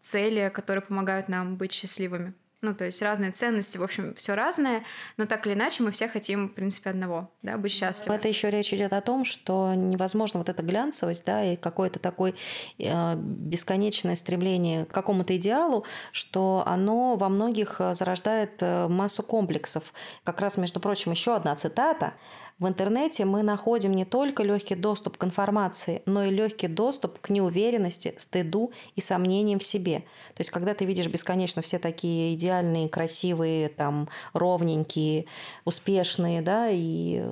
цели, 0.00 0.50
которые 0.54 0.82
помогают 0.82 1.28
нам 1.28 1.56
быть 1.56 1.72
счастливыми. 1.72 2.34
Ну, 2.62 2.76
то 2.76 2.84
есть 2.84 3.02
разные 3.02 3.32
ценности, 3.32 3.76
в 3.76 3.82
общем, 3.82 4.14
все 4.14 4.34
разное, 4.34 4.84
но 5.16 5.26
так 5.26 5.44
или 5.48 5.54
иначе 5.54 5.82
мы 5.82 5.90
все 5.90 6.06
хотим, 6.06 6.48
в 6.48 6.54
принципе, 6.54 6.90
одного, 6.90 7.28
да, 7.42 7.58
быть 7.58 7.72
счастливы. 7.72 8.14
Это 8.14 8.28
еще 8.28 8.50
речь 8.50 8.72
идет 8.72 8.92
о 8.92 9.00
том, 9.00 9.24
что 9.24 9.74
невозможно 9.74 10.38
вот 10.38 10.48
эта 10.48 10.62
глянцевость, 10.62 11.26
да, 11.26 11.44
и 11.44 11.56
какое-то 11.56 11.98
такое 11.98 12.34
э, 12.78 13.14
бесконечное 13.16 14.14
стремление 14.14 14.84
к 14.84 14.92
какому-то 14.92 15.36
идеалу, 15.36 15.84
что 16.12 16.62
оно 16.64 17.16
во 17.16 17.28
многих 17.28 17.80
э, 17.80 17.94
зарождает 17.94 18.52
э, 18.60 18.86
массу 18.86 19.24
комплексов. 19.24 19.92
Как 20.22 20.40
раз, 20.40 20.56
между 20.56 20.78
прочим, 20.78 21.10
еще 21.10 21.34
одна 21.34 21.56
цитата 21.56 22.14
в 22.58 22.68
интернете 22.68 23.24
мы 23.24 23.42
находим 23.42 23.92
не 23.92 24.04
только 24.04 24.42
легкий 24.42 24.74
доступ 24.74 25.16
к 25.16 25.24
информации, 25.24 26.02
но 26.06 26.24
и 26.24 26.30
легкий 26.30 26.68
доступ 26.68 27.18
к 27.20 27.30
неуверенности, 27.30 28.14
стыду 28.18 28.72
и 28.94 29.00
сомнениям 29.00 29.58
в 29.58 29.64
себе. 29.64 30.00
То 30.34 30.40
есть, 30.40 30.50
когда 30.50 30.74
ты 30.74 30.84
видишь 30.84 31.08
бесконечно 31.08 31.62
все 31.62 31.78
такие 31.78 32.34
идеальные, 32.34 32.88
красивые, 32.88 33.68
там, 33.68 34.08
ровненькие, 34.32 35.26
успешные, 35.64 36.42
да, 36.42 36.68
и 36.70 37.24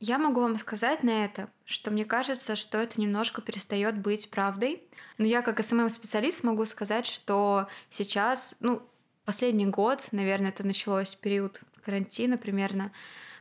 я 0.00 0.18
могу 0.18 0.40
вам 0.40 0.58
сказать 0.58 1.02
на 1.02 1.24
это, 1.24 1.48
что 1.64 1.90
мне 1.90 2.04
кажется, 2.04 2.54
что 2.54 2.78
это 2.78 3.00
немножко 3.00 3.42
перестает 3.42 3.98
быть 3.98 4.30
правдой. 4.30 4.82
Но 5.18 5.26
я 5.26 5.42
как 5.42 5.60
SMM-специалист 5.60 6.44
могу 6.44 6.64
сказать, 6.66 7.06
что 7.06 7.66
сейчас, 7.90 8.54
ну, 8.60 8.80
последний 9.24 9.66
год, 9.66 10.06
наверное, 10.12 10.50
это 10.50 10.64
началось 10.64 11.16
период 11.16 11.60
карантина 11.84 12.38
примерно, 12.38 12.92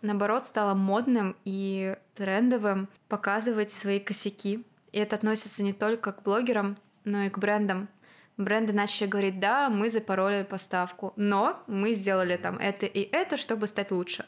наоборот, 0.02 0.46
стало 0.46 0.74
модным 0.74 1.36
и 1.46 1.96
трендовым 2.16 2.90
показывать 3.08 3.72
свои 3.72 4.00
косяки. 4.00 4.64
И 4.92 5.00
это 5.00 5.16
относится 5.16 5.64
не 5.64 5.74
только 5.74 6.12
к 6.12 6.24
блогерам, 6.24 6.78
но 7.04 7.24
и 7.24 7.30
к 7.30 7.38
брендам. 7.38 7.90
Бренды 8.38 8.72
начали 8.72 9.08
говорить, 9.08 9.40
да, 9.40 9.70
мы 9.70 9.90
запороли 9.90 10.44
поставку, 10.44 11.14
но 11.16 11.62
мы 11.66 11.94
сделали 11.94 12.38
там 12.38 12.58
это 12.58 12.86
и 12.86 13.02
это, 13.12 13.36
чтобы 13.36 13.66
стать 13.66 13.90
лучше. 13.90 14.26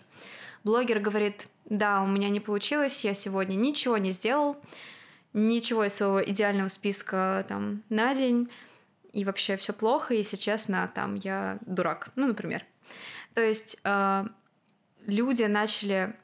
Блогер 0.63 0.99
говорит, 0.99 1.47
да, 1.65 2.01
у 2.01 2.07
меня 2.07 2.29
не 2.29 2.39
получилось, 2.39 3.03
я 3.03 3.13
сегодня 3.13 3.55
ничего 3.55 3.97
не 3.97 4.11
сделал, 4.11 4.57
ничего 5.33 5.85
из 5.85 5.93
своего 5.93 6.23
идеального 6.23 6.69
списка 6.69 7.45
там 7.47 7.83
на 7.89 8.15
день, 8.15 8.49
и 9.13 9.25
вообще 9.25 9.57
все 9.57 9.73
плохо, 9.73 10.13
и, 10.13 10.17
если 10.17 10.37
честно, 10.37 10.91
там 10.93 11.15
я 11.15 11.59
дурак, 11.61 12.09
ну, 12.15 12.27
например. 12.27 12.65
То 13.33 13.41
есть 13.41 13.77
э, 13.83 14.25
люди 15.09 15.43
начали 15.43 16.15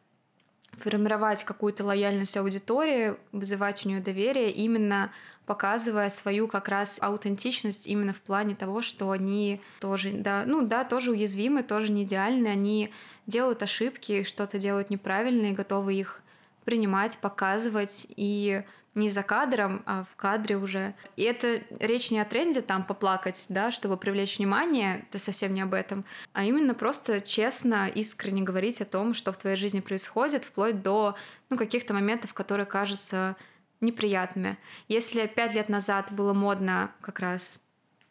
формировать 0.77 1.43
какую-то 1.43 1.85
лояльность 1.85 2.37
аудитории, 2.37 3.15
вызывать 3.31 3.85
у 3.85 3.89
нее 3.89 4.01
доверие, 4.01 4.51
именно 4.51 5.11
показывая 5.45 6.09
свою 6.09 6.47
как 6.47 6.67
раз 6.67 6.97
аутентичность 7.01 7.87
именно 7.87 8.13
в 8.13 8.21
плане 8.21 8.55
того, 8.55 8.81
что 8.81 9.11
они 9.11 9.61
тоже, 9.79 10.11
да, 10.11 10.43
ну 10.45 10.65
да, 10.65 10.83
тоже 10.83 11.11
уязвимы, 11.11 11.63
тоже 11.63 11.91
не 11.91 12.03
идеальны, 12.03 12.47
они 12.47 12.91
делают 13.27 13.63
ошибки, 13.63 14.23
что-то 14.23 14.57
делают 14.57 14.89
неправильно 14.89 15.47
и 15.47 15.53
готовы 15.53 15.93
их 15.93 16.21
принимать, 16.65 17.17
показывать. 17.19 18.07
И 18.17 18.63
не 18.95 19.09
за 19.09 19.23
кадром, 19.23 19.83
а 19.85 20.05
в 20.05 20.15
кадре 20.15 20.57
уже. 20.57 20.95
И 21.17 21.23
это 21.23 21.61
речь 21.79 22.11
не 22.11 22.19
о 22.19 22.25
тренде 22.25 22.61
там 22.61 22.85
поплакать, 22.85 23.45
да, 23.49 23.71
чтобы 23.71 23.97
привлечь 23.97 24.37
внимание, 24.37 25.05
это 25.09 25.19
совсем 25.19 25.53
не 25.53 25.61
об 25.61 25.73
этом, 25.73 26.05
а 26.33 26.45
именно 26.45 26.73
просто 26.73 27.21
честно, 27.21 27.87
искренне 27.87 28.41
говорить 28.41 28.81
о 28.81 28.85
том, 28.85 29.13
что 29.13 29.33
в 29.33 29.37
твоей 29.37 29.57
жизни 29.57 29.81
происходит, 29.81 30.45
вплоть 30.45 30.81
до 30.81 31.15
ну, 31.49 31.57
каких-то 31.57 31.93
моментов, 31.93 32.33
которые 32.33 32.65
кажутся 32.65 33.35
неприятными. 33.81 34.57
Если 34.87 35.27
пять 35.27 35.53
лет 35.53 35.67
назад 35.67 36.11
было 36.11 36.33
модно 36.33 36.91
как 37.01 37.19
раз 37.19 37.59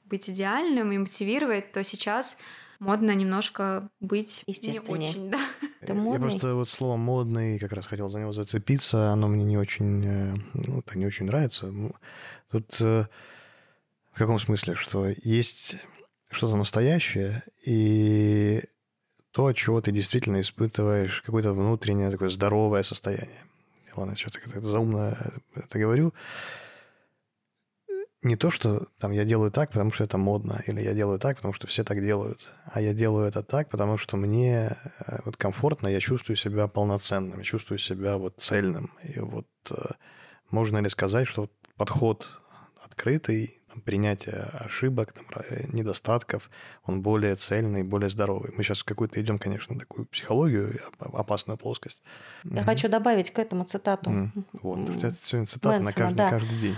быть 0.04 0.28
идеальным 0.28 0.92
и 0.92 0.98
мотивировать, 0.98 1.72
то 1.72 1.82
сейчас 1.82 2.36
модно 2.78 3.14
немножко 3.14 3.88
быть 4.00 4.44
не 4.46 4.78
очень, 4.80 5.30
да. 5.30 5.40
Это 5.80 5.92
Я 5.92 6.18
просто 6.18 6.54
вот 6.54 6.70
слово 6.70 6.96
«модный» 6.96 7.58
как 7.58 7.72
раз 7.72 7.86
хотел 7.86 8.08
за 8.08 8.20
него 8.20 8.32
зацепиться. 8.32 9.10
Оно 9.10 9.28
мне 9.28 9.44
не 9.44 9.58
очень, 9.58 10.04
э, 10.04 10.34
ну, 10.54 10.82
так 10.82 10.96
не 10.96 11.06
очень 11.06 11.26
нравится. 11.26 11.72
Тут 12.50 12.76
э, 12.80 13.06
в 14.12 14.18
каком 14.18 14.38
смысле? 14.38 14.74
Что 14.74 15.08
есть 15.22 15.76
что-то 16.30 16.56
настоящее, 16.56 17.42
и 17.64 18.62
то, 19.30 19.46
от 19.46 19.56
чего 19.56 19.80
ты 19.80 19.92
действительно 19.92 20.40
испытываешь 20.40 21.20
какое-то 21.22 21.52
внутреннее 21.52 22.10
такое 22.10 22.30
здоровое 22.30 22.82
состояние. 22.82 23.44
Ладно, 23.96 24.16
что-то 24.16 24.40
как-то 24.40 24.60
заумно 24.60 25.16
это 25.54 25.78
говорю 25.78 26.12
не 28.24 28.36
то, 28.36 28.50
что 28.50 28.88
там 28.98 29.12
я 29.12 29.24
делаю 29.24 29.50
так, 29.50 29.70
потому 29.70 29.92
что 29.92 30.04
это 30.04 30.18
модно, 30.18 30.62
или 30.66 30.80
я 30.80 30.94
делаю 30.94 31.18
так, 31.18 31.36
потому 31.36 31.54
что 31.54 31.66
все 31.66 31.84
так 31.84 32.02
делают, 32.02 32.50
а 32.64 32.80
я 32.80 32.94
делаю 32.94 33.28
это 33.28 33.42
так, 33.42 33.68
потому 33.68 33.98
что 33.98 34.16
мне 34.16 34.76
э, 35.06 35.18
вот 35.24 35.36
комфортно, 35.36 35.88
я 35.88 36.00
чувствую 36.00 36.36
себя 36.36 36.66
полноценным, 36.66 37.38
я 37.38 37.44
чувствую 37.44 37.78
себя 37.78 38.16
вот 38.16 38.36
цельным. 38.38 38.90
И 39.02 39.20
вот 39.20 39.46
э, 39.70 39.74
можно 40.50 40.78
ли 40.78 40.88
сказать, 40.88 41.28
что 41.28 41.50
подход 41.76 42.28
открытый, 42.82 43.60
там, 43.68 43.82
принятие 43.82 44.48
ошибок, 44.52 45.12
там, 45.12 45.26
недостатков, 45.72 46.50
он 46.84 47.02
более 47.02 47.36
цельный, 47.36 47.82
более 47.82 48.08
здоровый. 48.08 48.52
Мы 48.56 48.62
сейчас 48.62 48.80
в 48.80 48.84
какую-то 48.84 49.20
идем, 49.20 49.38
конечно, 49.38 49.78
такую 49.78 50.06
психологию, 50.06 50.80
опасную 50.98 51.58
плоскость. 51.58 52.02
Я 52.44 52.62
mm 52.62 52.64
хочу 52.64 52.88
добавить 52.88 53.30
к 53.30 53.38
этому 53.38 53.64
цитату. 53.64 54.30
Вот, 54.52 54.88
это 54.88 55.14
сегодня 55.14 55.46
цитата 55.46 55.80
Мэнсона, 55.80 55.84
на 55.84 55.92
каждый, 55.92 56.16
да. 56.16 56.30
каждый 56.30 56.58
день. 56.58 56.76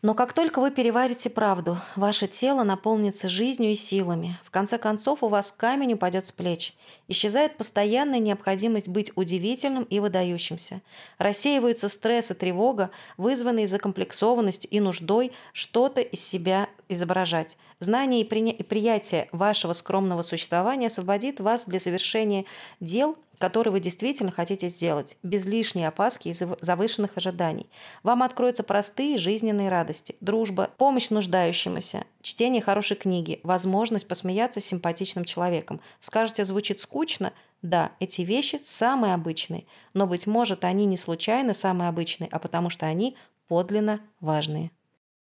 Но 0.00 0.14
как 0.14 0.32
только 0.32 0.60
вы 0.60 0.70
переварите 0.70 1.28
правду, 1.28 1.76
ваше 1.96 2.28
тело 2.28 2.62
наполнится 2.62 3.28
жизнью 3.28 3.72
и 3.72 3.74
силами. 3.74 4.38
В 4.44 4.50
конце 4.50 4.78
концов, 4.78 5.24
у 5.24 5.28
вас 5.28 5.50
камень 5.50 5.94
упадет 5.94 6.24
с 6.24 6.30
плеч. 6.30 6.74
Исчезает 7.08 7.56
постоянная 7.56 8.20
необходимость 8.20 8.88
быть 8.88 9.10
удивительным 9.16 9.82
и 9.84 9.98
выдающимся. 9.98 10.82
Рассеиваются 11.18 11.88
стресс 11.88 12.30
и 12.30 12.34
тревога, 12.34 12.90
вызванные 13.16 13.66
закомплексованностью 13.66 14.70
и 14.70 14.78
нуждой 14.78 15.32
что-то 15.52 16.00
из 16.00 16.24
себя 16.24 16.68
изображать. 16.88 17.58
Знание 17.80 18.20
и, 18.20 18.24
при... 18.24 18.50
и 18.50 18.62
приятие 18.62 19.28
вашего 19.32 19.72
скромного 19.72 20.22
существования 20.22 20.86
освободит 20.86 21.40
вас 21.40 21.64
для 21.64 21.80
совершения 21.80 22.44
дел, 22.78 23.16
который 23.38 23.70
вы 23.70 23.80
действительно 23.80 24.30
хотите 24.30 24.68
сделать, 24.68 25.16
без 25.22 25.46
лишней 25.46 25.86
опаски 25.86 26.28
и 26.28 26.32
завышенных 26.32 27.16
ожиданий. 27.16 27.70
Вам 28.02 28.22
откроются 28.22 28.62
простые 28.62 29.16
жизненные 29.16 29.68
радости, 29.68 30.16
дружба, 30.20 30.70
помощь 30.76 31.10
нуждающемуся, 31.10 32.04
чтение 32.22 32.62
хорошей 32.62 32.96
книги, 32.96 33.40
возможность 33.42 34.08
посмеяться 34.08 34.60
с 34.60 34.64
симпатичным 34.64 35.24
человеком. 35.24 35.80
Скажете, 36.00 36.44
звучит 36.44 36.80
скучно? 36.80 37.32
Да, 37.62 37.92
эти 37.98 38.22
вещи 38.22 38.60
самые 38.62 39.14
обычные, 39.14 39.66
но, 39.92 40.06
быть 40.06 40.26
может, 40.26 40.64
они 40.64 40.86
не 40.86 40.96
случайно 40.96 41.54
самые 41.54 41.88
обычные, 41.88 42.28
а 42.30 42.38
потому 42.38 42.70
что 42.70 42.86
они 42.86 43.16
подлинно 43.48 44.00
важные. 44.20 44.70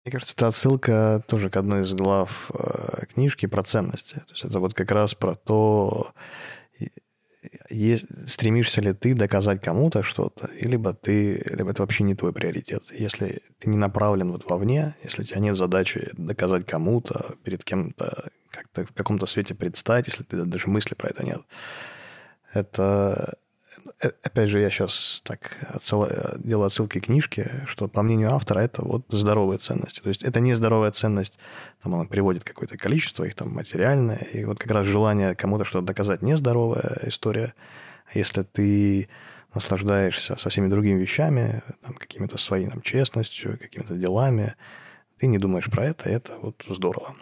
Мне 0.05 0.13
кажется, 0.13 0.35
это 0.35 0.49
отсылка 0.49 1.23
тоже 1.27 1.51
к 1.51 1.57
одной 1.57 1.83
из 1.83 1.93
глав 1.93 2.51
э, 2.55 3.05
книжки 3.13 3.47
про 3.47 3.63
ценности. 3.63 4.15
То 4.15 4.31
есть 4.31 4.45
это 4.45 4.59
вот 4.59 4.73
как 4.73 4.91
раз 4.93 5.15
про 5.15 5.35
то, 5.35 6.13
есть, 7.69 8.07
стремишься 8.27 8.81
ли 8.81 8.93
ты 8.93 9.15
доказать 9.15 9.61
кому-то 9.61 10.03
что-то, 10.03 10.51
либо 10.61 10.95
ты, 10.95 11.45
либо 11.51 11.71
это 11.71 11.83
вообще 11.83 12.05
не 12.05 12.15
твой 12.15 12.33
приоритет. 12.33 12.85
Если 12.93 13.43
ты 13.59 13.69
не 13.69 13.77
направлен 13.77 14.33
вот 14.33 14.49
вовне, 14.49 14.95
если 15.03 15.23
у 15.23 15.25
тебя 15.25 15.41
нет 15.41 15.57
задачи 15.57 16.11
доказать 16.13 16.67
кому-то, 16.67 17.35
перед 17.43 17.65
кем-то 17.65 18.31
как-то 18.51 18.85
в 18.85 18.93
каком-то 18.93 19.27
свете 19.27 19.55
предстать, 19.55 20.09
если 20.09 20.25
ты 20.25 20.45
даже 20.45 20.69
мысли 20.69 20.95
про 20.95 21.11
это 21.11 21.25
нет, 21.25 21.41
это 22.53 23.37
опять 24.23 24.49
же, 24.49 24.61
я 24.61 24.71
сейчас 24.71 25.23
так 25.25 25.57
отсыл, 25.69 26.09
делаю 26.39 26.67
отсылки 26.67 27.01
к 27.01 27.07
книжке, 27.07 27.63
что, 27.67 27.89
по 27.89 28.03
мнению 28.03 28.33
автора, 28.33 28.61
это 28.61 28.83
вот 28.83 29.05
здоровые 29.09 29.59
ценности. 29.59 30.01
То 30.01 30.09
есть 30.09 30.23
это 30.23 30.41
не 30.41 30.55
здоровая 30.55 30.91
ценность, 30.91 31.39
там 31.83 31.95
она 31.95 32.05
приводит 32.05 32.45
какое-то 32.45 32.77
количество, 32.77 33.25
их 33.25 33.35
там 33.35 33.53
материальное, 33.53 34.27
и 34.33 34.45
вот 34.45 34.59
как 34.59 34.71
раз 34.71 34.87
желание 34.87 35.35
кому-то 35.35 35.65
что-то 35.65 35.87
доказать 35.87 36.23
нездоровая 36.23 37.01
история. 37.05 37.55
Если 38.13 38.43
ты 38.43 39.09
наслаждаешься 39.55 40.37
со 40.37 40.49
всеми 40.49 40.69
другими 40.69 41.01
вещами, 41.01 41.63
там, 41.83 41.95
какими-то 41.95 42.39
своей 42.39 42.69
там, 42.69 42.81
честностью, 42.83 43.59
какими-то 43.59 43.95
делами. 43.95 44.55
Ты 45.19 45.27
не 45.27 45.39
думаешь 45.39 45.71
про 45.71 45.87
это, 45.87 46.09
и 46.09 46.13
это 46.13 46.37
вот 46.39 46.65
здорово. 46.69 47.15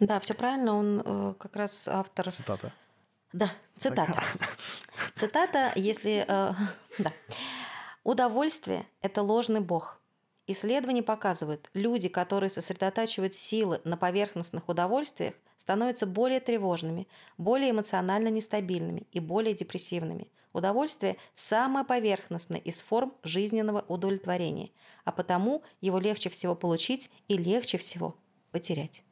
Да, 0.00 0.20
все 0.20 0.34
правильно. 0.34 0.74
Он 0.74 1.02
э, 1.04 1.34
как 1.38 1.56
раз 1.56 1.88
автор. 1.88 2.30
Цитата. 2.30 2.72
Да, 3.32 3.50
цитата. 3.76 4.22
Цитата, 5.14 5.72
если... 5.76 6.24
Э, 6.26 6.54
да. 6.98 7.12
Удовольствие– 8.04 8.86
это 9.02 9.22
ложный 9.22 9.60
бог. 9.60 10.00
Исследования 10.46 11.02
показывают, 11.02 11.68
люди, 11.74 12.08
которые 12.08 12.48
сосредотачивают 12.48 13.34
силы 13.34 13.82
на 13.84 13.98
поверхностных 13.98 14.70
удовольствиях, 14.70 15.34
становятся 15.58 16.06
более 16.06 16.40
тревожными, 16.40 17.06
более 17.36 17.72
эмоционально 17.72 18.28
нестабильными 18.28 19.06
и 19.12 19.20
более 19.20 19.54
депрессивными. 19.54 20.28
Удовольствие– 20.54 21.18
самое 21.34 21.84
поверхностное 21.84 22.60
из 22.60 22.80
форм 22.80 23.12
жизненного 23.22 23.84
удовлетворения, 23.88 24.70
а 25.04 25.12
потому 25.12 25.62
его 25.82 25.98
легче 25.98 26.30
всего 26.30 26.54
получить 26.54 27.10
и 27.28 27.36
легче 27.36 27.76
всего 27.76 28.16
потерять. 28.50 29.02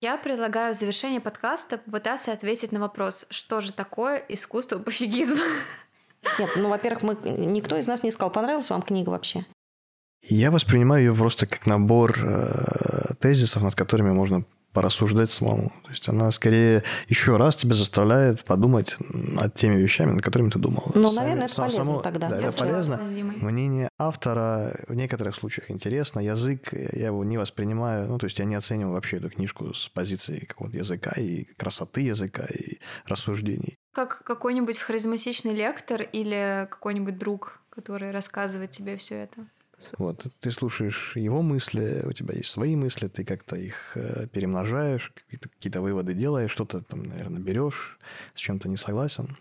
Я 0.00 0.16
предлагаю 0.16 0.74
в 0.74 0.78
завершении 0.78 1.18
подкаста 1.18 1.76
попытаться 1.76 2.32
ответить 2.32 2.70
на 2.70 2.78
вопрос, 2.78 3.26
что 3.30 3.60
же 3.60 3.72
такое 3.72 4.22
искусство 4.28 4.78
пофигизма? 4.78 5.42
Нет, 6.38 6.50
ну, 6.56 6.68
во-первых, 6.68 7.02
мы, 7.02 7.16
никто 7.30 7.76
из 7.76 7.88
нас 7.88 8.04
не 8.04 8.12
сказал, 8.12 8.30
понравилась 8.30 8.70
вам 8.70 8.82
книга 8.82 9.10
вообще? 9.10 9.44
Я 10.22 10.52
воспринимаю 10.52 11.04
ее 11.04 11.14
просто 11.14 11.46
как 11.46 11.66
набор 11.66 12.16
э, 12.20 13.14
тезисов, 13.20 13.62
над 13.62 13.74
которыми 13.74 14.12
можно 14.12 14.44
порассуждать 14.72 15.30
самому. 15.30 15.72
То 15.84 15.90
есть 15.90 16.08
она 16.08 16.30
скорее 16.30 16.84
еще 17.08 17.36
раз 17.36 17.56
тебя 17.56 17.74
заставляет 17.74 18.44
подумать 18.44 18.96
над 18.98 19.54
теми 19.54 19.76
вещами, 19.76 20.12
над 20.12 20.22
которыми 20.22 20.50
ты 20.50 20.58
думал. 20.58 20.90
Ну, 20.94 21.12
наверное, 21.12 21.46
это 21.46 21.56
полезно 21.56 21.84
само, 21.84 22.00
тогда. 22.00 22.28
Да, 22.28 22.38
я 22.38 22.46
это 22.48 22.58
полезно. 22.58 23.00
Мнение 23.40 23.88
автора 23.98 24.84
в 24.86 24.94
некоторых 24.94 25.34
случаях 25.34 25.70
интересно. 25.70 26.20
Язык, 26.20 26.72
я 26.72 27.06
его 27.06 27.24
не 27.24 27.38
воспринимаю, 27.38 28.08
ну, 28.08 28.18
то 28.18 28.26
есть 28.26 28.38
я 28.38 28.44
не 28.44 28.54
оцениваю 28.54 28.94
вообще 28.94 29.16
эту 29.16 29.30
книжку 29.30 29.74
с 29.74 29.88
позиции 29.88 30.44
какого-то 30.44 30.76
языка 30.76 31.12
и 31.16 31.44
красоты 31.56 32.02
языка 32.02 32.44
и 32.44 32.78
рассуждений. 33.06 33.78
Как 33.92 34.22
какой-нибудь 34.22 34.78
харизматичный 34.78 35.54
лектор 35.54 36.02
или 36.02 36.68
какой-нибудь 36.70 37.18
друг, 37.18 37.60
который 37.70 38.10
рассказывает 38.10 38.70
тебе 38.70 38.96
все 38.96 39.16
это? 39.16 39.46
Вот, 39.98 40.26
ты 40.40 40.50
слушаешь 40.50 41.14
его 41.16 41.40
мысли, 41.42 42.02
у 42.04 42.12
тебя 42.12 42.34
есть 42.34 42.50
свои 42.50 42.74
мысли, 42.74 43.06
ты 43.08 43.24
как-то 43.24 43.56
их 43.56 43.92
э, 43.94 44.26
перемножаешь, 44.26 45.12
какие-то, 45.14 45.48
какие-то 45.48 45.80
выводы 45.80 46.14
делаешь, 46.14 46.50
что-то 46.50 46.80
там, 46.80 47.04
наверное, 47.04 47.40
берешь, 47.40 47.98
с 48.34 48.40
чем-то 48.40 48.68
не 48.68 48.76
согласен. 48.76 49.36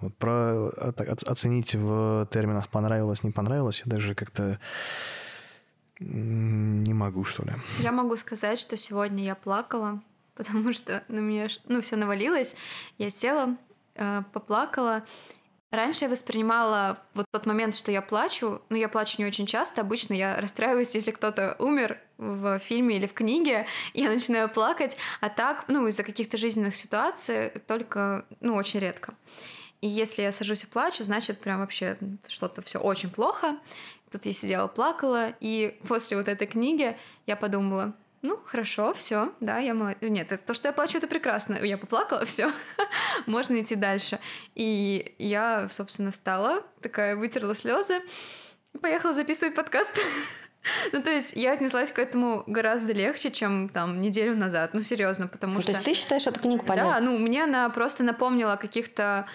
Вот 0.00 0.16
про 0.16 0.68
оценить 0.68 1.74
в 1.74 2.28
терминах 2.32 2.68
понравилось, 2.68 3.22
не 3.22 3.30
понравилось, 3.30 3.82
я 3.84 3.90
даже 3.90 4.14
как-то 4.14 4.58
не 6.00 6.94
могу, 6.94 7.24
что 7.24 7.44
ли. 7.44 7.52
Я 7.78 7.92
могу 7.92 8.16
сказать, 8.16 8.58
что 8.58 8.76
сегодня 8.76 9.24
я 9.24 9.34
плакала, 9.34 10.02
потому 10.34 10.72
что 10.72 11.04
на 11.08 11.20
меня 11.20 11.48
ну, 11.66 11.80
все 11.82 11.96
навалилось. 11.96 12.56
Я 12.98 13.10
села, 13.10 13.56
э, 13.94 14.22
поплакала, 14.32 15.04
Раньше 15.70 16.06
я 16.06 16.10
воспринимала 16.10 16.98
вот 17.14 17.26
тот 17.30 17.46
момент, 17.46 17.76
что 17.76 17.92
я 17.92 18.02
плачу, 18.02 18.60
ну, 18.70 18.76
я 18.76 18.88
плачу 18.88 19.16
не 19.18 19.26
очень 19.26 19.46
часто, 19.46 19.82
обычно 19.82 20.14
я 20.14 20.40
расстраиваюсь, 20.40 20.94
если 20.94 21.12
кто-то 21.12 21.54
умер 21.60 21.98
в 22.18 22.58
фильме 22.58 22.96
или 22.96 23.06
в 23.06 23.14
книге, 23.14 23.66
я 23.94 24.08
начинаю 24.08 24.48
плакать, 24.48 24.96
а 25.20 25.28
так, 25.28 25.64
ну, 25.68 25.86
из-за 25.86 26.02
каких-то 26.02 26.36
жизненных 26.36 26.74
ситуаций 26.74 27.50
только, 27.68 28.26
ну, 28.40 28.56
очень 28.56 28.80
редко. 28.80 29.14
И 29.80 29.86
если 29.86 30.22
я 30.22 30.32
сажусь 30.32 30.64
и 30.64 30.66
плачу, 30.66 31.04
значит, 31.04 31.40
прям 31.40 31.60
вообще 31.60 31.96
что-то 32.26 32.62
все 32.62 32.78
очень 32.78 33.08
плохо. 33.08 33.58
Тут 34.10 34.26
я 34.26 34.32
сидела, 34.32 34.66
плакала, 34.66 35.34
и 35.40 35.78
после 35.88 36.16
вот 36.16 36.28
этой 36.28 36.48
книги 36.48 36.96
я 37.26 37.36
подумала, 37.36 37.94
ну, 38.22 38.38
хорошо, 38.44 38.92
все, 38.94 39.32
да, 39.40 39.58
я 39.58 39.72
молодец. 39.72 39.98
Нет, 40.02 40.32
это, 40.32 40.44
то, 40.44 40.54
что 40.54 40.68
я 40.68 40.72
плачу, 40.72 40.98
это 40.98 41.06
прекрасно. 41.06 41.56
Я 41.62 41.78
поплакала, 41.78 42.24
все, 42.26 42.50
можно 43.26 43.60
идти 43.60 43.76
дальше. 43.76 44.18
И 44.54 45.14
я, 45.18 45.68
собственно, 45.70 46.10
встала, 46.10 46.62
такая 46.82 47.16
вытерла 47.16 47.54
слезы 47.54 48.02
поехала 48.80 49.12
записывать 49.12 49.54
подкаст. 49.54 49.90
Ну, 50.92 51.02
то 51.02 51.10
есть 51.10 51.32
я 51.36 51.52
отнеслась 51.52 51.90
к 51.90 51.98
этому 51.98 52.44
гораздо 52.46 52.92
легче, 52.92 53.30
чем 53.30 53.70
там 53.70 54.02
неделю 54.02 54.36
назад. 54.36 54.74
Ну, 54.74 54.82
серьезно, 54.82 55.26
потому 55.26 55.54
ну, 55.54 55.60
что... 55.62 55.72
То 55.72 55.78
есть 55.78 55.84
ты 55.84 55.94
считаешь 55.94 56.26
эту 56.26 56.38
книгу 56.38 56.62
полезной? 56.62 56.92
Да, 56.92 57.00
ну, 57.00 57.16
мне 57.16 57.44
она 57.44 57.70
просто 57.70 58.04
напомнила 58.04 58.52
о 58.52 58.56
каких-то 58.58 59.26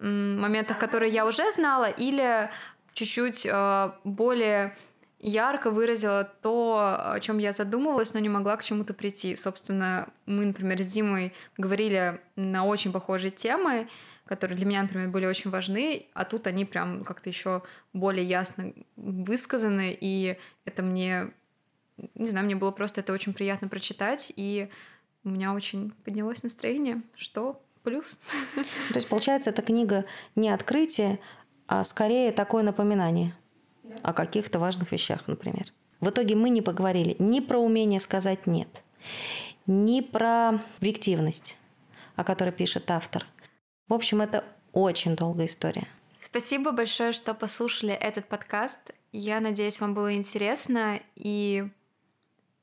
моментах, 0.00 0.80
которые 0.80 1.12
я 1.12 1.24
уже 1.24 1.52
знала, 1.52 1.84
или 1.84 2.50
чуть-чуть 2.94 3.46
э, 3.48 3.92
более 4.02 4.76
ярко 5.22 5.70
выразила 5.70 6.24
то, 6.24 7.12
о 7.14 7.20
чем 7.20 7.38
я 7.38 7.52
задумывалась, 7.52 8.12
но 8.12 8.20
не 8.20 8.28
могла 8.28 8.56
к 8.56 8.64
чему-то 8.64 8.92
прийти. 8.92 9.36
Собственно, 9.36 10.08
мы, 10.26 10.44
например, 10.44 10.82
с 10.82 10.86
Димой 10.86 11.32
говорили 11.56 12.20
на 12.36 12.64
очень 12.64 12.92
похожие 12.92 13.30
темы, 13.30 13.88
которые 14.26 14.56
для 14.56 14.66
меня, 14.66 14.82
например, 14.82 15.08
были 15.08 15.26
очень 15.26 15.50
важны, 15.50 16.06
а 16.12 16.24
тут 16.24 16.46
они 16.46 16.64
прям 16.64 17.04
как-то 17.04 17.28
еще 17.28 17.62
более 17.92 18.26
ясно 18.26 18.72
высказаны, 18.96 19.96
и 19.98 20.36
это 20.64 20.82
мне, 20.82 21.32
не 22.14 22.26
знаю, 22.28 22.46
мне 22.46 22.56
было 22.56 22.72
просто 22.72 23.00
это 23.00 23.12
очень 23.12 23.32
приятно 23.32 23.68
прочитать, 23.68 24.32
и 24.34 24.68
у 25.24 25.28
меня 25.28 25.52
очень 25.52 25.92
поднялось 26.04 26.42
настроение, 26.42 27.02
что 27.14 27.62
плюс. 27.84 28.18
То 28.88 28.94
есть, 28.94 29.08
получается, 29.08 29.50
эта 29.50 29.62
книга 29.62 30.04
не 30.34 30.50
открытие, 30.50 31.20
а 31.66 31.84
скорее 31.84 32.32
такое 32.32 32.62
напоминание 32.62 33.34
о 34.02 34.12
каких-то 34.12 34.58
важных 34.58 34.92
вещах, 34.92 35.26
например. 35.26 35.72
В 36.00 36.08
итоге 36.08 36.34
мы 36.34 36.50
не 36.50 36.62
поговорили 36.62 37.16
ни 37.18 37.40
про 37.40 37.58
умение 37.58 38.00
сказать 38.00 38.46
«нет», 38.46 38.68
ни 39.66 40.00
про 40.00 40.60
объективность, 40.78 41.56
о 42.16 42.24
которой 42.24 42.50
пишет 42.52 42.90
автор. 42.90 43.26
В 43.88 43.94
общем, 43.94 44.20
это 44.20 44.44
очень 44.72 45.16
долгая 45.16 45.46
история. 45.46 45.86
Спасибо 46.20 46.72
большое, 46.72 47.12
что 47.12 47.34
послушали 47.34 47.92
этот 47.92 48.26
подкаст. 48.26 48.78
Я 49.12 49.40
надеюсь, 49.40 49.80
вам 49.80 49.94
было 49.94 50.14
интересно 50.14 51.00
и 51.14 51.68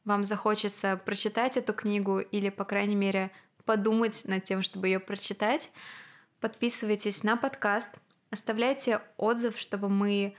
вам 0.06 0.24
захочется 0.24 1.00
прочитать 1.06 1.58
эту 1.58 1.74
книгу 1.74 2.20
или, 2.20 2.50
по 2.50 2.66
крайней 2.66 2.96
мере, 2.96 3.32
подумать 3.66 4.24
над 4.26 4.44
тем, 4.44 4.64
чтобы 4.64 4.88
ее 4.88 5.00
прочитать. 5.00 5.72
Подписывайтесь 6.40 7.24
на 7.24 7.38
подкаст, 7.38 7.90
оставляйте 8.32 9.02
отзыв, 9.18 9.58
чтобы 9.60 9.90
мы 9.90 10.36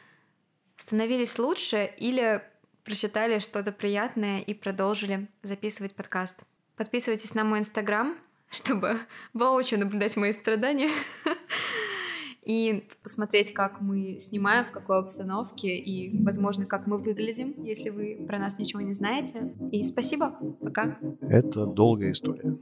становились 0.80 1.38
лучше 1.38 1.90
или 1.98 2.42
прочитали 2.84 3.38
что-то 3.38 3.70
приятное 3.70 4.40
и 4.40 4.54
продолжили 4.54 5.28
записывать 5.42 5.94
подкаст. 5.94 6.40
Подписывайтесь 6.76 7.34
на 7.34 7.44
мой 7.44 7.58
инстаграм, 7.58 8.16
чтобы 8.50 8.98
воочию 9.34 9.78
наблюдать 9.80 10.16
мои 10.16 10.32
страдания 10.32 10.90
и 12.44 12.88
посмотреть, 13.02 13.52
как 13.52 13.80
мы 13.82 14.18
снимаем, 14.20 14.64
в 14.64 14.70
какой 14.70 14.98
обстановке 14.98 15.76
и, 15.76 16.24
возможно, 16.24 16.64
как 16.64 16.86
мы 16.86 16.96
выглядим, 16.96 17.62
если 17.62 17.90
вы 17.90 18.24
про 18.26 18.38
нас 18.38 18.58
ничего 18.58 18.80
не 18.80 18.94
знаете. 18.94 19.54
И 19.70 19.82
спасибо. 19.82 20.30
Пока. 20.62 20.98
Это 21.28 21.66
долгая 21.66 22.12
история. 22.12 22.56